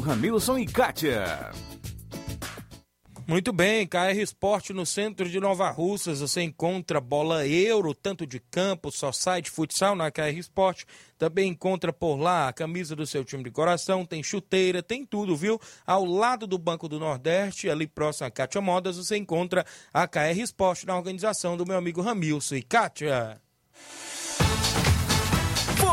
Ramilson 0.00 0.58
e 0.58 0.66
Kátia. 0.66 1.50
Muito 3.26 3.54
bem, 3.54 3.86
KR 3.86 4.18
Esporte 4.20 4.74
no 4.74 4.84
centro 4.84 5.26
de 5.28 5.40
Nova 5.40 5.70
Russas. 5.70 6.20
Você 6.20 6.42
encontra 6.42 7.00
bola 7.00 7.46
euro, 7.46 7.94
tanto 7.94 8.26
de 8.26 8.38
campo, 8.38 8.90
só 8.90 9.12
site, 9.12 9.50
futsal 9.50 9.96
na 9.96 10.10
KR 10.10 10.36
Esporte. 10.36 10.84
Também 11.16 11.48
encontra 11.48 11.90
por 11.90 12.16
lá 12.16 12.48
a 12.48 12.52
camisa 12.52 12.94
do 12.94 13.06
seu 13.06 13.24
time 13.24 13.42
de 13.42 13.50
coração, 13.50 14.04
tem 14.04 14.22
chuteira, 14.22 14.82
tem 14.82 15.06
tudo, 15.06 15.34
viu? 15.34 15.58
Ao 15.86 16.04
lado 16.04 16.46
do 16.46 16.58
Banco 16.58 16.86
do 16.86 17.00
Nordeste, 17.00 17.70
ali 17.70 17.86
próximo 17.86 18.26
a 18.26 18.30
Kátia 18.30 18.60
Modas, 18.60 18.98
você 18.98 19.16
encontra 19.16 19.64
a 19.92 20.06
KR 20.06 20.38
Esporte 20.38 20.86
na 20.86 20.96
organização 20.96 21.56
do 21.56 21.66
meu 21.66 21.78
amigo 21.78 22.02
Ramilson 22.02 22.56
e 22.56 22.62
Kátia. 22.62 23.43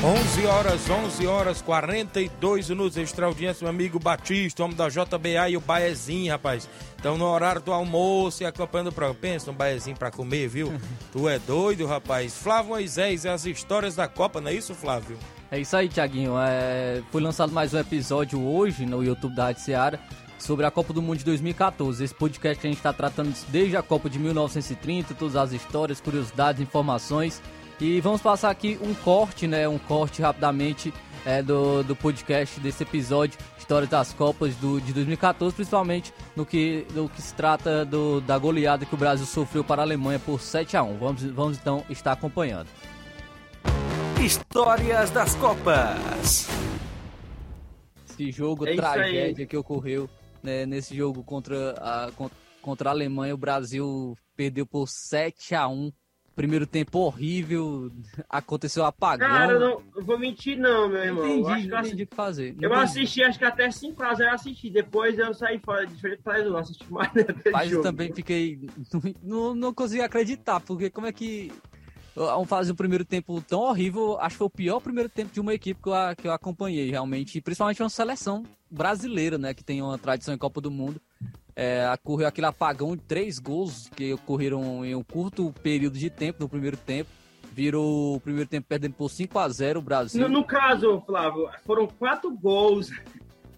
11 0.00 0.46
horas, 0.46 0.88
11 0.88 1.26
horas, 1.26 1.60
42 1.60 2.70
minutos. 2.70 2.96
Extra 2.96 3.26
audiência, 3.26 3.64
meu 3.64 3.70
amigo 3.70 3.98
Batista, 3.98 4.62
homem 4.62 4.76
da 4.76 4.88
JBA 4.88 5.50
e 5.50 5.56
o 5.56 5.60
Baezinho, 5.60 6.30
rapaz. 6.30 6.68
Então, 7.00 7.18
no 7.18 7.24
horário 7.24 7.60
do 7.60 7.72
almoço 7.72 8.44
e 8.44 8.46
acompanhando 8.46 8.88
o 8.88 8.92
programa. 8.92 9.18
Pensa 9.20 9.50
um 9.50 9.54
Baezinho 9.54 9.96
pra 9.96 10.12
comer, 10.12 10.46
viu? 10.46 10.72
tu 11.10 11.28
é 11.28 11.40
doido, 11.40 11.84
rapaz. 11.84 12.36
Flávio 12.38 12.70
Moisés 12.70 13.24
e 13.24 13.28
as 13.28 13.44
histórias 13.44 13.96
da 13.96 14.06
Copa, 14.06 14.40
não 14.40 14.50
é 14.50 14.54
isso, 14.54 14.72
Flávio? 14.72 15.18
É 15.50 15.58
isso 15.58 15.76
aí, 15.76 15.88
Tiaguinho. 15.88 16.34
É, 16.38 17.02
foi 17.10 17.20
lançado 17.20 17.52
mais 17.52 17.74
um 17.74 17.78
episódio 17.80 18.40
hoje 18.40 18.86
no 18.86 19.02
YouTube 19.02 19.34
da 19.34 19.46
Rádio 19.46 19.62
Seara 19.62 19.98
sobre 20.38 20.64
a 20.64 20.70
Copa 20.70 20.92
do 20.92 21.02
Mundo 21.02 21.18
de 21.18 21.24
2014. 21.24 22.04
Esse 22.04 22.14
podcast 22.14 22.60
que 22.60 22.68
a 22.68 22.70
gente 22.70 22.78
está 22.78 22.92
tratando 22.92 23.34
desde 23.48 23.76
a 23.76 23.82
Copa 23.82 24.08
de 24.08 24.20
1930, 24.20 25.14
todas 25.14 25.34
as 25.34 25.52
histórias, 25.52 26.00
curiosidades, 26.00 26.62
informações. 26.62 27.42
E 27.80 28.00
vamos 28.00 28.20
passar 28.20 28.50
aqui 28.50 28.78
um 28.82 28.92
corte, 28.94 29.46
né? 29.46 29.68
Um 29.68 29.78
corte 29.78 30.20
rapidamente 30.20 30.92
é, 31.24 31.42
do, 31.42 31.82
do 31.84 31.94
podcast 31.94 32.58
desse 32.58 32.82
episódio, 32.82 33.38
Histórias 33.56 33.88
das 33.88 34.12
Copas 34.12 34.54
do, 34.56 34.80
de 34.80 34.92
2014, 34.92 35.54
principalmente 35.54 36.12
no 36.34 36.44
que, 36.44 36.84
no 36.92 37.08
que 37.08 37.22
se 37.22 37.32
trata 37.34 37.84
do, 37.84 38.20
da 38.20 38.36
goleada 38.36 38.84
que 38.84 38.94
o 38.94 38.98
Brasil 38.98 39.26
sofreu 39.26 39.62
para 39.62 39.82
a 39.82 39.84
Alemanha 39.84 40.18
por 40.18 40.40
7 40.40 40.76
a 40.76 40.82
1 40.82 40.98
Vamos, 40.98 41.22
vamos 41.22 41.58
então 41.58 41.84
estar 41.88 42.12
acompanhando. 42.12 42.66
Histórias 44.20 45.10
das 45.10 45.34
Copas. 45.36 46.48
Esse 48.10 48.32
jogo 48.32 48.66
É 48.66 48.72
isso 48.74 48.84
aí. 48.84 48.92
tragédia 48.94 49.46
que 49.46 49.56
ocorreu 49.56 50.10
né, 50.42 50.66
nesse 50.66 50.96
jogo 50.96 51.22
contra 51.22 51.72
a, 51.78 52.10
con- 52.16 52.30
contra 52.60 52.90
a 52.90 52.92
Alemanha, 52.92 53.34
o 53.34 53.38
Brasil 53.38 54.18
perdeu 54.36 54.66
por 54.66 54.88
7 54.88 55.54
a 55.54 55.68
1 55.68 55.92
Primeiro 56.38 56.68
tempo 56.68 57.00
horrível, 57.00 57.90
aconteceu 58.30 58.84
apagão. 58.84 59.28
Cara, 59.28 59.54
eu 59.54 59.58
não 59.58 59.82
eu 59.96 60.04
vou 60.04 60.16
mentir 60.16 60.56
não, 60.56 60.88
meu 60.88 61.02
irmão. 61.02 61.26
Entendi, 61.26 61.40
eu 61.40 61.48
acho 61.48 61.66
que 61.66 61.72
eu 61.72 61.78
assisti, 61.78 62.06
que 62.06 62.14
fazer. 62.14 62.48
eu 62.50 62.70
Entendi. 62.70 62.74
assisti, 62.74 63.22
acho 63.24 63.38
que 63.40 63.44
até 63.44 63.68
5x0 63.68 64.20
eu 64.20 64.30
assisti. 64.30 64.70
Depois 64.70 65.18
eu 65.18 65.34
saí 65.34 65.58
fora, 65.58 65.84
diferente 65.84 66.22
do 66.22 66.30
eu 66.30 66.50
não 66.52 66.58
assisti 66.58 66.92
mais 66.92 67.12
naquele 67.12 67.42
Mas 67.50 67.72
eu 67.72 67.82
também 67.82 68.14
fiquei. 68.14 68.60
Não, 69.20 69.52
não 69.52 69.74
consegui 69.74 70.00
acreditar, 70.00 70.60
porque 70.60 70.88
como 70.88 71.08
é 71.08 71.12
que. 71.12 71.50
Fazer 72.46 72.70
um 72.70 72.76
primeiro 72.76 73.04
tempo 73.04 73.40
tão 73.40 73.62
horrível. 73.62 74.16
Acho 74.20 74.34
que 74.34 74.38
foi 74.38 74.46
o 74.46 74.50
pior 74.50 74.78
primeiro 74.78 75.08
tempo 75.08 75.32
de 75.32 75.40
uma 75.40 75.54
equipe 75.54 75.82
que 75.82 75.88
eu, 75.88 75.94
que 76.16 76.28
eu 76.28 76.32
acompanhei, 76.32 76.88
realmente. 76.88 77.40
Principalmente 77.40 77.82
uma 77.82 77.90
seleção 77.90 78.44
brasileira, 78.70 79.38
né? 79.38 79.52
Que 79.52 79.64
tem 79.64 79.82
uma 79.82 79.98
tradição 79.98 80.32
em 80.32 80.38
Copa 80.38 80.60
do 80.60 80.70
Mundo. 80.70 81.00
É, 81.60 81.92
ocorreu 81.92 82.28
aquele 82.28 82.46
apagão 82.46 82.94
de 82.94 83.02
três 83.02 83.40
gols 83.40 83.88
que 83.96 84.12
ocorreram 84.14 84.84
em 84.84 84.94
um 84.94 85.02
curto 85.02 85.52
período 85.60 85.98
de 85.98 86.08
tempo, 86.08 86.40
no 86.40 86.48
primeiro 86.48 86.76
tempo. 86.76 87.10
Virou 87.52 88.14
o 88.14 88.20
primeiro 88.20 88.48
tempo 88.48 88.68
perdendo 88.68 88.94
por 88.94 89.10
5 89.10 89.36
a 89.40 89.48
0 89.48 89.80
o 89.80 89.82
Brasil. 89.82 90.20
No, 90.20 90.28
no 90.28 90.44
caso, 90.44 91.02
Flávio, 91.04 91.50
foram 91.66 91.88
quatro 91.88 92.30
gols. 92.30 92.90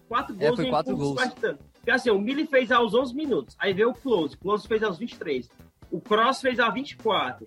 Quatro 0.07 0.35
É, 0.39 0.47
gols 0.47 0.55
foi 0.55 0.65
em 0.65 0.69
quatro 0.71 0.97
gols. 0.97 1.13
bastante. 1.15 1.59
Porque 1.75 1.91
assim, 1.91 2.09
o 2.09 2.17
Mili 2.19 2.47
fez 2.47 2.71
aos 2.71 2.95
11 2.95 3.13
minutos. 3.15 3.55
Aí 3.59 3.71
veio 3.71 3.91
o 3.91 3.93
Close. 3.93 4.33
O 4.33 4.37
Close 4.39 4.67
fez 4.67 4.81
aos 4.81 4.97
23. 4.97 5.47
O 5.91 6.01
Cross 6.01 6.41
fez 6.41 6.59
aos 6.59 6.73
24. 6.73 7.45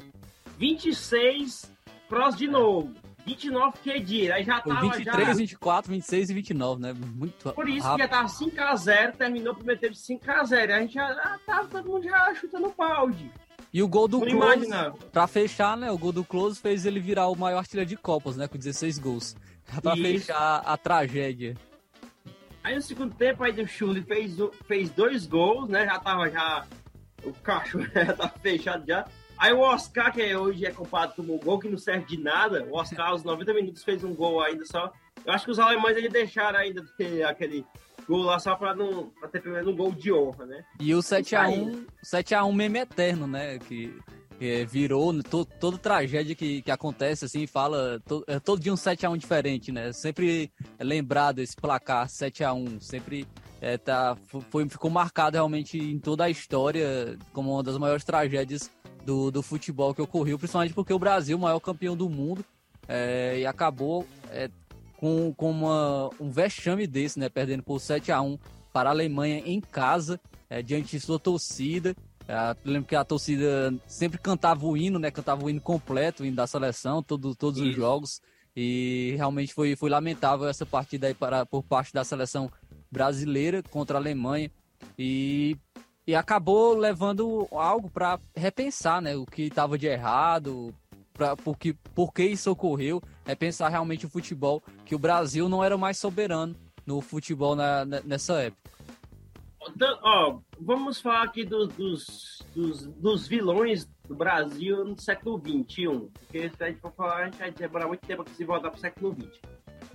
26, 0.57 1.73
Cross 2.09 2.37
de 2.37 2.47
novo. 2.47 2.93
29, 3.27 3.79
Kedir. 3.83 4.33
Aí 4.33 4.45
já 4.45 4.61
Foi 4.61 4.75
tava 4.75 4.89
23, 4.89 5.27
já... 5.29 5.35
24, 5.35 5.91
26 5.93 6.31
e 6.31 6.35
29, 6.35 6.83
né? 6.83 6.93
Muito 6.93 7.53
Por 7.53 7.69
isso 7.69 7.81
que 7.81 7.83
rápido. 7.83 7.99
já 8.03 8.09
tava 8.09 8.29
5x0, 8.29 9.13
terminou 9.17 9.53
o 9.53 9.57
primeiro 9.57 9.81
tempo 9.81 9.95
de 9.95 10.01
5x0. 10.01 10.71
A 10.73 10.81
gente 10.81 10.95
já 10.95 11.39
tava 11.47 11.69
todo 11.69 11.89
mundo 11.89 12.05
já 12.05 12.35
chutando 12.35 12.73
balde. 12.77 13.31
E 13.73 13.83
o 13.83 13.89
gol 13.89 14.07
do 14.07 14.21
Não 14.21 14.27
Close, 14.27 14.37
imaginava. 14.37 14.97
pra 15.11 15.27
fechar, 15.27 15.77
né? 15.77 15.91
O 15.91 15.99
gol 15.99 16.13
do 16.13 16.25
Close 16.25 16.61
fez 16.61 16.87
ele 16.87 17.01
virar 17.01 17.27
o 17.29 17.35
maior 17.37 17.59
artilheiro 17.59 17.89
de 17.89 17.97
Copas, 17.97 18.37
né? 18.37 18.47
Com 18.47 18.57
16 18.57 18.99
gols. 18.99 19.35
Pra 19.83 19.95
Isso. 19.95 20.03
fechar 20.03 20.63
a 20.65 20.77
tragédia. 20.77 21.57
Aí 22.63 22.75
no 22.77 22.83
segundo 22.83 23.15
tempo, 23.15 23.43
aí 23.43 23.51
o 23.61 23.67
Chuli 23.67 24.03
fez, 24.03 24.37
fez 24.67 24.91
dois 24.91 25.27
gols, 25.27 25.69
né? 25.69 25.85
Já 25.87 25.99
tava 25.99 26.31
já. 26.31 26.65
O 27.25 27.33
cachorro 27.33 27.87
já 27.93 28.13
tava 28.13 28.33
fechado 28.41 28.85
já. 28.87 29.07
Aí 29.39 29.53
o 29.53 29.61
Oscar, 29.61 30.13
que 30.13 30.35
hoje 30.35 30.65
é 30.65 30.71
comparado 30.71 31.15
como 31.15 31.39
gol, 31.39 31.59
que 31.59 31.69
não 31.69 31.79
serve 31.79 32.07
de 32.07 32.17
nada. 32.17 32.65
O 32.71 32.77
Oscar, 32.77 33.09
aos 33.09 33.25
90 33.25 33.53
minutos, 33.53 33.85
fez 33.85 34.05
um 34.05 34.15
gol 34.15 34.41
ainda 34.41 34.65
só. 34.65 34.93
Eu 35.25 35.33
acho 35.33 35.45
que 35.45 35.51
os 35.51 35.59
alemães 35.59 35.97
eles 35.97 36.13
deixaram 36.13 36.59
ainda 36.59 36.85
aquele 37.29 37.65
gol 38.07 38.23
lá 38.23 38.39
só 38.39 38.55
pra, 38.55 38.75
não, 38.75 39.11
pra 39.19 39.29
ter 39.29 39.41
pelo 39.41 39.55
menos 39.55 39.69
um 39.69 39.77
gol 39.77 39.93
de 39.93 40.13
honra, 40.13 40.47
né? 40.47 40.65
E 40.81 40.95
o 40.95 40.99
Aí. 40.99 41.03
7x1, 41.03 41.87
7x1 42.05 42.55
meme 42.55 42.79
eterno, 42.79 43.27
né? 43.27 43.59
Que, 43.59 43.99
que 44.39 44.65
virou 44.67 45.23
to, 45.23 45.45
toda 45.45 45.79
tragédia 45.79 46.35
que, 46.35 46.63
que 46.63 46.71
acontece, 46.71 47.25
assim, 47.25 47.47
fala. 47.47 48.01
To, 48.07 48.23
é 48.27 48.39
todo 48.39 48.61
dia 48.61 48.73
um 48.73 48.77
7x1 48.77 49.17
diferente, 49.17 49.73
né? 49.73 49.93
Sempre 49.93 50.53
é 50.79 50.85
lembrado 50.85 51.41
esse 51.41 51.57
placar 51.57 52.07
7x1. 52.07 52.81
Sempre 52.81 53.27
é, 53.61 53.79
tá, 53.79 54.17
foi, 54.51 54.69
ficou 54.69 54.91
marcado 54.91 55.37
realmente 55.37 55.79
em 55.79 55.99
toda 55.99 56.25
a 56.25 56.31
história 56.31 57.19
como 57.33 57.53
uma 57.53 57.63
das 57.63 57.79
maiores 57.79 58.05
tragédias 58.05 58.71
do, 59.05 59.31
do 59.31 59.43
futebol 59.43 59.95
que 59.95 60.03
ocorreu, 60.03 60.39
principalmente 60.39 60.75
porque 60.75 60.93
o 60.93 60.99
Brasil, 60.99 61.37
o 61.37 61.41
maior 61.41 61.61
campeão 61.61 61.97
do 61.97 62.09
mundo, 62.09 62.45
é, 62.89 63.39
e 63.41 63.47
acabou 63.47 64.07
é, 64.31 64.51
com, 64.97 65.33
com 65.35 65.51
uma, 65.51 66.11
um 66.21 66.31
vexame 66.31 66.87
desse, 66.87 67.19
né? 67.19 67.29
Perdendo 67.29 67.63
por 67.63 67.81
7 67.81 68.11
a 68.11 68.21
1 68.21 68.39
para 68.73 68.91
a 68.91 68.93
Alemanha 68.93 69.43
em 69.45 69.61
casa, 69.61 70.21
é, 70.49 70.63
diante 70.63 70.93
de 70.93 71.01
sua 71.01 71.19
torcida. 71.19 71.95
É, 72.27 72.57
lembro 72.65 72.89
que 72.89 72.97
a 72.97 73.05
torcida 73.05 73.75
sempre 73.87 74.19
cantava 74.19 74.67
o 74.67 74.77
hino, 74.77 74.99
né? 74.99 75.11
Cantava 75.11 75.45
o 75.45 75.51
hino 75.51 75.61
completo, 75.61 76.23
o 76.23 76.27
hino 76.27 76.37
da 76.37 76.47
seleção, 76.47 77.03
todo, 77.03 77.35
todos 77.35 77.61
os 77.61 77.69
Isso. 77.69 77.77
jogos. 77.77 78.21
E 78.57 79.15
realmente 79.17 79.53
foi, 79.53 79.75
foi 79.75 79.91
lamentável 79.91 80.49
essa 80.49 80.65
partida 80.65 81.09
aí 81.09 81.15
para, 81.15 81.45
por 81.45 81.63
parte 81.63 81.93
da 81.93 82.05
seleção 82.05 82.51
brasileira 82.91 83.63
contra 83.63 83.99
a 83.99 84.01
Alemanha. 84.01 84.51
E, 84.99 85.57
e 86.07 86.15
acabou 86.15 86.77
levando 86.77 87.47
algo 87.53 87.89
para 87.91 88.19
repensar, 88.37 89.01
né? 89.01 89.17
O 89.17 89.25
que 89.25 89.43
estava 89.43 89.79
de 89.79 89.87
errado, 89.87 90.75
pra, 91.13 91.37
por, 91.37 91.57
que, 91.57 91.73
por 91.95 92.13
que 92.13 92.25
isso 92.25 92.51
ocorreu, 92.51 93.03
é 93.25 93.35
pensar 93.35 93.69
realmente 93.69 94.05
o 94.07 94.11
futebol, 94.11 94.63
que 94.85 94.95
o 94.95 94.99
Brasil 94.99 95.49
não 95.49 95.65
era 95.65 95.77
mais 95.79 95.97
soberano 95.99 96.55
no 96.87 97.01
futebol 97.01 97.57
na- 97.57 97.85
nessa 97.85 98.35
época. 98.43 98.71
Então, 99.67 99.99
ó, 100.03 100.39
vamos 100.61 101.01
falar 101.01 101.23
aqui 101.23 101.43
do- 101.43 101.67
dos, 101.69 102.43
dos, 102.55 102.87
dos 102.87 103.27
vilões 103.27 103.89
do 104.07 104.15
Brasil 104.15 104.85
no 104.85 105.01
século 105.01 105.39
XXI. 105.41 106.11
Porque 106.13 106.51
se 106.51 106.63
a 106.63 106.67
gente 106.67 106.81
for 106.81 106.93
falar, 106.93 107.23
a 107.23 107.25
gente 107.25 107.39
vai 107.39 107.51
demorar 107.51 107.89
muito 107.89 108.07
tempo 108.07 108.21
aqui 108.21 108.33
se 108.35 108.45
voltar 108.45 108.71
pro 108.71 108.79
século 108.79 109.17
XX. 109.19 109.41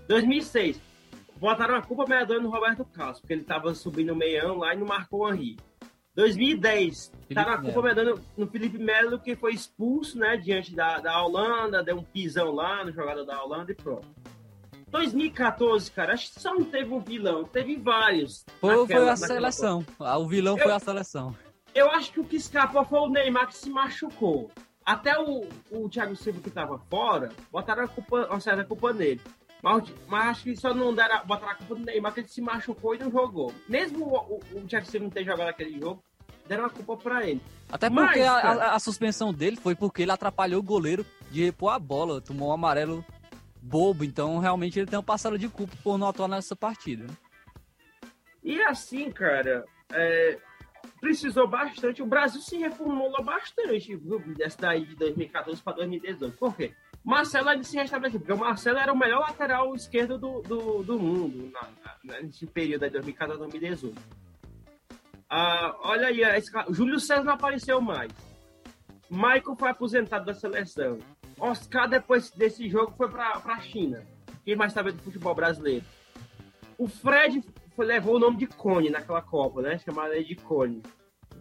2006, 0.08 0.82
botaram 1.40 1.76
a 1.76 1.84
culpa 1.84 2.06
meia 2.08 2.26
no 2.40 2.50
Roberto 2.50 2.84
Carlos, 2.86 3.20
porque 3.20 3.34
ele 3.34 3.44
tava 3.44 3.76
subindo 3.76 4.12
o 4.12 4.16
meião 4.16 4.58
lá 4.58 4.74
e 4.74 4.78
não 4.78 4.88
marcou 4.88 5.22
o 5.22 5.32
Henri. 5.32 5.56
2010, 6.24 7.12
botaram 7.30 7.54
a 7.54 7.58
culpa 7.58 7.82
meia 7.82 8.16
no, 8.36 8.48
Felipe 8.48 8.78
Melo, 8.78 9.20
que 9.20 9.36
foi 9.38 9.54
expulso, 9.54 10.18
né, 10.18 10.36
diante 10.36 10.76
da, 10.76 11.00
da 11.00 11.24
Holanda, 11.24 11.82
deu 11.82 11.96
um 11.98 12.04
pisão 12.04 12.52
lá 12.52 12.84
no 12.84 12.92
jogador 12.92 13.24
da 13.24 13.42
Holanda 13.42 13.72
e 13.72 13.76
pronto. 13.76 14.06
2014, 14.90 15.92
cara, 15.92 16.14
acho 16.14 16.34
que 16.34 16.42
só 16.42 16.54
não 16.54 16.66
teve 16.66 16.94
um 16.94 17.00
vilão, 17.00 17.44
teve 17.46 17.76
vários. 17.78 18.44
Foi, 18.60 18.74
foi 18.74 18.82
naquela- 18.82 19.02
a 19.02 19.16
naquela 19.16 19.28
seleção. 19.28 19.86
Ah, 20.00 20.18
O 20.18 20.28
vilão 20.28 20.58
Eu- 20.58 20.64
foi 20.64 20.72
a 20.74 20.80
seleção. 20.80 21.36
eu 21.74 21.90
acho 21.92 22.12
que 22.12 22.20
o 22.20 22.24
que 22.26 22.36
escapou 22.36 22.84
foi 22.84 23.00
o 23.00 23.10
Neymar 23.10 23.48
que 23.48 23.56
se 23.56 23.70
machucou. 23.70 24.52
Até 24.86 25.18
o, 25.20 25.48
o 25.72 25.88
Thiago 25.88 26.16
Silva 26.16 26.42
que 26.42 26.50
tava 26.50 26.80
fora, 26.90 27.30
botaram 27.52 27.84
a 27.84 27.88
culpa, 27.88 28.26
uma 28.30 28.40
certa 28.40 28.64
culpa 28.66 28.92
nele. 28.92 29.22
Mas, 29.62 29.84
mas 30.08 30.28
acho 30.30 30.44
que 30.46 30.56
só 30.56 30.74
não 30.74 30.94
deram, 30.94 31.24
botaram 31.26 31.52
a 31.52 31.56
culpa 31.56 31.76
do 31.76 31.86
Neymar 31.86 32.14
que 32.14 32.22
ele 32.22 32.28
se 32.28 32.42
machucou 32.42 32.96
e 32.96 32.98
não 32.98 33.12
jogou. 33.12 33.54
Mesmo 33.68 34.06
o, 34.06 34.36
o, 34.36 34.58
o 34.58 34.62
Thiago 34.68 34.86
Silva 34.88 35.04
não 35.04 35.12
ter 35.12 35.24
jogado 35.24 35.50
aquele 35.50 35.78
jogo, 35.80 36.02
deram 36.50 36.66
a 36.66 36.70
culpa 36.70 36.98
pra 36.98 37.26
ele. 37.26 37.42
Até 37.72 37.90
Mas, 37.90 38.08
porque 38.08 38.22
a, 38.22 38.34
a- 38.34 38.76
a 38.76 38.80
suspensão 38.80 39.34
dele 39.34 39.56
foi 39.56 39.76
porque 39.76 40.02
ele 40.02 40.12
atrapalhou 40.12 40.60
o 40.60 40.64
goleiro 40.64 41.06
de 41.32 41.46
repor 41.46 41.72
a 41.72 41.80
bola, 41.80 42.20
tomou 42.20 42.50
um 42.50 42.52
amarelo 42.52 43.06
bobo, 43.62 44.04
então 44.04 44.40
realmente 44.40 44.80
ele 44.80 44.88
tem 44.88 44.98
uma 44.98 45.04
parcela 45.04 45.38
de 45.38 45.48
culpa 45.48 45.74
por 45.84 45.98
não 45.98 46.08
atuar 46.10 46.28
nessa 46.28 46.56
partida. 46.56 47.06
né? 47.06 47.14
E 48.44 48.62
assim, 48.64 49.12
cara, 49.12 49.64
é, 49.92 50.38
precisou 51.00 51.48
bastante. 51.48 52.02
O 52.02 52.06
Brasil 52.06 52.42
se 52.42 52.58
reformulou 52.58 53.24
bastante, 53.24 53.96
viu? 53.96 54.20
Dessa 54.36 54.58
daí 54.60 54.86
de 54.86 54.96
2014 54.96 55.62
para 55.62 55.74
2018. 55.78 56.38
Por 56.38 56.56
quê? 56.56 56.74
Marcelo 57.04 57.50
ainda 57.50 57.64
se 57.64 57.78
restabeleceu, 57.78 58.20
porque 58.20 58.34
o 58.34 58.38
Marcelo 58.38 58.78
era 58.78 58.92
o 58.92 58.98
melhor 58.98 59.22
lateral 59.22 59.74
esquerdo 59.76 60.18
do, 60.18 60.42
do, 60.42 60.84
do 60.84 61.00
mundo 61.00 61.52
na, 61.52 61.70
na- 62.04 62.22
nesse 62.22 62.46
período 62.46 62.84
aí, 62.84 62.90
2014 62.90 63.40
2018. 63.40 64.02
Ah, 65.30 65.76
olha 65.82 66.08
aí, 66.08 66.22
o 66.68 66.74
Júlio 66.74 67.00
César 67.00 67.24
não 67.24 67.34
apareceu 67.34 67.80
mais. 67.80 68.12
Michael 69.10 69.56
foi 69.58 69.70
aposentado 69.70 70.26
da 70.26 70.34
seleção. 70.34 70.98
Oscar, 71.40 71.88
depois 71.88 72.32
desse 72.32 72.68
jogo, 72.68 72.94
foi 72.98 73.10
para 73.10 73.34
a 73.34 73.60
China. 73.60 74.04
Quem 74.44 74.56
mais 74.56 74.74
sabe 74.74 74.92
do 74.92 75.04
futebol 75.04 75.36
brasileiro? 75.36 75.86
O 76.78 76.88
Fred 76.88 77.44
foi, 77.76 77.86
levou 77.86 78.16
o 78.16 78.20
nome 78.20 78.38
de 78.38 78.48
Cone 78.48 78.90
naquela 78.90 79.22
Copa, 79.22 79.62
né? 79.62 79.78
Chamaram 79.80 80.14
ele 80.14 80.26
de 80.26 80.36
Cone. 80.36 80.82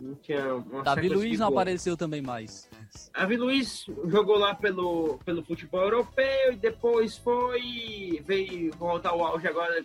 Não 0.01 0.15
tinha 0.17 0.55
uma 0.55 0.83
Davi 0.83 1.09
Luiz 1.09 1.39
não 1.39 1.49
apareceu 1.49 1.97
também 1.97 2.23
mais. 2.23 2.69
Davi 3.13 3.37
Luiz 3.37 3.87
jogou 4.05 4.39
lá 4.39 4.55
pelo, 4.55 5.19
pelo 5.25 5.45
futebol 5.45 5.83
europeu 5.83 6.53
e 6.53 6.57
depois 6.57 7.17
foi. 7.17 8.23
veio 8.25 8.73
voltar 8.75 9.11
ao 9.11 9.25
auge 9.25 9.49
agora 9.49 9.85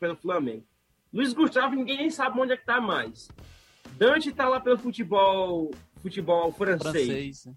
pelo 0.00 0.16
Flamengo. 0.16 0.64
Luiz 1.14 1.32
Gustavo, 1.32 1.76
ninguém 1.76 1.96
nem 1.96 2.10
sabe 2.10 2.40
onde 2.40 2.54
é 2.54 2.56
que 2.56 2.66
tá 2.66 2.80
mais. 2.80 3.28
Dante 3.96 4.32
tá 4.32 4.48
lá 4.48 4.58
pelo 4.58 4.76
futebol, 4.76 5.70
futebol 6.02 6.50
francês. 6.52 6.82
Francês. 6.82 7.46
né? 7.46 7.54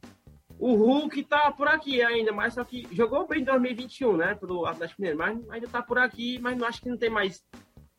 O 0.59 0.75
Hulk 0.75 1.23
tá 1.23 1.51
por 1.51 1.67
aqui 1.67 2.03
ainda, 2.03 2.31
mas 2.31 2.53
só 2.53 2.63
que 2.63 2.87
jogou 2.91 3.27
bem 3.27 3.41
em 3.41 3.43
2021, 3.43 4.15
né? 4.15 4.35
Pelo 4.35 4.67
Atlético 4.67 5.01
Mineiro, 5.01 5.17
mas 5.17 5.49
ainda 5.49 5.67
tá 5.67 5.81
por 5.81 5.97
aqui, 5.97 6.37
mas 6.39 6.55
não 6.55 6.67
acho 6.67 6.81
que 6.81 6.89
não 6.89 6.97
tem 6.97 7.09
mais. 7.09 7.43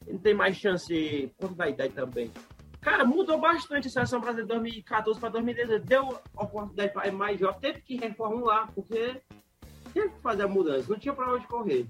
Não 0.06 0.18
tem 0.18 0.32
mais 0.32 0.56
chance 0.56 1.32
por 1.36 1.52
da 1.54 1.68
idade 1.68 1.92
também. 1.92 2.30
Cara, 2.80 3.04
mudou 3.04 3.38
bastante 3.38 3.88
a 3.88 3.90
seleção 3.90 4.20
brasileira 4.20 4.46
de 4.46 4.54
2014 4.54 5.18
para 5.18 5.28
2018. 5.30 5.84
Deu 5.84 6.18
oportunidade 6.36 6.92
para 6.92 7.10
mais 7.10 7.38
jovens, 7.38 7.60
teve 7.60 7.80
que 7.80 7.96
reformular, 7.96 8.70
porque 8.72 9.20
teve 9.92 10.08
que 10.10 10.20
fazer 10.20 10.44
a 10.44 10.48
mudança, 10.48 10.88
não 10.88 10.98
tinha 10.98 11.12
para 11.12 11.34
onde 11.34 11.46
correr. 11.48 11.86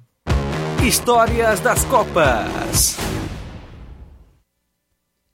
Histórias 0.82 1.60
das 1.60 1.84
Copas. 1.84 3.17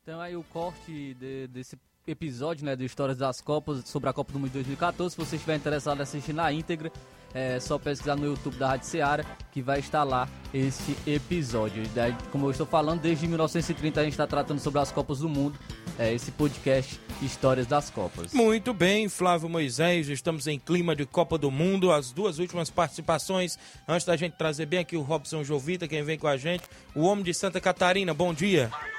Então 0.05 0.21
aí 0.21 0.37
o 0.37 0.43
corte 0.43 1.15
de- 1.15 1.47
desse 1.47 1.79
episódio, 2.07 2.63
né, 2.67 2.77
de 2.77 2.85
Histórias 2.85 3.17
das 3.17 3.41
Copas, 3.41 3.89
sobre 3.89 4.11
a 4.11 4.13
Copa 4.13 4.35
do 4.35 4.39
Mundo 4.39 4.49
de 4.51 4.55
2014. 4.59 5.15
Se 5.15 5.17
você 5.19 5.37
estiver 5.37 5.57
interessado 5.57 5.99
em 5.99 6.03
assistir 6.03 6.35
na 6.35 6.53
íntegra, 6.53 6.93
é 7.33 7.59
só 7.59 7.79
pesquisar 7.79 8.15
no 8.15 8.27
YouTube 8.27 8.57
da 8.59 8.69
Rádio 8.69 8.87
Seara, 8.87 9.25
que 9.51 9.63
vai 9.63 9.81
estar 9.81 10.05
lá 10.05 10.29
esse 10.53 10.95
episódio. 11.07 11.83
Como 12.31 12.45
eu 12.47 12.51
estou 12.51 12.67
falando, 12.67 13.01
desde 13.01 13.27
1930 13.27 13.99
a 13.99 14.05
gente 14.05 14.13
está 14.13 14.27
tratando 14.27 14.59
sobre 14.61 14.79
as 14.79 14.93
Copas 14.93 15.21
do 15.21 15.29
Mundo, 15.29 15.59
é, 15.99 16.13
esse 16.13 16.31
podcast 16.33 17.01
Histórias 17.23 17.67
das 17.67 17.89
Copas. 17.89 18.35
Muito 18.35 18.75
bem, 18.75 19.09
Flávio 19.09 19.49
Moisés, 19.49 20.11
estamos 20.11 20.47
em 20.47 20.59
clima 20.59 20.95
de 20.95 21.07
Copa 21.07 21.39
do 21.39 21.51
Mundo. 21.51 21.91
As 21.91 22.13
duas 22.13 22.39
últimas 22.39 22.69
participações, 22.69 23.59
antes 23.89 24.07
da 24.07 24.17
gente 24.19 24.35
trazer 24.37 24.67
bem 24.67 24.81
aqui 24.81 24.99
o 24.99 25.01
Robson 25.03 25.43
Jovita, 25.43 25.89
quem 25.89 26.03
vem 26.03 26.19
com 26.19 26.29
a 26.29 26.37
gente, 26.37 26.65
o 26.95 27.05
homem 27.05 27.25
de 27.25 27.33
Santa 27.33 27.59
Catarina, 27.59 28.13
bom 28.13 28.35
dia. 28.35 28.69
Bom 28.71 28.79
dia, 28.79 28.94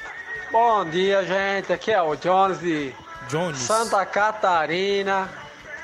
gente. 1.26 1.74
Aqui 1.74 1.92
é 1.92 2.02
o 2.02 2.16
Jones 2.16 2.60
de 2.60 2.94
Jones. 3.30 3.58
Santa 3.58 4.06
Catarina. 4.06 5.30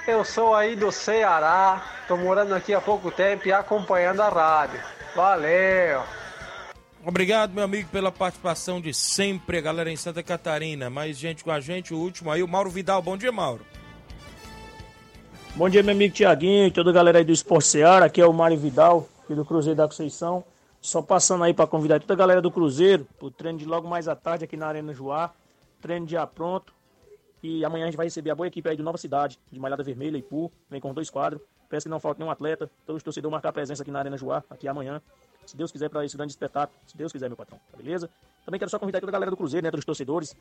Eu 0.07 0.23
sou 0.23 0.55
aí 0.55 0.75
do 0.75 0.91
Ceará. 0.91 1.83
Tô 2.07 2.17
morando 2.17 2.53
aqui 2.53 2.73
há 2.73 2.81
pouco 2.81 3.11
tempo 3.11 3.47
e 3.47 3.53
acompanhando 3.53 4.21
a 4.21 4.29
rádio. 4.29 4.79
Valeu. 5.15 6.01
Obrigado, 7.05 7.53
meu 7.53 7.63
amigo, 7.63 7.89
pela 7.89 8.11
participação 8.11 8.79
de 8.79 8.93
sempre, 8.93 9.57
a 9.57 9.61
galera 9.61 9.89
em 9.89 9.95
Santa 9.95 10.21
Catarina. 10.21 10.89
Mais 10.89 11.17
gente 11.17 11.43
com 11.43 11.51
a 11.51 11.59
gente, 11.59 11.93
o 11.93 11.97
último 11.97 12.29
aí, 12.29 12.43
o 12.43 12.47
Mauro 12.47 12.69
Vidal. 12.69 13.01
Bom 13.01 13.17
dia, 13.17 13.31
Mauro. 13.31 13.65
Bom 15.55 15.67
dia, 15.67 15.83
meu 15.83 15.93
amigo 15.93 16.13
Tiaguinho 16.13 16.67
e 16.67 16.71
toda 16.71 16.91
a 16.91 16.93
galera 16.93 17.17
aí 17.17 17.25
do 17.25 17.31
Esporte 17.31 17.67
Seara. 17.67 18.05
Aqui 18.05 18.21
é 18.21 18.25
o 18.25 18.31
Mário 18.31 18.57
Vidal, 18.57 19.09
aqui 19.23 19.33
do 19.33 19.43
Cruzeiro 19.43 19.77
da 19.77 19.87
Conceição. 19.87 20.43
Só 20.81 20.99
passando 20.99 21.43
aí 21.43 21.53
para 21.53 21.67
convidar 21.67 21.99
toda 21.99 22.13
a 22.13 22.17
galera 22.17 22.41
do 22.41 22.49
Cruzeiro 22.49 23.07
pro 23.19 23.29
treino 23.29 23.59
de 23.59 23.65
logo 23.65 23.87
mais 23.87 24.07
à 24.07 24.15
tarde 24.15 24.45
aqui 24.45 24.57
na 24.57 24.65
Arena 24.65 24.91
Joá. 24.93 25.31
Treino 25.79 26.07
já 26.07 26.25
pronto. 26.25 26.73
E 27.43 27.63
amanhã 27.63 27.85
a 27.85 27.87
gente 27.87 27.97
vai 27.97 28.07
receber 28.07 28.31
a 28.31 28.35
boa 28.35 28.47
equipe 28.47 28.67
aí 28.67 28.75
do 28.75 28.81
Nova 28.81 28.97
Cidade, 28.97 29.39
de 29.51 29.59
Malhada 29.59 29.83
Vermelha 29.83 30.17
e 30.17 30.23
Pu. 30.23 30.51
Vem 30.69 30.81
com 30.81 30.91
dois 30.91 31.09
quadros. 31.09 31.41
Peço 31.69 31.85
que 31.85 31.89
não 31.89 31.99
falte 31.99 32.17
nenhum 32.17 32.31
atleta. 32.31 32.69
Todos 32.85 32.99
os 32.99 33.03
torcedores 33.03 33.31
marcar 33.31 33.53
presença 33.53 33.83
aqui 33.83 33.91
na 33.91 33.99
Arena 33.99 34.17
Joá, 34.17 34.43
aqui 34.49 34.67
amanhã. 34.67 34.99
Se 35.45 35.55
Deus 35.55 35.71
quiser, 35.71 35.89
para 35.89 36.03
esse 36.03 36.17
grande 36.17 36.33
espetáculo. 36.33 36.79
Se 36.87 36.97
Deus 36.97 37.11
quiser, 37.11 37.29
meu 37.29 37.37
patrão. 37.37 37.59
Tá 37.71 37.77
beleza? 37.77 38.09
Também 38.43 38.59
quero 38.59 38.69
só 38.69 38.79
convidar 38.79 38.99
toda 38.99 39.11
a 39.11 39.13
galera 39.13 39.29
do 39.29 39.37
Cruzeiro, 39.37 39.63
né? 39.63 39.69
Todos 39.71 39.81
os 39.81 39.85
torcedores. 39.85 40.35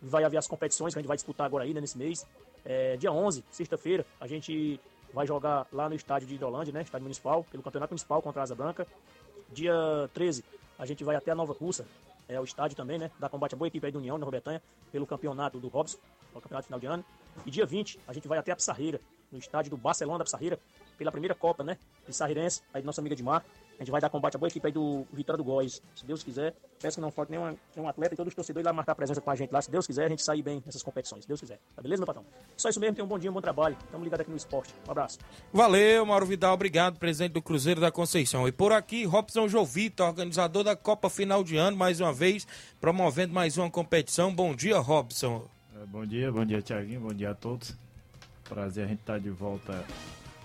Vai 0.00 0.24
haver 0.24 0.38
as 0.38 0.46
competições 0.46 0.94
que 0.94 0.98
a 0.98 1.02
gente 1.02 1.08
vai 1.08 1.16
disputar 1.16 1.46
agora 1.46 1.64
aí, 1.64 1.74
né? 1.74 1.80
Nesse 1.80 1.98
mês. 1.98 2.26
É, 2.64 2.96
dia 2.96 3.12
11, 3.12 3.44
sexta-feira, 3.50 4.06
a 4.20 4.26
gente 4.26 4.80
vai 5.12 5.26
jogar 5.26 5.66
lá 5.72 5.88
no 5.88 5.94
estádio 5.94 6.26
de 6.26 6.34
Hidrolândia, 6.34 6.72
né? 6.72 6.82
Estádio 6.82 7.04
Municipal, 7.04 7.44
pelo 7.50 7.62
Campeonato 7.62 7.92
Municipal 7.92 8.22
contra 8.22 8.40
a 8.40 8.44
Asa 8.44 8.54
Branca. 8.54 8.86
Dia 9.52 10.08
13, 10.14 10.44
a 10.78 10.86
gente 10.86 11.04
vai 11.04 11.14
até 11.14 11.30
a 11.30 11.34
Nova 11.34 11.52
Russa, 11.52 11.86
é 12.28 12.40
o 12.40 12.44
estádio 12.44 12.76
também, 12.76 12.98
né? 12.98 13.10
Da 13.18 13.28
combate 13.28 13.54
a 13.54 13.58
boa 13.58 13.68
equipe 13.68 13.84
aí 13.84 13.92
do 13.92 13.98
União, 13.98 14.16
na 14.16 14.24
Robertanha, 14.24 14.62
pelo 14.90 15.06
campeonato 15.06 15.60
do 15.60 15.68
Robson, 15.68 15.98
o 16.34 16.40
campeonato 16.40 16.66
final 16.66 16.80
de 16.80 16.86
ano. 16.86 17.04
E 17.44 17.50
dia 17.50 17.66
20, 17.66 18.00
a 18.08 18.12
gente 18.12 18.26
vai 18.26 18.38
até 18.38 18.52
a 18.52 18.56
Pissarreira, 18.56 19.00
no 19.30 19.38
estádio 19.38 19.70
do 19.70 19.76
Barcelona 19.76 20.18
da 20.18 20.24
Pissarreira, 20.24 20.58
pela 20.96 21.12
primeira 21.12 21.34
Copa, 21.34 21.62
né? 21.62 21.76
Pissarreirense, 22.06 22.62
aí 22.72 22.80
de 22.80 22.86
nossa 22.86 23.00
amiga 23.00 23.14
de 23.14 23.22
mar. 23.22 23.44
A 23.78 23.84
gente 23.84 23.90
vai 23.90 24.00
dar 24.00 24.10
combate 24.10 24.36
a 24.36 24.38
boa 24.38 24.48
equipe 24.48 24.66
aí 24.66 24.72
do 24.72 25.04
Vitória 25.12 25.36
do 25.36 25.44
Góis, 25.44 25.82
se 25.94 26.04
Deus 26.06 26.22
quiser. 26.22 26.54
Peço 26.80 26.96
que 26.96 27.00
não 27.00 27.10
falte 27.10 27.30
nenhum, 27.30 27.56
nenhum 27.74 27.88
atleta 27.88 28.14
e 28.14 28.16
todos 28.16 28.30
os 28.30 28.34
torcedores 28.34 28.64
lá 28.64 28.72
marcar 28.72 28.94
presença 28.94 29.20
com 29.20 29.30
a 29.30 29.34
gente 29.34 29.50
lá. 29.50 29.60
Se 29.62 29.70
Deus 29.70 29.86
quiser, 29.86 30.06
a 30.06 30.08
gente 30.08 30.22
sair 30.22 30.42
bem 30.42 30.62
nessas 30.64 30.82
competições, 30.82 31.22
se 31.22 31.28
Deus 31.28 31.40
quiser. 31.40 31.58
Tá 31.74 31.82
beleza, 31.82 32.00
meu 32.00 32.06
patrão? 32.06 32.24
Só 32.56 32.68
isso 32.68 32.78
mesmo, 32.80 32.94
tenham 32.94 33.06
um 33.06 33.08
bom 33.08 33.18
dia, 33.18 33.30
um 33.30 33.34
bom 33.34 33.40
trabalho. 33.40 33.76
Tamo 33.90 34.04
ligado 34.04 34.20
aqui 34.20 34.30
no 34.30 34.36
esporte. 34.36 34.74
Um 34.86 34.90
abraço. 34.90 35.18
Valeu, 35.52 36.04
Mauro 36.06 36.26
Vidal, 36.26 36.54
obrigado, 36.54 36.98
presidente 36.98 37.32
do 37.32 37.42
Cruzeiro 37.42 37.80
da 37.80 37.90
Conceição. 37.90 38.46
E 38.46 38.52
por 38.52 38.72
aqui, 38.72 39.04
Robson 39.04 39.48
Jovita, 39.48 40.04
organizador 40.04 40.64
da 40.64 40.76
Copa 40.76 41.08
Final 41.08 41.42
de 41.42 41.56
Ano, 41.56 41.76
mais 41.76 42.00
uma 42.00 42.12
vez, 42.12 42.46
promovendo 42.80 43.32
mais 43.32 43.56
uma 43.58 43.70
competição. 43.70 44.34
Bom 44.34 44.54
dia, 44.54 44.78
Robson. 44.78 45.48
É, 45.80 45.86
Bom 45.86 46.06
dia, 46.06 46.30
bom 46.30 46.44
dia 46.44 46.62
Tiaguinho, 46.62 47.00
bom 47.00 47.12
dia 47.14 47.30
a 47.30 47.34
todos. 47.34 47.74
Prazer 48.44 48.84
a 48.84 48.88
gente 48.88 49.00
estar 49.00 49.18
de 49.18 49.30
volta 49.30 49.84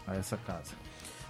a 0.06 0.16
essa 0.16 0.38
casa. 0.38 0.87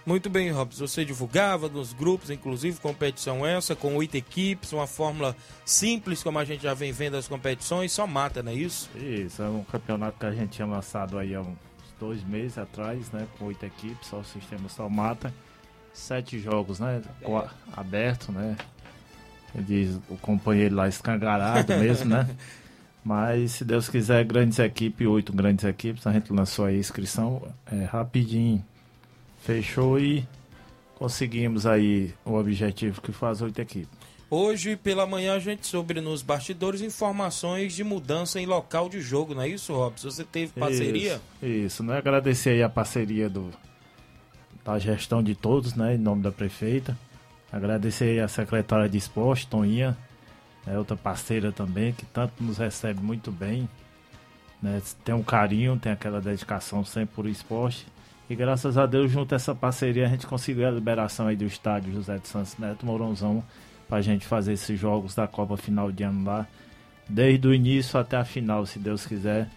Muito 0.08 0.30
bem, 0.30 0.50
Robson. 0.52 0.88
Você 0.88 1.04
divulgava 1.04 1.68
nos 1.68 1.92
grupos, 1.92 2.30
inclusive, 2.30 2.80
competição 2.80 3.46
essa, 3.46 3.76
com 3.76 3.94
oito 3.98 4.16
equipes, 4.16 4.72
uma 4.72 4.88
fórmula 4.88 5.36
simples, 5.66 6.24
como 6.24 6.40
a 6.40 6.46
gente 6.46 6.64
já 6.64 6.74
vem 6.74 6.94
vendo 6.94 7.18
as 7.18 7.28
competições, 7.28 7.92
só 7.92 8.08
mata, 8.08 8.42
não 8.42 8.54
é 8.54 8.56
isso? 8.56 8.90
Isso, 8.96 9.44
é 9.44 9.50
um 9.50 9.66
campeonato 9.66 10.18
que 10.18 10.26
a 10.26 10.32
gente 10.32 10.52
tinha 10.52 10.66
lançado 10.66 11.20
aí 11.20 11.36
há 11.36 11.42
uns 11.42 11.58
dois 12.00 12.24
meses 12.24 12.58
atrás, 12.58 13.12
né? 13.12 13.28
Com 13.38 13.48
oito 13.48 13.66
equipes, 13.66 14.08
só 14.08 14.20
o 14.20 14.24
sistema 14.24 14.70
só 14.70 14.88
mata. 14.88 15.34
Sete 15.92 16.40
jogos, 16.40 16.80
né? 16.80 17.02
Aberto, 17.76 18.32
né? 18.32 18.56
Ele 19.54 19.64
diz 19.66 20.00
o 20.10 20.16
companheiro 20.16 20.74
lá 20.74 20.88
escangarado 20.88 21.76
mesmo, 21.76 22.12
né? 22.12 22.30
Mas 23.04 23.52
se 23.52 23.66
Deus 23.66 23.90
quiser, 23.90 24.24
grandes 24.24 24.58
equipes, 24.58 25.06
oito 25.06 25.34
grandes 25.34 25.66
equipes, 25.66 26.08
a 26.08 26.14
gente 26.14 26.32
lançou 26.32 26.64
aí 26.64 26.78
a 26.78 26.80
inscrição 26.80 27.42
é, 27.70 27.84
rapidinho. 27.84 28.64
Fechou 29.38 30.00
e 30.00 30.28
conseguimos 30.96 31.66
aí 31.66 32.14
o 32.26 32.34
objetivo 32.34 33.02
que 33.02 33.12
faz 33.12 33.42
oito 33.42 33.60
equipes. 33.60 33.90
Hoje 34.30 34.76
pela 34.76 35.08
manhã 35.08 35.36
a 35.36 35.40
gente 35.40 35.66
soube 35.66 35.94
nos 36.02 36.22
bastidores 36.22 36.82
informações 36.82 37.74
de 37.74 37.84
mudança 37.84 38.42
em 38.42 38.46
local 38.46 38.90
de 38.90 39.00
jogo, 39.00 39.34
não 39.34 39.42
é 39.44 39.48
isso, 39.48 39.74
Robson? 39.74 40.12
Você 40.12 40.24
teve 40.26 40.52
parceria? 40.60 41.22
Isso, 41.42 41.46
isso, 41.46 41.84
né? 41.84 41.98
Agradecer 41.98 42.50
aí 42.50 42.64
a 42.64 42.68
parceria 42.68 43.30
do, 43.30 43.50
da 44.66 44.78
gestão 44.78 45.24
de 45.24 45.34
todos, 45.34 45.76
né? 45.76 45.96
Em 45.96 45.98
nome 45.98 46.24
da 46.24 46.32
prefeita. 46.32 46.98
Agradecer 47.50 48.04
aí 48.04 48.20
a 48.20 48.28
secretária 48.28 48.90
de 48.90 48.98
esporte, 48.98 49.48
Toninha, 49.48 49.98
é 50.66 50.78
outra 50.78 50.98
parceira 50.98 51.50
também, 51.50 51.94
que 51.94 52.06
tanto 52.06 52.44
nos 52.44 52.58
recebe 52.58 53.02
muito 53.02 53.32
bem. 53.32 53.70
Né? 54.62 54.82
Tem 55.06 55.16
um 55.16 55.24
carinho, 55.24 55.80
tem 55.80 55.94
aquela 55.94 56.20
dedicação 56.20 56.84
sempre 56.84 57.16
por 57.16 57.26
esporte. 57.28 57.88
E 58.30 58.36
graças 58.36 58.78
a 58.78 58.86
Deus, 58.86 59.10
junto 59.10 59.34
a 59.34 59.38
essa 59.38 59.56
parceria, 59.56 60.06
a 60.06 60.10
gente 60.10 60.28
conseguiu 60.28 60.68
a 60.68 60.72
liberação 60.72 61.28
aí 61.28 61.36
do 61.36 61.46
estádio 61.46 61.94
José 61.94 62.18
de 62.18 62.28
Santos 62.28 62.58
Neto 62.58 62.86
Mourãozão 62.86 63.42
pra 63.88 64.02
gente 64.02 64.26
fazer 64.26 64.54
esses 64.54 64.78
jogos 64.78 65.16
da 65.16 65.28
Copa 65.28 65.56
final 65.56 65.92
de 65.92 66.04
ano 66.04 66.26
lá. 66.26 66.46
Desde 67.08 67.48
o 67.48 67.54
início 67.54 67.98
até 67.98 68.18
a 68.18 68.26
final, 68.26 68.66
se 68.66 68.80
Deus 68.80 69.06
quiser. 69.06 69.50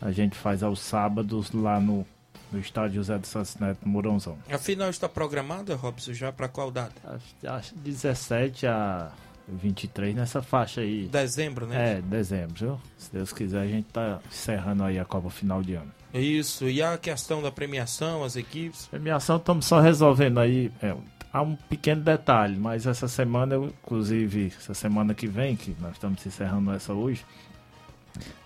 A 0.00 0.10
gente 0.10 0.36
faz 0.36 0.62
aos 0.62 0.80
sábados 0.80 1.52
lá 1.52 1.78
no, 1.78 2.06
no 2.50 2.58
estádio 2.58 2.96
José 2.96 3.18
de 3.18 3.26
Santos 3.26 3.56
Neto 3.56 3.86
Mourãozão. 3.86 4.38
A 4.50 4.58
final 4.58 4.88
está 4.88 5.08
programada, 5.08 5.74
Robson, 5.76 6.12
já 6.14 6.32
para 6.32 6.48
qual 6.48 6.70
data? 6.70 6.94
Acho, 7.04 7.54
acho 7.54 7.74
17 7.76 8.66
a 8.66 9.12
23 9.48 10.14
nessa 10.14 10.40
faixa 10.42 10.80
aí. 10.80 11.06
Dezembro, 11.08 11.66
né? 11.66 11.98
É, 11.98 12.00
dezembro? 12.00 12.80
Se 12.96 13.12
Deus 13.12 13.32
quiser, 13.32 13.60
a 13.60 13.66
gente 13.66 13.86
tá 13.86 14.20
encerrando 14.30 14.82
aí 14.82 14.98
a 14.98 15.04
Copa 15.04 15.28
final 15.30 15.62
de 15.62 15.74
ano. 15.74 15.92
Isso, 16.14 16.68
e 16.68 16.80
a 16.80 16.96
questão 16.96 17.42
da 17.42 17.50
premiação, 17.50 18.22
as 18.22 18.36
equipes? 18.36 18.86
Premiação 18.86 19.36
estamos 19.36 19.66
só 19.66 19.80
resolvendo 19.80 20.38
aí. 20.38 20.70
É, 20.80 20.94
há 21.32 21.42
um 21.42 21.56
pequeno 21.56 22.02
detalhe, 22.02 22.56
mas 22.56 22.86
essa 22.86 23.08
semana, 23.08 23.54
eu, 23.54 23.64
inclusive, 23.66 24.52
essa 24.56 24.74
semana 24.74 25.12
que 25.12 25.26
vem, 25.26 25.56
que 25.56 25.74
nós 25.80 25.92
estamos 25.94 26.24
encerrando 26.24 26.72
essa 26.72 26.92
hoje, 26.92 27.24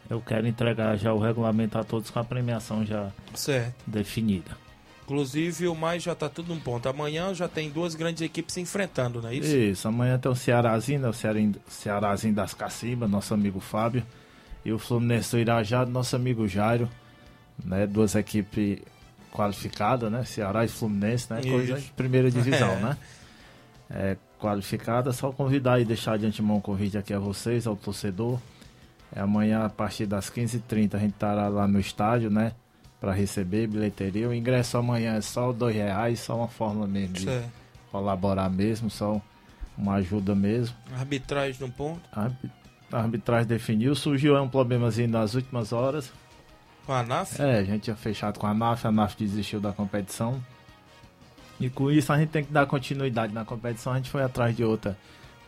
eu 0.08 0.20
quero 0.20 0.46
entregar 0.46 0.96
já 0.96 1.12
o 1.12 1.18
regulamento 1.18 1.76
a 1.78 1.84
todos 1.84 2.08
com 2.08 2.18
a 2.18 2.24
premiação 2.24 2.86
já 2.86 3.10
Certo. 3.34 3.74
definida. 3.86 4.56
Inclusive 5.04 5.68
o 5.68 5.74
mais 5.74 6.02
já 6.02 6.14
tá 6.14 6.28
tudo 6.28 6.52
num 6.54 6.60
ponto. 6.60 6.86
Amanhã 6.88 7.32
já 7.34 7.48
tem 7.48 7.70
duas 7.70 7.94
grandes 7.94 8.22
equipes 8.22 8.54
se 8.54 8.60
enfrentando, 8.60 9.22
não 9.22 9.28
é 9.28 9.34
isso? 9.36 9.56
Isso, 9.56 9.88
amanhã 9.88 10.18
tem 10.18 10.30
o 10.30 10.34
Cearazinho, 10.34 11.00
né? 11.00 11.08
o 11.08 11.14
Cearazinho 11.70 12.34
das 12.34 12.52
Cacibas, 12.54 13.10
nosso 13.10 13.32
amigo 13.32 13.60
Fábio, 13.60 14.02
e 14.64 14.72
o 14.72 14.78
Fluminense 14.78 15.30
do 15.30 15.38
Irajá, 15.38 15.86
nosso 15.86 16.14
amigo 16.16 16.46
Jairo, 16.46 16.88
né? 17.64 17.86
Duas 17.86 18.14
equipes 18.14 18.78
qualificadas, 19.32 20.10
né? 20.10 20.24
Ceará 20.24 20.64
e 20.64 20.68
Fluminense, 20.68 21.32
né? 21.32 21.40
Coisa 21.42 21.78
de 21.80 21.90
primeira 21.92 22.30
divisão, 22.30 22.70
É. 22.78 22.80
né? 22.80 22.96
É, 23.90 24.16
qualificada, 24.38 25.12
só 25.12 25.32
convidar 25.32 25.80
e 25.80 25.84
deixar 25.84 26.18
de 26.18 26.26
antemão 26.26 26.56
um 26.56 26.60
convite 26.60 26.98
aqui 26.98 27.12
a 27.14 27.18
vocês, 27.18 27.66
ao 27.66 27.74
torcedor. 27.76 28.38
É, 29.14 29.20
amanhã, 29.20 29.64
a 29.64 29.70
partir 29.70 30.04
das 30.06 30.28
15h30, 30.30 30.94
a 30.94 30.98
gente 30.98 31.14
estará 31.14 31.48
lá 31.48 31.66
no 31.66 31.80
estádio, 31.80 32.30
né? 32.30 32.52
Para 33.00 33.12
receber 33.12 33.66
bilheteria. 33.66 34.28
O 34.28 34.34
ingresso 34.34 34.76
amanhã 34.76 35.14
é 35.14 35.20
só 35.20 35.52
dois 35.52 35.74
reais, 35.74 36.20
só 36.20 36.36
uma 36.36 36.48
forma 36.48 36.86
mesmo 36.86 37.14
de 37.14 37.24
Certo. 37.24 37.48
colaborar 37.90 38.50
mesmo, 38.50 38.90
só 38.90 39.20
uma 39.76 39.94
ajuda 39.94 40.34
mesmo. 40.34 40.76
Arbitragem 40.94 41.56
no 41.60 41.72
ponto. 41.72 42.00
A 42.12 42.24
arbi- 42.24 42.50
a 42.92 42.98
arbitragem 42.98 43.46
definiu, 43.46 43.94
surgiu 43.94 44.36
aí 44.36 44.42
um 44.42 44.48
problemazinho 44.48 45.08
nas 45.08 45.34
últimas 45.34 45.72
horas. 45.72 46.12
Com 46.88 46.94
a 46.94 47.00
ANAF? 47.00 47.38
É, 47.38 47.58
a 47.58 47.64
gente 47.64 47.82
tinha 47.82 47.96
fechado 47.96 48.38
com 48.38 48.46
a 48.46 48.54
NAF, 48.54 48.86
a 48.86 48.90
NAF 48.90 49.14
desistiu 49.18 49.60
da 49.60 49.74
competição. 49.74 50.42
E 51.60 51.68
com 51.68 51.90
isso 51.90 52.10
a 52.10 52.18
gente 52.18 52.30
tem 52.30 52.42
que 52.42 52.50
dar 52.50 52.64
continuidade 52.64 53.30
na 53.30 53.44
competição, 53.44 53.92
a 53.92 53.96
gente 53.96 54.08
foi 54.08 54.22
atrás 54.22 54.56
de 54.56 54.64
outra 54.64 54.96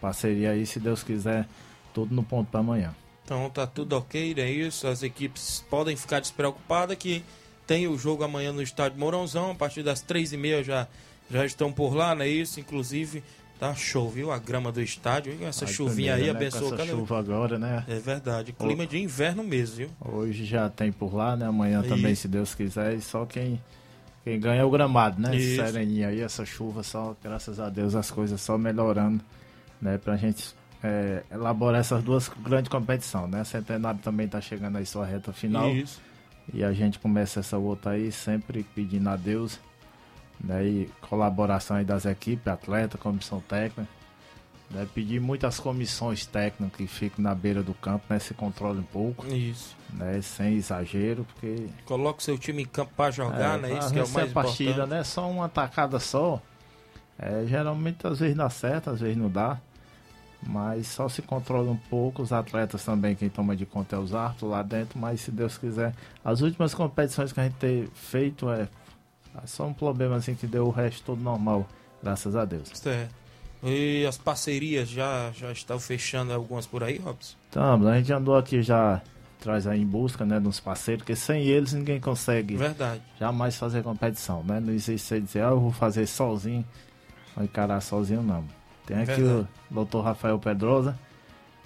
parceria 0.03 0.51
aí, 0.51 0.67
se 0.67 0.79
Deus 0.79 1.03
quiser, 1.03 1.49
tudo 1.95 2.15
no 2.15 2.23
ponto 2.23 2.51
para 2.51 2.61
amanhã. 2.61 2.95
Então 3.25 3.49
tá 3.49 3.67
tudo 3.67 3.97
ok, 3.97 4.35
é 4.37 4.51
isso. 4.51 4.87
As 4.87 5.03
equipes 5.03 5.65
podem 5.71 5.97
ficar 5.97 6.21
despreocupadas 6.21 6.95
que 6.99 7.25
tem 7.67 7.89
o 7.89 7.97
jogo 7.97 8.23
amanhã 8.23 8.53
no 8.53 8.61
estádio 8.61 8.99
Mourãozão. 8.99 9.53
A 9.53 9.55
partir 9.55 9.83
das 9.83 10.03
três 10.03 10.35
e 10.35 10.37
meia 10.37 10.63
já, 10.63 10.87
já 11.31 11.47
estão 11.47 11.73
por 11.73 11.95
lá, 11.95 12.15
não 12.15 12.23
é 12.23 12.29
isso? 12.29 12.61
Inclusive, 12.61 13.25
tá 13.61 13.75
show, 13.75 14.09
viu? 14.09 14.33
A 14.33 14.39
grama 14.39 14.73
do 14.73 14.81
estádio. 14.81 15.37
e 15.39 15.45
Essa 15.45 15.67
Ai, 15.67 15.73
chuvinha 15.73 16.15
aí 16.15 16.25
né, 16.25 16.31
abençoou 16.31 16.75
essa 16.75 16.87
chuva 16.87 17.19
agora, 17.19 17.59
né? 17.59 17.85
É 17.87 17.99
verdade. 17.99 18.53
Clima 18.55 18.87
de 18.87 18.99
inverno 18.99 19.45
mesmo, 19.45 19.77
viu? 19.77 19.91
Hoje 20.01 20.47
já 20.47 20.69
tem 20.71 20.91
por 20.91 21.15
lá, 21.15 21.37
né? 21.37 21.47
Amanhã 21.47 21.83
também, 21.83 22.13
Isso. 22.13 22.23
se 22.23 22.29
Deus 22.29 22.55
quiser. 22.55 22.95
E 22.95 23.03
só 23.03 23.27
quem, 23.27 23.63
quem 24.25 24.41
ganha 24.41 24.63
é 24.63 24.65
o 24.65 24.71
gramado, 24.71 25.21
né? 25.21 25.37
Isso. 25.37 25.63
Sereninha 25.63 26.09
aí, 26.09 26.23
essa 26.23 26.45
chuva 26.47 26.83
só, 26.83 27.15
graças 27.23 27.61
a 27.61 27.69
Deus, 27.69 27.95
as 27.95 28.11
coisas 28.11 28.41
só 28.41 28.57
melhorando, 28.57 29.23
né? 29.81 29.99
Pra 29.99 30.17
gente 30.17 30.55
é, 30.83 31.23
elaborar 31.31 31.81
essas 31.81 32.03
duas 32.03 32.29
grandes 32.43 32.71
competições, 32.71 33.31
né? 33.31 33.45
Centenário 33.45 34.01
também 34.01 34.27
tá 34.27 34.41
chegando 34.41 34.79
aí 34.79 34.87
sua 34.87 35.05
reta 35.05 35.33
final. 35.35 35.71
Isso. 35.71 36.01
E 36.53 36.65
a 36.65 36.73
gente 36.73 36.99
começa 36.99 37.41
essa 37.41 37.59
outra 37.59 37.93
aí 37.93 38.11
sempre 38.11 38.65
pedindo 38.75 39.09
a 39.09 39.17
Deus, 39.17 39.61
E 40.49 40.89
colaboração 41.03 41.77
aí 41.77 41.85
das 41.85 42.07
equipes, 42.07 42.47
atleta, 42.47 42.97
comissão 42.97 43.41
técnica. 43.41 43.87
Né? 44.71 44.87
Pedir 44.95 45.21
muitas 45.21 45.59
comissões 45.59 46.25
técnicas 46.25 46.77
que 46.77 46.87
fiquem 46.87 47.23
na 47.23 47.35
beira 47.35 47.63
do 47.63 47.75
campo, 47.75 48.05
né? 48.09 48.19
Se 48.19 48.33
controle 48.33 48.79
um 48.79 48.85
pouco. 48.85 49.27
Isso. 49.27 49.77
Né? 49.93 50.21
Sem 50.23 50.55
exagero, 50.55 51.25
porque. 51.25 51.67
Coloca 51.85 52.21
o 52.21 52.23
seu 52.23 52.39
time 52.39 52.63
em 52.63 52.67
campo 52.67 52.93
para 52.97 53.11
jogar, 53.11 53.59
né? 53.59 53.77
Isso 53.79 53.93
que 53.93 53.99
é 53.99 54.05
o 54.05 54.09
mais 54.09 54.33
partida, 54.33 54.71
importante. 54.71 54.91
né? 54.91 55.05
Só 55.05 55.29
uma 55.29 55.49
tacada 55.49 55.99
só. 55.99 56.41
É, 57.19 57.45
geralmente 57.47 58.07
às 58.07 58.21
vezes 58.21 58.35
dá 58.37 58.49
certo, 58.49 58.91
às 58.91 59.01
vezes 59.01 59.17
não 59.17 59.29
dá. 59.29 59.59
Mas 60.43 60.87
só 60.87 61.09
se 61.09 61.21
controla 61.21 61.71
um 61.71 61.77
pouco. 61.77 62.23
Os 62.23 62.33
atletas 62.33 62.83
também, 62.85 63.15
quem 63.15 63.29
toma 63.29 63.55
de 63.55 63.67
conta 63.67 63.97
é 63.97 63.99
os 63.99 64.15
árbitros 64.15 64.51
lá 64.51 64.63
dentro. 64.63 64.99
Mas 64.99 65.21
se 65.21 65.31
Deus 65.31 65.59
quiser. 65.59 65.95
As 66.25 66.41
últimas 66.41 66.73
competições 66.73 67.33
que 67.33 67.41
a 67.41 67.45
gente 67.45 67.57
tem 67.57 67.89
feito 67.93 68.49
é. 68.49 68.69
É 69.37 69.47
só 69.47 69.67
um 69.67 69.73
problema 69.73 70.17
assim 70.17 70.35
que 70.35 70.47
deu 70.47 70.67
o 70.67 70.71
resto 70.71 71.03
todo 71.05 71.21
normal. 71.21 71.67
Graças 72.03 72.35
a 72.35 72.45
Deus. 72.45 72.69
Certo. 72.75 73.15
E 73.63 74.07
as 74.07 74.17
parcerias 74.17 74.89
já, 74.89 75.31
já 75.33 75.53
estão 75.53 75.79
fechando 75.79 76.33
algumas 76.33 76.67
por 76.67 76.83
aí, 76.83 76.99
Robson? 76.99 77.37
Então, 77.51 77.87
a 77.89 77.99
gente 77.99 78.13
andou 78.13 78.37
aqui 78.37 78.63
já 78.63 79.03
traz 79.41 79.67
aí 79.67 79.81
em 79.81 79.87
busca, 79.87 80.25
né, 80.25 80.39
dos 80.39 80.61
parceiros, 80.61 81.03
porque 81.03 81.17
sem 81.17 81.45
eles 81.45 81.73
ninguém 81.73 81.99
consegue 81.99 82.57
Verdade. 82.57 83.03
jamais 83.19 83.57
fazer 83.57 83.83
competição, 83.83 84.43
né? 84.45 84.61
Não 84.61 84.73
existe 84.73 85.07
você 85.07 85.21
dizer, 85.21 85.43
ah, 85.43 85.49
eu 85.51 85.61
vou 85.61 85.73
fazer 85.73 86.07
sozinho, 86.07 86.65
vou 87.35 87.45
encarar 87.45 87.81
sozinho, 87.81 88.23
não. 88.23 88.45
Tem 88.87 88.99
aqui 88.99 89.23
Verdade. 89.23 89.49
o 89.71 89.85
Dr. 89.85 89.99
Rafael 90.01 90.39
Pedrosa, 90.39 90.99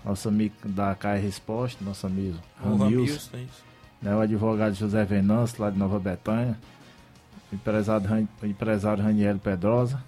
nosso 0.04 0.28
amigo 0.28 0.54
da 0.64 0.94
KR 0.94 1.20
Resposta, 1.20 1.84
nosso 1.84 2.06
amigo 2.06 2.38
Ramilson, 2.62 3.36
isso. 3.36 3.64
né, 4.00 4.14
o 4.14 4.20
advogado 4.20 4.74
José 4.74 5.04
Venâncio, 5.04 5.60
lá 5.60 5.70
de 5.70 5.78
Nova 5.78 5.98
Betânia, 5.98 6.56
empresário, 7.54 8.28
empresário 8.42 9.02
Raniel 9.02 9.38
Pedrosa, 9.38 10.02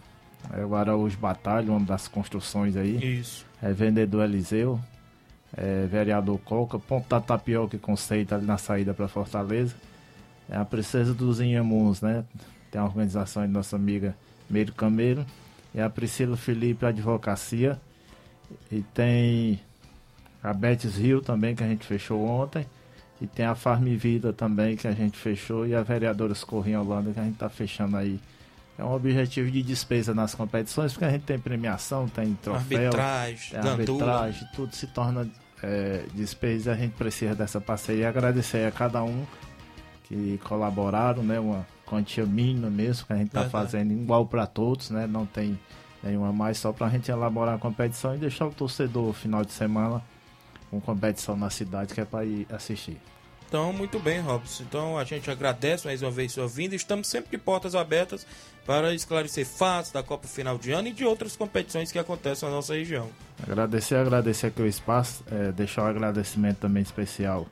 é 0.53 0.64
o 0.64 0.74
Araújo 0.74 1.18
Batalha, 1.18 1.78
das 1.80 2.09
construções 2.09 2.76
aí. 2.76 3.18
Isso. 3.20 3.44
É 3.62 3.72
vendedor 3.72 4.24
Eliseu, 4.24 4.78
é 5.57 5.86
vereador 5.86 6.38
Coca, 6.38 6.78
ponto 6.78 7.09
da 7.09 7.20
tapioca 7.20 7.76
e 7.76 7.78
conceito 7.78 8.34
ali 8.34 8.47
na 8.47 8.59
saída 8.59 8.92
para 8.92 9.09
Fortaleza. 9.09 9.74
É 10.49 10.57
a 10.57 10.64
Princesa 10.64 11.12
dos 11.12 11.40
Inhamuns, 11.40 12.01
né? 12.01 12.24
Tem 12.70 12.80
a 12.80 12.84
organização 12.84 13.44
de 13.44 13.53
nossa 13.53 13.74
amiga 13.74 14.14
Meiro 14.49 14.72
Cameiro. 14.72 15.26
É 15.74 15.82
a 15.82 15.90
Priscila 15.90 16.36
Felipe 16.36 16.86
Advocacia. 16.86 17.80
E 18.70 18.82
tem 18.94 19.61
a 20.42 20.53
Betis 20.53 20.97
Rio 20.97 21.20
também, 21.20 21.57
que 21.57 21.64
a 21.64 21.66
gente 21.66 21.84
fechou 21.84 22.24
ontem. 22.24 22.64
E 23.21 23.27
tem 23.27 23.47
a 23.47 23.55
Farm 23.55 23.85
Vida 23.97 24.33
também, 24.33 24.77
que 24.77 24.87
a 24.87 24.93
gente 24.93 25.17
fechou. 25.17 25.67
E 25.67 25.75
a 25.75 25.83
vereadora 25.83 26.33
Escorrinha 26.33 26.81
Holanda, 26.81 27.12
que 27.12 27.21
a 27.21 27.23
gente 27.23 27.35
está 27.35 27.49
fechando 27.49 27.97
aí. 27.97 28.21
É 28.79 28.85
um 28.85 28.93
objetivo 28.93 29.51
de 29.51 29.62
despesa 29.62 30.14
nas 30.14 30.35
competições, 30.35 30.93
porque 30.93 31.07
a 31.07 31.11
gente 31.11 31.23
tem 31.23 31.39
premiação, 31.39 32.07
tem 32.09 32.35
troféu, 32.35 32.89
Arbitragem, 32.89 33.61
tem 33.61 33.71
arbitragem, 33.71 34.49
tudo 34.55 34.75
se 34.77 34.87
torna 34.89 35.27
é, 35.62 36.05
despesa 36.12 36.71
e 36.71 36.75
a 36.75 36.77
gente 36.77 36.93
precisa 36.93 37.35
dessa 37.35 37.59
parceria. 37.59 38.11
Agradecer 38.11 38.67
a 38.67 38.71
cada 38.71 39.03
um 39.03 39.25
que 40.05 40.39
colaboraram, 40.45 41.23
né? 41.23 41.41
Uma 41.41 41.67
quantia 41.87 42.27
mínima 42.27 42.69
mesmo, 42.69 43.07
que 43.07 43.14
a 43.14 43.17
gente 43.17 43.29
está 43.29 43.49
fazendo 43.49 43.93
igual 43.93 44.27
para 44.27 44.47
todos, 44.47 44.91
né? 44.91 45.07
Não 45.07 45.25
tem 45.25 45.59
nenhuma 46.03 46.31
mais, 46.31 46.59
só 46.59 46.71
para 46.71 46.87
a 46.87 46.91
gente 46.91 47.11
elaborar 47.11 47.55
a 47.55 47.59
competição 47.59 48.14
e 48.14 48.19
deixar 48.19 48.47
o 48.47 48.51
torcedor 48.51 49.11
final 49.14 49.43
de 49.43 49.53
semana 49.53 50.03
com 50.71 50.81
competição 50.81 51.37
na 51.37 51.51
cidade 51.51 51.95
que 51.95 52.01
é 52.01 52.05
para 52.05 52.25
ir 52.25 52.47
assistir. 52.51 53.01
Então, 53.49 53.73
muito 53.73 54.01
bem, 54.01 54.21
Robson. 54.21 54.64
Então, 54.64 54.99
a 54.99 55.05
gente 55.05 55.31
agradece 55.31 55.87
mais 55.87 56.03
uma 56.03 56.11
vez 56.11 56.33
sua 56.33 56.49
vinda. 56.49 56.75
Estamos 56.75 57.07
sempre 57.07 57.31
de 57.31 57.39
portas 57.39 57.77
abertas 57.77 58.27
para 58.67 58.93
esclarecer 58.93 59.47
fatos 59.47 59.93
da 59.93 60.03
Copa 60.03 60.27
Final 60.27 60.59
de 60.59 60.73
Ano 60.73 60.89
e 60.89 60.93
de 60.93 61.05
outras 61.05 61.37
competições 61.37 61.93
que 61.93 61.99
acontecem 61.99 62.49
na 62.49 62.55
nossa 62.57 62.75
região. 62.75 63.09
Agradecer, 63.41 63.95
agradecer 63.95 64.49
aqui 64.49 64.61
o 64.61 64.67
espaço, 64.67 65.23
é, 65.31 65.53
deixar 65.53 65.85
um 65.85 65.87
agradecimento 65.87 66.59
também 66.59 66.83
especial 66.83 67.47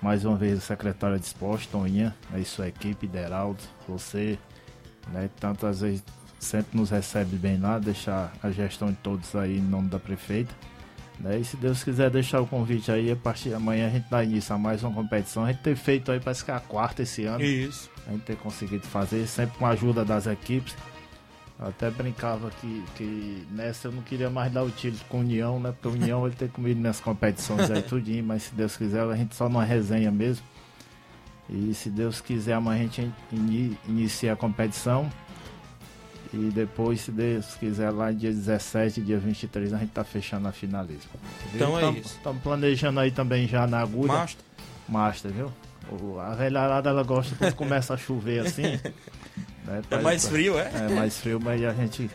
mais 0.00 0.24
uma 0.24 0.36
vez 0.36 0.56
ao 0.56 0.60
secretário 0.60 1.18
de 1.18 1.24
esporte, 1.24 1.66
Toninha, 1.68 2.14
aí 2.30 2.44
sua 2.44 2.68
equipe, 2.68 3.06
Deraldo, 3.06 3.58
você, 3.88 4.38
né, 5.10 5.30
tantas 5.40 5.80
vezes 5.80 6.04
sempre 6.38 6.76
nos 6.76 6.90
recebe 6.90 7.36
bem 7.36 7.58
lá, 7.58 7.78
deixar 7.78 8.30
a 8.42 8.50
gestão 8.50 8.88
de 8.88 8.96
todos 8.96 9.34
aí 9.34 9.56
em 9.56 9.62
nome 9.62 9.88
da 9.88 9.98
prefeita. 9.98 10.54
Né? 11.20 11.38
E 11.38 11.44
se 11.44 11.56
Deus 11.56 11.82
quiser 11.84 12.10
deixar 12.10 12.40
o 12.40 12.46
convite 12.46 12.90
aí, 12.90 13.10
a 13.10 13.16
partir 13.16 13.50
de 13.50 13.54
amanhã 13.54 13.86
a 13.86 13.90
gente 13.90 14.06
dá 14.10 14.22
início 14.24 14.54
a 14.54 14.58
mais 14.58 14.82
uma 14.82 14.92
competição. 14.92 15.44
A 15.44 15.52
gente 15.52 15.62
ter 15.62 15.76
feito 15.76 16.10
aí, 16.10 16.18
parece 16.20 16.44
que 16.44 16.50
é 16.50 16.54
a 16.54 16.60
quarta 16.60 17.02
esse 17.02 17.24
ano. 17.24 17.42
Isso. 17.44 17.88
A 18.06 18.10
gente 18.12 18.22
ter 18.22 18.36
conseguido 18.36 18.86
fazer, 18.86 19.26
sempre 19.26 19.56
com 19.58 19.66
a 19.66 19.70
ajuda 19.70 20.04
das 20.04 20.26
equipes. 20.26 20.74
Eu 21.58 21.68
até 21.68 21.88
brincava 21.88 22.50
que, 22.60 22.82
que 22.96 23.46
nessa 23.52 23.86
eu 23.86 23.92
não 23.92 24.02
queria 24.02 24.28
mais 24.28 24.52
dar 24.52 24.64
o 24.64 24.70
tiro 24.70 24.96
com 25.08 25.20
União, 25.20 25.60
né? 25.60 25.72
Porque 25.80 25.96
União 25.96 26.26
ele 26.26 26.34
tem 26.34 26.48
comido 26.48 26.80
nas 26.80 26.98
competições 26.98 27.70
aí 27.70 27.80
tudinho, 27.80 28.24
mas 28.24 28.42
se 28.42 28.54
Deus 28.54 28.76
quiser, 28.76 29.02
a 29.08 29.14
gente 29.14 29.36
só 29.36 29.48
numa 29.48 29.64
resenha 29.64 30.10
mesmo. 30.10 30.44
E 31.48 31.72
se 31.74 31.90
Deus 31.90 32.20
quiser, 32.20 32.54
amanhã 32.54 32.80
a 32.80 32.82
gente 32.86 33.12
ini- 33.30 33.78
inicia 33.88 34.32
a 34.32 34.36
competição. 34.36 35.08
E 36.36 36.50
depois, 36.50 37.00
se 37.02 37.12
Deus 37.12 37.54
quiser, 37.54 37.90
lá 37.90 38.10
dia 38.10 38.30
17, 38.32 39.00
dia 39.00 39.18
23, 39.18 39.72
a 39.72 39.78
gente 39.78 39.90
tá 39.90 40.02
fechando 40.02 40.48
a 40.48 40.52
finalismo. 40.52 41.10
Então 41.54 41.78
é 41.78 41.90
isso. 41.92 42.16
Estamos 42.16 42.42
planejando 42.42 42.98
aí 42.98 43.12
também 43.12 43.46
já 43.46 43.66
na 43.68 43.80
agulha. 43.80 44.12
Master. 44.12 44.44
Master, 44.88 45.30
viu? 45.30 45.52
A 46.20 46.34
velharada 46.34 46.90
ela 46.90 47.04
gosta 47.04 47.36
quando 47.36 47.54
começa 47.54 47.94
a 47.94 47.96
chover 47.96 48.40
assim. 48.46 48.62
né, 49.64 49.80
pra- 49.88 50.00
mais 50.02 50.26
frio, 50.26 50.58
é? 50.58 50.70
É 50.74 50.88
mais 50.92 51.18
frio, 51.20 51.38
mas 51.40 51.62
a 51.64 51.72
gente. 51.72 52.10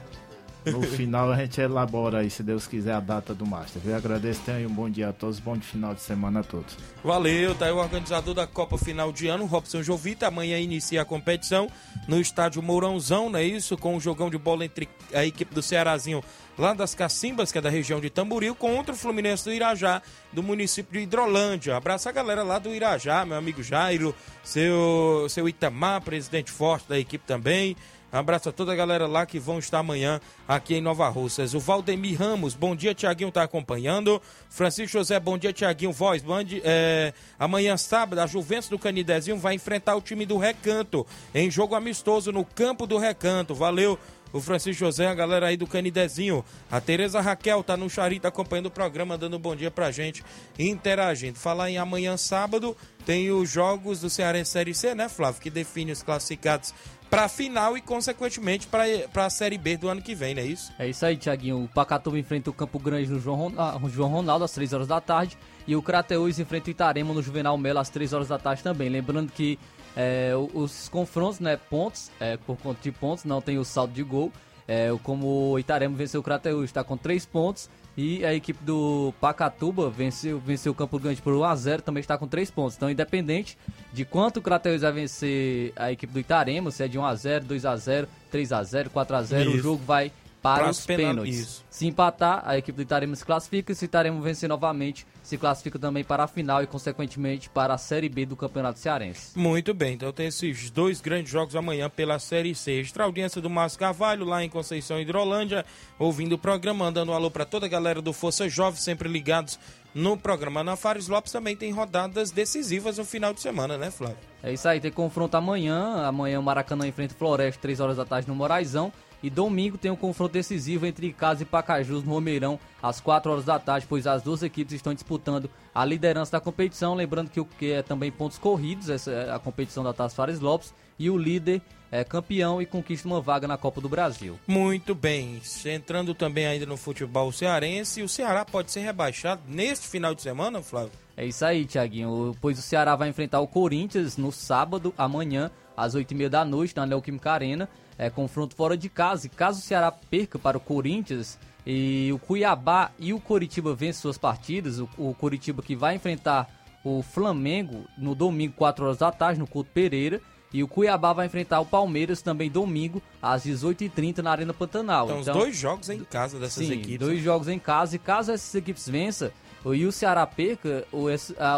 No 0.65 0.81
final 0.81 1.31
a 1.31 1.37
gente 1.37 1.59
elabora 1.61 2.19
aí, 2.19 2.29
se 2.29 2.43
Deus 2.43 2.67
quiser, 2.67 2.93
a 2.93 2.99
data 2.99 3.33
do 3.33 3.45
Master. 3.45 3.81
Eu 3.85 3.95
agradeço, 3.95 4.41
tenha 4.45 4.67
um 4.67 4.71
bom 4.71 4.89
dia 4.89 5.09
a 5.09 5.13
todos, 5.13 5.39
bom 5.39 5.55
final 5.59 5.95
de 5.95 6.01
semana 6.01 6.41
a 6.41 6.43
todos. 6.43 6.75
Valeu, 7.03 7.55
tá 7.55 7.65
aí 7.65 7.71
o 7.71 7.77
organizador 7.77 8.33
da 8.33 8.45
Copa 8.45 8.77
Final 8.77 9.11
de 9.11 9.27
Ano, 9.27 9.45
Robson 9.45 9.81
Jovita. 9.81 10.27
Amanhã 10.27 10.59
inicia 10.59 11.01
a 11.01 11.05
competição 11.05 11.69
no 12.07 12.19
estádio 12.19 12.61
Mourãozão, 12.61 13.29
não 13.29 13.39
é 13.39 13.43
isso? 13.43 13.77
Com 13.77 13.95
um 13.95 13.99
jogão 13.99 14.29
de 14.29 14.37
bola 14.37 14.65
entre 14.65 14.89
a 15.13 15.25
equipe 15.25 15.53
do 15.53 15.61
Cearazinho 15.61 16.23
lá 16.57 16.73
das 16.73 16.93
Cacimbas, 16.93 17.51
que 17.51 17.57
é 17.57 17.61
da 17.61 17.69
região 17.69 18.01
de 18.01 18.09
Tamboril, 18.09 18.53
contra 18.53 18.93
o 18.93 18.97
Fluminense 18.97 19.45
do 19.45 19.53
Irajá, 19.53 20.01
do 20.33 20.43
município 20.43 20.91
de 20.91 20.99
Hidrolândia. 20.99 21.77
Abraço 21.77 22.09
a 22.09 22.11
galera 22.11 22.43
lá 22.43 22.59
do 22.59 22.75
Irajá, 22.75 23.25
meu 23.25 23.37
amigo 23.37 23.63
Jairo, 23.63 24.13
seu, 24.43 25.25
seu 25.29 25.47
Itamar, 25.47 26.01
presidente 26.01 26.51
forte 26.51 26.89
da 26.89 26.99
equipe 26.99 27.25
também. 27.25 27.77
Abraço 28.11 28.49
a 28.49 28.51
toda 28.51 28.73
a 28.73 28.75
galera 28.75 29.05
lá 29.05 29.25
que 29.25 29.37
vão 29.37 29.59
estar 29.59 29.79
amanhã 29.79 30.19
aqui 30.47 30.75
em 30.75 30.81
Nova 30.81 31.07
Russas. 31.09 31.53
O 31.53 31.59
Valdemir 31.59 32.17
Ramos, 32.17 32.55
bom 32.55 32.75
dia, 32.75 32.95
Tiaguinho 32.95 33.31
tá 33.31 33.43
acompanhando. 33.43 34.21
Francisco 34.49 34.97
José, 34.97 35.19
bom 35.19 35.37
dia, 35.37 35.53
Tiaguinho. 35.53 35.91
Voz, 35.91 36.23
band, 36.23 36.45
é, 36.63 37.13
amanhã 37.37 37.77
sábado, 37.77 38.19
a 38.19 38.25
Juventus 38.25 38.69
do 38.69 38.79
Canidezinho 38.79 39.37
vai 39.37 39.53
enfrentar 39.53 39.95
o 39.95 40.01
time 40.01 40.25
do 40.25 40.37
Recanto 40.37 41.05
em 41.35 41.51
jogo 41.51 41.75
amistoso 41.75 42.31
no 42.31 42.43
campo 42.43 42.87
do 42.87 42.97
Recanto. 42.97 43.53
Valeu. 43.53 43.97
O 44.31 44.39
Francisco 44.39 44.85
José, 44.85 45.07
a 45.07 45.13
galera 45.13 45.47
aí 45.47 45.57
do 45.57 45.65
Canidezinho. 45.65 46.45
A 46.69 46.79
Tereza 46.79 47.19
Raquel 47.19 47.63
tá 47.63 47.75
no 47.75 47.89
Charita 47.89 48.27
acompanhando 48.27 48.67
o 48.67 48.71
programa, 48.71 49.17
dando 49.17 49.37
um 49.37 49.39
bom 49.39 49.55
dia 49.55 49.71
pra 49.71 49.89
gente 49.89 50.23
interagindo. 50.57 51.39
Falar 51.39 51.71
em 51.71 51.79
amanhã 51.79 52.15
sábado, 52.15 52.77
tem 53.07 53.31
os 53.31 53.49
jogos 53.49 54.01
do 54.01 54.09
Cearense 54.09 54.51
Série 54.51 54.75
C, 54.75 54.93
né, 54.93 55.09
Flávio? 55.09 55.41
Que 55.41 55.49
define 55.49 55.91
os 55.91 56.03
classificados 56.03 56.75
para 57.09 57.25
a 57.25 57.29
final 57.29 57.75
e, 57.77 57.81
consequentemente, 57.81 58.67
para 58.67 59.25
a 59.25 59.29
Série 59.29 59.57
B 59.57 59.77
do 59.77 59.89
ano 59.89 60.01
que 60.01 60.13
vem, 60.13 60.35
não 60.35 60.41
é 60.41 60.45
isso? 60.45 60.71
É 60.77 60.87
isso 60.87 61.05
aí, 61.05 61.17
Tiaguinho. 61.17 61.63
O 61.63 61.67
Pacatuba 61.67 62.19
enfrenta 62.19 62.49
o 62.49 62.53
Campo 62.53 62.77
Grande 62.77 63.09
no 63.09 63.19
João, 63.19 63.51
ah, 63.57 63.71
Ronaldo 63.71 64.45
às 64.45 64.51
3 64.51 64.73
horas 64.73 64.87
da 64.87 65.01
tarde. 65.01 65.37
E 65.67 65.75
o 65.75 65.81
Crateus 65.81 66.39
enfrenta 66.39 66.67
o 66.67 66.71
Itarema 66.71 67.13
no 67.13 67.21
Juvenal 67.21 67.57
Melo 67.57 67.79
às 67.79 67.89
3 67.89 68.13
horas 68.13 68.27
da 68.27 68.37
tarde 68.37 68.61
também. 68.61 68.89
Lembrando 68.89 69.31
que 69.31 69.57
é, 69.95 70.33
os 70.53 70.87
confrontos, 70.89 71.39
né, 71.39 71.57
pontos, 71.57 72.11
é, 72.19 72.37
por 72.37 72.57
conta 72.57 72.79
de 72.81 72.91
pontos, 72.91 73.23
não 73.25 73.41
tem 73.41 73.57
o 73.57 73.65
saldo 73.65 73.93
de 73.93 74.03
gol. 74.03 74.31
É, 74.67 74.89
como 75.01 75.51
o 75.51 75.59
Itarema 75.59 75.95
venceu 75.95 76.21
o 76.21 76.23
Crateus, 76.23 76.65
está 76.65 76.83
com 76.83 76.95
3 76.95 77.25
pontos. 77.25 77.69
E 78.01 78.23
a 78.23 78.33
equipe 78.33 78.63
do 78.63 79.13
Pacatuba 79.19 79.89
venceu, 79.89 80.39
venceu 80.39 80.71
o 80.71 80.75
Campo 80.75 80.97
Grande 80.97 81.21
por 81.21 81.33
1x0, 81.33 81.81
também 81.81 81.99
está 81.99 82.17
com 82.17 82.25
3 82.25 82.49
pontos. 82.49 82.77
Então, 82.77 82.89
independente 82.89 83.57
de 83.91 84.05
quanto 84.05 84.37
o 84.37 84.41
Crateus 84.41 84.83
vai 84.83 84.91
vencer 84.93 85.73
a 85.75 85.91
equipe 85.91 86.13
do 86.13 86.17
Itarema, 86.17 86.71
se 86.71 86.81
é 86.81 86.87
de 86.87 86.97
1x0, 86.97 87.43
2x0, 87.43 88.07
3x0, 88.31 88.87
4x0, 88.87 89.53
o 89.53 89.57
jogo 89.57 89.83
vai 89.85 90.13
para 90.41 90.63
Para 90.63 90.71
os 90.71 90.85
pênaltis. 90.85 91.39
isso. 91.39 91.65
Se 91.69 91.85
empatar, 91.85 92.41
a 92.45 92.57
equipe 92.57 92.75
do 92.75 92.81
Itarema 92.81 93.15
se 93.15 93.25
classifica. 93.25 93.73
Se 93.73 93.83
o 93.83 93.87
Itarema 93.87 94.19
vencer 94.21 94.47
novamente, 94.49 95.05
se 95.21 95.37
classifica 95.37 95.77
também 95.77 96.03
para 96.03 96.23
a 96.23 96.27
final 96.27 96.63
e, 96.63 96.67
consequentemente, 96.67 97.49
para 97.49 97.73
a 97.73 97.77
Série 97.77 98.09
B 98.09 98.25
do 98.25 98.35
Campeonato 98.35 98.79
Cearense. 98.79 99.37
Muito 99.37 99.73
bem, 99.73 99.93
então 99.93 100.11
tem 100.11 100.27
esses 100.27 100.69
dois 100.69 101.01
grandes 101.01 101.31
jogos 101.31 101.55
amanhã 101.55 101.89
pela 101.89 102.19
Série 102.19 102.55
C. 102.55 102.79
Extra 102.79 103.03
audiência 103.03 103.41
do 103.41 103.49
Márcio 103.49 103.79
Carvalho, 103.79 104.25
lá 104.25 104.43
em 104.43 104.49
Conceição 104.49 104.99
Hidrolândia, 104.99 105.65
ouvindo 105.97 106.33
o 106.33 106.37
programa, 106.37 106.85
mandando 106.85 107.11
um 107.11 107.15
alô 107.15 107.29
para 107.29 107.45
toda 107.45 107.65
a 107.65 107.69
galera 107.69 108.01
do 108.01 108.13
Força 108.13 108.47
Jovem, 108.49 108.79
sempre 108.79 109.09
ligados 109.09 109.59
no 109.93 110.17
programa. 110.17 110.63
Na 110.63 110.75
Fares 110.75 111.07
Lopes 111.07 111.31
também 111.31 111.55
tem 111.55 111.71
rodadas 111.71 112.31
decisivas 112.31 112.97
no 112.97 113.05
final 113.05 113.33
de 113.33 113.41
semana, 113.41 113.77
né, 113.77 113.91
Flávio? 113.91 114.17
É 114.41 114.53
isso 114.53 114.67
aí, 114.67 114.79
tem 114.79 114.91
confronto 114.91 115.35
amanhã. 115.35 116.05
Amanhã 116.05 116.39
o 116.39 116.43
Maracanã 116.43 116.87
enfrenta 116.87 117.13
o 117.13 117.17
Floresta, 117.17 117.61
3 117.61 117.79
horas 117.79 117.97
da 117.97 118.05
tarde 118.05 118.27
no 118.27 118.35
Moraizão. 118.35 118.91
E 119.21 119.29
domingo 119.29 119.77
tem 119.77 119.91
um 119.91 119.95
confronto 119.95 120.33
decisivo 120.33 120.85
entre 120.85 121.11
Casa 121.11 121.43
e 121.43 121.45
Pacajus 121.45 122.03
no 122.03 122.11
Romeirão, 122.11 122.59
às 122.81 123.01
4 123.01 123.31
horas 123.31 123.45
da 123.45 123.59
tarde, 123.59 123.85
pois 123.87 124.07
as 124.07 124.21
duas 124.21 124.43
equipes 124.43 124.73
estão 124.73 124.93
disputando 124.93 125.49
a 125.75 125.83
liderança 125.83 126.31
da 126.31 126.39
competição. 126.39 126.95
Lembrando 126.95 127.29
que 127.29 127.39
o 127.39 127.45
que 127.45 127.71
é 127.71 127.81
também 127.81 128.11
pontos 128.11 128.37
corridos, 128.37 128.89
essa 128.89 129.11
é 129.11 129.31
a 129.31 129.39
competição 129.39 129.83
da 129.83 129.93
Taça 129.93 130.15
Fares 130.15 130.39
Lopes. 130.39 130.73
E 130.97 131.09
o 131.09 131.17
líder 131.17 131.61
é 131.91 132.03
campeão 132.03 132.61
e 132.61 132.65
conquista 132.65 133.07
uma 133.07 133.21
vaga 133.21 133.47
na 133.47 133.57
Copa 133.57 133.81
do 133.81 133.89
Brasil. 133.89 134.39
Muito 134.47 134.93
bem, 134.93 135.41
entrando 135.65 136.13
também 136.13 136.45
ainda 136.45 136.65
no 136.65 136.77
futebol 136.77 137.31
cearense, 137.31 138.03
o 138.03 138.09
Ceará 138.09 138.45
pode 138.45 138.71
ser 138.71 138.81
rebaixado 138.81 139.41
neste 139.47 139.87
final 139.87 140.13
de 140.13 140.21
semana, 140.21 140.61
Flávio? 140.61 140.91
É 141.15 141.25
isso 141.25 141.43
aí, 141.43 141.65
Tiaguinho. 141.65 142.35
Pois 142.39 142.59
o 142.59 142.61
Ceará 142.61 142.95
vai 142.95 143.09
enfrentar 143.09 143.39
o 143.39 143.47
Corinthians 143.47 144.17
no 144.17 144.31
sábado, 144.31 144.93
amanhã, 144.97 145.51
às 145.75 145.95
8h30 145.95 146.29
da 146.29 146.45
noite, 146.45 146.75
na 146.75 146.85
Neoquímica 146.85 147.31
Arena. 147.31 147.67
É 147.99 148.09
confronto 148.09 148.55
fora 148.55 148.75
de 148.77 148.89
casa. 148.89 149.27
E 149.27 149.29
caso 149.29 149.59
o 149.59 149.61
Ceará 149.61 149.91
perca 149.91 150.39
para 150.39 150.57
o 150.57 150.61
Corinthians 150.61 151.37
e 151.65 152.09
o 152.13 152.17
Cuiabá 152.17 152.91
e 152.97 153.13
o 153.13 153.19
Coritiba 153.19 153.75
vencem 153.75 154.01
suas 154.01 154.17
partidas, 154.17 154.79
o, 154.79 154.89
o 154.97 155.13
Coritiba 155.13 155.61
que 155.61 155.75
vai 155.75 155.95
enfrentar 155.95 156.47
o 156.83 157.03
Flamengo 157.03 157.85
no 157.97 158.15
domingo, 158.15 158.53
4 158.55 158.85
horas 158.85 158.97
da 158.97 159.11
tarde, 159.11 159.39
no 159.39 159.45
Couto 159.45 159.69
Pereira. 159.71 160.21
E 160.51 160.63
o 160.63 160.67
Cuiabá 160.67 161.13
vai 161.13 161.27
enfrentar 161.27 161.59
o 161.59 161.65
Palmeiras 161.65 162.23
também 162.23 162.49
domingo, 162.49 163.03
às 163.21 163.45
18h30 163.45 164.19
na 164.19 164.31
Arena 164.31 164.53
Pantanal. 164.53 165.05
Então, 165.05 165.19
os 165.19 165.25
dois 165.27 165.55
jogos 165.55 165.89
em 165.89 166.03
casa 166.03 166.39
dessas 166.39 166.65
Sim, 166.65 166.73
equipes. 166.73 166.97
dois 166.97 167.21
jogos 167.21 167.47
em 167.47 167.59
casa. 167.59 167.97
E 167.97 167.99
caso 167.99 168.31
essas 168.31 168.55
equipes 168.55 168.89
vençam 168.89 169.29
e 169.65 169.85
o 169.85 169.91
Ceará 169.91 170.25
perca, 170.25 170.85
o, 170.91 171.05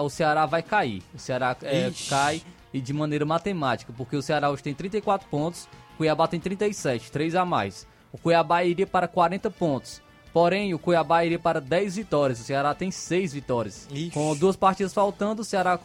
o 0.03 0.09
Ceará 0.09 0.45
vai 0.45 0.63
cair. 0.63 1.03
O 1.13 1.19
Ceará 1.19 1.55
é, 1.61 1.91
cai 2.09 2.41
e 2.73 2.81
de 2.81 2.93
maneira 2.93 3.25
matemática, 3.25 3.93
porque 3.95 4.15
o 4.15 4.21
Ceará 4.21 4.49
hoje 4.49 4.63
tem 4.63 4.73
34 4.73 5.27
pontos, 5.29 5.67
Cuiabá 6.01 6.27
tem 6.27 6.39
37, 6.39 7.11
3 7.11 7.35
a 7.35 7.45
mais. 7.45 7.85
O 8.11 8.17
Cuiabá 8.17 8.63
iria 8.63 8.87
para 8.87 9.07
40 9.07 9.51
pontos. 9.51 10.01
Porém, 10.33 10.73
o 10.73 10.79
Cuiabá 10.79 11.23
iria 11.23 11.37
para 11.37 11.61
10 11.61 11.97
vitórias. 11.97 12.39
O 12.39 12.43
Ceará 12.43 12.73
tem 12.73 12.89
6 12.89 13.33
vitórias. 13.33 13.87
Com 14.11 14.35
duas 14.35 14.55
partidas 14.55 14.95
faltando, 14.95 15.43
o 15.43 15.45
Ceará 15.45 15.79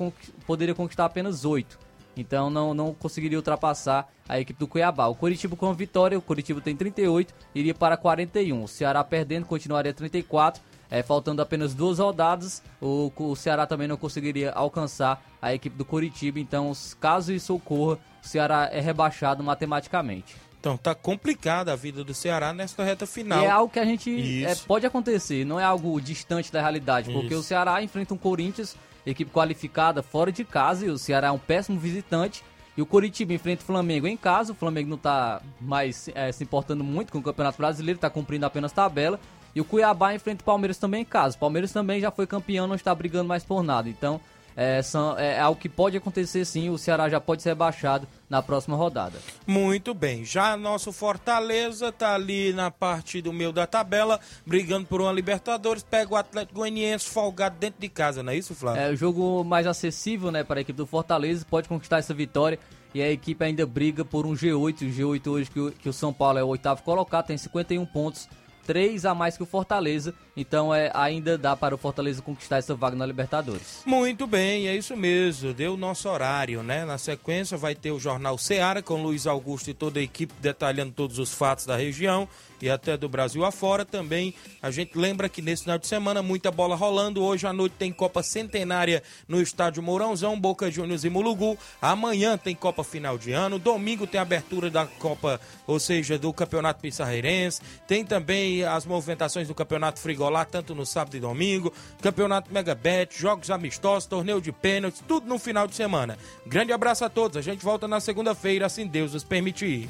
poderia 0.46 0.74
conquistar 0.74 1.04
apenas 1.04 1.44
8. 1.44 1.78
Então 2.16 2.48
não, 2.48 2.72
não 2.72 2.94
conseguiria 2.94 3.36
ultrapassar 3.36 4.10
a 4.26 4.40
equipe 4.40 4.58
do 4.58 4.66
Cuiabá. 4.66 5.06
O 5.06 5.14
Curitiba 5.14 5.54
com 5.54 5.68
a 5.68 5.74
vitória, 5.74 6.16
o 6.16 6.22
Curitiba 6.22 6.62
tem 6.62 6.74
38, 6.74 7.34
iria 7.54 7.74
para 7.74 7.98
41. 7.98 8.62
O 8.62 8.66
Ceará 8.66 9.04
perdendo 9.04 9.44
continuaria 9.44 9.92
34. 9.92 10.62
É, 10.90 11.02
faltando 11.02 11.42
apenas 11.42 11.74
duas 11.74 11.98
rodadas, 11.98 12.62
o, 12.80 13.12
o 13.16 13.34
Ceará 13.34 13.66
também 13.66 13.88
não 13.88 13.96
conseguiria 13.96 14.52
alcançar 14.52 15.22
a 15.42 15.52
equipe 15.52 15.76
do 15.76 15.84
Curitiba. 15.84 16.38
Então, 16.38 16.72
caso 17.00 17.32
isso 17.32 17.54
ocorra, 17.54 17.98
o 18.22 18.26
Ceará 18.26 18.68
é 18.72 18.80
rebaixado 18.80 19.42
matematicamente. 19.42 20.36
Então 20.66 20.76
tá 20.76 20.96
complicada 20.96 21.72
a 21.72 21.76
vida 21.76 22.02
do 22.02 22.12
Ceará 22.12 22.52
nesta 22.52 22.82
reta 22.82 23.06
final. 23.06 23.40
E 23.40 23.44
é 23.44 23.50
algo 23.50 23.72
que 23.72 23.78
a 23.78 23.84
gente 23.84 24.44
é, 24.44 24.52
pode 24.66 24.84
acontecer, 24.84 25.44
não 25.44 25.60
é 25.60 25.64
algo 25.64 26.00
distante 26.00 26.50
da 26.50 26.60
realidade, 26.60 27.12
porque 27.12 27.28
Isso. 27.28 27.38
o 27.38 27.42
Ceará 27.42 27.80
enfrenta 27.82 28.14
um 28.14 28.16
Corinthians, 28.16 28.76
equipe 29.06 29.30
qualificada 29.30 30.02
fora 30.02 30.32
de 30.32 30.44
casa, 30.44 30.84
e 30.84 30.90
o 30.90 30.98
Ceará 30.98 31.28
é 31.28 31.30
um 31.30 31.38
péssimo 31.38 31.78
visitante. 31.78 32.42
E 32.76 32.82
o 32.82 32.86
Coritiba 32.86 33.32
enfrenta 33.32 33.62
o 33.62 33.64
Flamengo 33.64 34.06
em 34.06 34.16
casa, 34.16 34.52
o 34.52 34.54
Flamengo 34.54 34.90
não 34.90 34.98
tá 34.98 35.40
mais 35.60 36.10
é, 36.14 36.30
se 36.30 36.44
importando 36.44 36.82
muito 36.82 37.10
com 37.10 37.18
o 37.18 37.22
Campeonato 37.22 37.56
Brasileiro, 37.56 37.98
tá 37.98 38.10
cumprindo 38.10 38.44
apenas 38.44 38.72
tabela. 38.72 39.18
E 39.56 39.60
o 39.62 39.64
Cuiabá 39.64 40.14
enfrenta 40.14 40.42
o 40.42 40.44
Palmeiras 40.44 40.76
também 40.76 41.00
em 41.00 41.04
casa. 41.06 41.34
O 41.34 41.40
Palmeiras 41.40 41.72
também 41.72 41.98
já 41.98 42.10
foi 42.10 42.26
campeão, 42.26 42.66
não 42.66 42.74
está 42.74 42.94
brigando 42.94 43.26
mais 43.26 43.42
por 43.42 43.62
nada. 43.62 43.88
Então, 43.88 44.20
é, 44.54 44.82
são, 44.82 45.18
é 45.18 45.40
algo 45.40 45.58
que 45.58 45.66
pode 45.66 45.96
acontecer 45.96 46.44
sim, 46.44 46.68
o 46.68 46.76
Ceará 46.76 47.08
já 47.08 47.18
pode 47.18 47.40
ser 47.40 47.50
rebaixado 47.50 48.06
na 48.28 48.42
próxima 48.42 48.76
rodada. 48.76 49.18
Muito 49.46 49.94
bem. 49.94 50.26
Já 50.26 50.58
nosso 50.58 50.92
Fortaleza 50.92 51.90
tá 51.90 52.14
ali 52.14 52.52
na 52.52 52.70
parte 52.70 53.22
do 53.22 53.32
meio 53.32 53.50
da 53.50 53.66
tabela, 53.66 54.20
brigando 54.44 54.86
por 54.86 55.00
uma 55.00 55.10
Libertadores, 55.10 55.82
pega 55.82 56.12
o 56.12 56.16
Atlético 56.16 56.56
Goianiense 56.56 57.08
folgado 57.08 57.56
dentro 57.58 57.80
de 57.80 57.88
casa, 57.88 58.22
não 58.22 58.34
é 58.34 58.36
isso, 58.36 58.54
Flávio? 58.54 58.82
É 58.82 58.90
o 58.90 58.96
jogo 58.96 59.42
mais 59.42 59.66
acessível, 59.66 60.30
né, 60.30 60.44
para 60.44 60.60
a 60.60 60.62
equipe 60.62 60.76
do 60.76 60.84
Fortaleza, 60.84 61.46
pode 61.48 61.66
conquistar 61.66 61.96
essa 61.96 62.12
vitória. 62.12 62.58
E 62.94 63.00
a 63.00 63.10
equipe 63.10 63.42
ainda 63.42 63.64
briga 63.64 64.04
por 64.04 64.26
um 64.26 64.34
G8. 64.34 64.82
O 64.82 65.16
G8 65.16 65.26
hoje 65.28 65.50
que 65.50 65.60
o, 65.60 65.72
que 65.72 65.88
o 65.88 65.92
São 65.94 66.12
Paulo 66.12 66.38
é 66.38 66.44
o 66.44 66.48
oitavo 66.48 66.82
colocado, 66.82 67.26
tem 67.26 67.38
51 67.38 67.84
pontos. 67.86 68.28
3 68.66 69.06
a 69.06 69.14
mais 69.14 69.36
que 69.36 69.42
o 69.42 69.46
Fortaleza, 69.46 70.12
então 70.36 70.74
é, 70.74 70.90
ainda 70.94 71.38
dá 71.38 71.56
para 71.56 71.74
o 71.74 71.78
Fortaleza 71.78 72.20
conquistar 72.20 72.58
essa 72.58 72.74
vaga 72.74 72.96
na 72.96 73.06
Libertadores. 73.06 73.82
Muito 73.84 74.26
bem, 74.26 74.68
é 74.68 74.76
isso 74.76 74.96
mesmo, 74.96 75.54
deu 75.54 75.74
o 75.74 75.76
nosso 75.76 76.08
horário, 76.08 76.62
né? 76.62 76.84
Na 76.84 76.98
sequência 76.98 77.56
vai 77.56 77.74
ter 77.74 77.90
o 77.90 77.98
Jornal 77.98 78.36
Seara 78.36 78.82
com 78.82 79.02
Luiz 79.02 79.26
Augusto 79.26 79.70
e 79.70 79.74
toda 79.74 80.00
a 80.00 80.02
equipe 80.02 80.34
detalhando 80.40 80.92
todos 80.92 81.18
os 81.18 81.32
fatos 81.32 81.66
da 81.66 81.76
região 81.76 82.28
e 82.60 82.70
até 82.70 82.96
do 82.96 83.08
Brasil 83.08 83.44
afora. 83.44 83.84
Também 83.84 84.34
a 84.62 84.70
gente 84.70 84.96
lembra 84.96 85.28
que 85.28 85.42
nesse 85.42 85.64
final 85.64 85.78
de 85.78 85.86
semana 85.86 86.22
muita 86.22 86.50
bola 86.50 86.76
rolando. 86.76 87.22
Hoje 87.22 87.46
à 87.46 87.52
noite 87.52 87.74
tem 87.78 87.92
Copa 87.92 88.22
Centenária 88.22 89.02
no 89.28 89.40
estádio 89.40 89.82
Mourãozão, 89.82 90.38
Boca 90.38 90.70
Juniors 90.70 91.04
e 91.04 91.10
Mulugu. 91.10 91.58
Amanhã 91.80 92.36
tem 92.36 92.54
Copa 92.54 92.84
Final 92.84 93.18
de 93.18 93.32
Ano. 93.32 93.58
Domingo 93.58 94.06
tem 94.06 94.20
abertura 94.20 94.70
da 94.70 94.86
Copa, 94.86 95.40
ou 95.66 95.78
seja, 95.78 96.18
do 96.18 96.32
Campeonato 96.32 96.80
Pissarreirense. 96.80 97.60
Tem 97.86 98.04
também 98.04 98.64
as 98.64 98.86
movimentações 98.86 99.48
do 99.48 99.54
Campeonato 99.54 100.00
Frigolá, 100.26 100.44
tanto 100.44 100.74
no 100.74 100.84
sábado 100.84 101.16
e 101.16 101.20
domingo. 101.20 101.72
Campeonato 102.02 102.52
Megabet, 102.52 103.16
jogos 103.16 103.50
amistosos, 103.50 104.06
torneio 104.06 104.40
de 104.40 104.50
pênaltis, 104.50 105.02
tudo 105.06 105.26
no 105.26 105.38
final 105.38 105.68
de 105.68 105.74
semana. 105.76 106.18
Grande 106.44 106.72
abraço 106.72 107.04
a 107.04 107.08
todos. 107.08 107.36
A 107.36 107.40
gente 107.40 107.64
volta 107.64 107.86
na 107.86 108.00
segunda-feira, 108.00 108.66
assim 108.66 108.86
Deus 108.86 109.12
nos 109.12 109.22
permitir. 109.22 109.88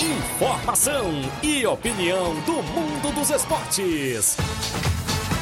Informação 0.00 1.12
e 1.42 1.64
opinião 1.64 2.34
do 2.40 2.62
mundo 2.62 3.14
dos 3.14 3.30
esportes. 3.30 4.36